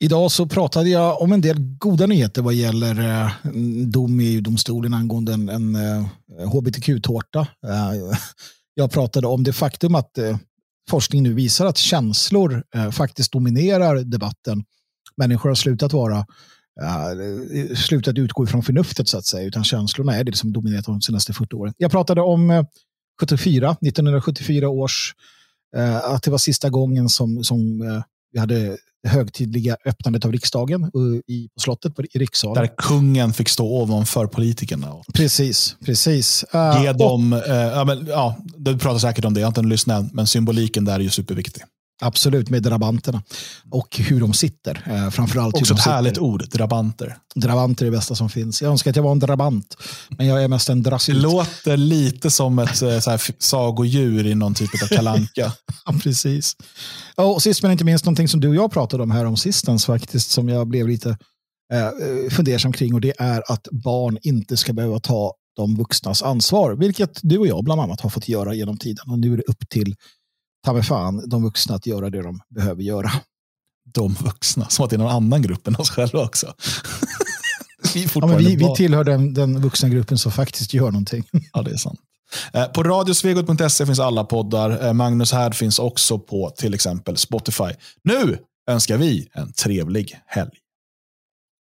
Idag 0.00 0.30
så 0.30 0.46
pratade 0.46 0.88
jag 0.90 1.22
om 1.22 1.32
en 1.32 1.40
del 1.40 1.56
goda 1.78 2.06
nyheter 2.06 2.42
vad 2.42 2.54
gäller 2.54 3.22
eh, 3.22 3.30
dom 3.86 4.20
i 4.20 4.40
domstolen 4.40 4.94
angående 4.94 5.32
en, 5.32 5.48
en 5.48 5.74
eh, 5.74 6.06
hbtq-tårta. 6.46 7.40
Eh, 7.40 8.18
jag 8.74 8.90
pratade 8.90 9.26
om 9.26 9.44
det 9.44 9.52
faktum 9.52 9.94
att 9.94 10.18
eh, 10.18 10.36
forskning 10.90 11.22
nu 11.22 11.34
visar 11.34 11.66
att 11.66 11.78
känslor 11.78 12.64
eh, 12.74 12.90
faktiskt 12.90 13.32
dominerar 13.32 13.96
debatten. 13.96 14.64
Människor 15.16 15.48
har 15.48 15.54
slutat 15.54 15.92
vara 15.92 16.18
eh, 16.18 17.74
slutat 17.76 18.18
utgå 18.18 18.44
ifrån 18.44 18.62
förnuftet 18.62 19.08
så 19.08 19.18
att 19.18 19.26
säga, 19.26 19.46
utan 19.46 19.64
känslorna 19.64 20.16
är 20.16 20.24
det 20.24 20.36
som 20.36 20.52
dominerat 20.52 20.84
de 20.84 21.00
senaste 21.00 21.32
40 21.32 21.54
åren. 21.54 21.74
Jag 21.76 21.90
pratade 21.90 22.20
om 22.20 22.50
eh, 22.50 22.64
74, 23.20 23.70
1974 23.70 24.68
års, 24.68 25.14
eh, 25.76 25.96
att 25.96 26.22
det 26.22 26.30
var 26.30 26.38
sista 26.38 26.70
gången 26.70 27.08
som, 27.08 27.44
som 27.44 27.82
vi 28.32 28.38
hade 28.38 28.76
det 29.02 29.08
högtidliga 29.08 29.76
öppnandet 29.84 30.24
av 30.24 30.32
riksdagen 30.32 30.82
eh, 30.82 31.34
i, 31.34 31.48
på 31.54 31.60
slottet 31.60 31.92
i 32.12 32.18
rikssalen. 32.18 32.62
Där 32.62 32.74
kungen 32.76 33.32
fick 33.32 33.48
stå 33.48 33.82
ovanför 33.82 34.26
politikerna. 34.26 34.94
Precis, 35.14 35.76
precis. 35.84 36.44
Uh, 36.54 36.82
Ge 36.82 36.92
dem, 36.92 37.32
och, 37.32 37.38
uh, 37.38 37.54
ja, 37.54 37.84
men, 37.84 38.06
ja, 38.06 38.36
du 38.56 38.78
pratar 38.78 38.98
säkert 38.98 39.24
om 39.24 39.34
det, 39.34 39.40
jag 39.40 39.46
har 39.46 39.50
inte 39.50 39.62
lyssnat 39.62 40.12
men 40.12 40.26
symboliken 40.26 40.84
där 40.84 40.94
är 40.94 41.00
ju 41.00 41.10
superviktig. 41.10 41.62
Absolut, 42.00 42.50
med 42.50 42.62
drabanterna. 42.62 43.22
Och 43.70 43.96
hur 43.98 44.20
de 44.20 44.32
sitter. 44.32 44.82
Eh, 44.86 45.10
framförallt 45.10 45.54
Också 45.54 45.74
ett 45.74 45.80
härligt 45.80 46.18
ord, 46.18 46.48
drabanter. 46.50 47.16
Drabanter 47.34 47.86
är 47.86 47.90
det 47.90 47.96
bästa 47.96 48.14
som 48.14 48.30
finns. 48.30 48.62
Jag 48.62 48.70
önskar 48.70 48.90
att 48.90 48.96
jag 48.96 49.02
var 49.02 49.12
en 49.12 49.18
drabant, 49.18 49.76
men 50.08 50.26
jag 50.26 50.42
är 50.42 50.48
mest 50.48 50.68
en 50.68 50.82
drassit. 50.82 51.14
Det 51.14 51.20
låter 51.20 51.76
lite 51.76 52.30
som 52.30 52.58
ett 52.58 52.82
eh, 52.82 52.98
så 52.98 53.10
här, 53.10 53.20
sagodjur 53.38 54.26
i 54.26 54.34
någon 54.34 54.54
typ 54.54 54.82
av 54.82 54.86
kalanka. 54.86 55.52
ja, 55.86 55.94
precis. 56.02 56.56
Och 57.16 57.42
sist 57.42 57.62
men 57.62 57.72
inte 57.72 57.84
minst 57.84 58.04
någonting 58.04 58.28
som 58.28 58.40
du 58.40 58.48
och 58.48 58.54
jag 58.54 58.72
pratade 58.72 59.02
om 59.02 59.10
här 59.10 59.24
om 59.24 59.36
sistens 59.36 59.86
faktiskt, 59.86 60.30
som 60.30 60.48
jag 60.48 60.68
blev 60.68 60.88
lite 60.88 61.16
eh, 61.72 62.30
fundersam 62.30 62.72
kring 62.72 62.94
och 62.94 63.00
det 63.00 63.12
är 63.18 63.52
att 63.52 63.68
barn 63.70 64.18
inte 64.22 64.56
ska 64.56 64.72
behöva 64.72 65.00
ta 65.00 65.32
de 65.56 65.76
vuxnas 65.76 66.22
ansvar, 66.22 66.72
vilket 66.72 67.20
du 67.22 67.38
och 67.38 67.46
jag 67.46 67.64
bland 67.64 67.80
annat 67.80 68.00
har 68.00 68.10
fått 68.10 68.28
göra 68.28 68.54
genom 68.54 68.76
tiden. 68.76 69.10
Och 69.10 69.18
nu 69.18 69.32
är 69.32 69.36
det 69.36 69.42
upp 69.42 69.68
till 69.68 69.94
ta 70.64 70.72
mig 70.72 70.82
fan 70.82 71.28
de 71.28 71.42
vuxna 71.42 71.74
att 71.74 71.86
göra 71.86 72.10
det 72.10 72.22
de 72.22 72.40
behöver 72.48 72.82
göra. 72.82 73.10
De 73.94 74.14
vuxna, 74.14 74.68
som 74.68 74.84
att 74.84 74.90
det 74.90 74.96
är 74.96 74.98
någon 74.98 75.12
annan 75.12 75.42
grupp 75.42 75.66
än 75.66 75.76
oss 75.76 75.90
själva 75.90 76.20
också. 76.20 76.54
vi, 77.94 78.08
ja, 78.14 78.26
vi, 78.26 78.56
vi 78.56 78.74
tillhör 78.76 79.04
den, 79.04 79.34
den 79.34 79.60
vuxna 79.60 79.88
gruppen 79.88 80.18
som 80.18 80.32
faktiskt 80.32 80.74
gör 80.74 80.90
någonting. 80.90 81.24
ja, 81.52 81.62
det 81.62 81.70
är 81.70 81.76
sant. 81.76 82.00
Eh, 82.52 82.64
på 82.64 82.82
radiosvegot.se 82.82 83.86
finns 83.86 84.00
alla 84.00 84.24
poddar. 84.24 84.86
Eh, 84.86 84.92
Magnus 84.92 85.32
Härd 85.32 85.54
finns 85.54 85.78
också 85.78 86.18
på 86.18 86.50
till 86.50 86.74
exempel 86.74 87.16
Spotify. 87.16 87.72
Nu 88.04 88.38
önskar 88.70 88.96
vi 88.96 89.28
en 89.32 89.52
trevlig 89.52 90.20
helg. 90.26 90.50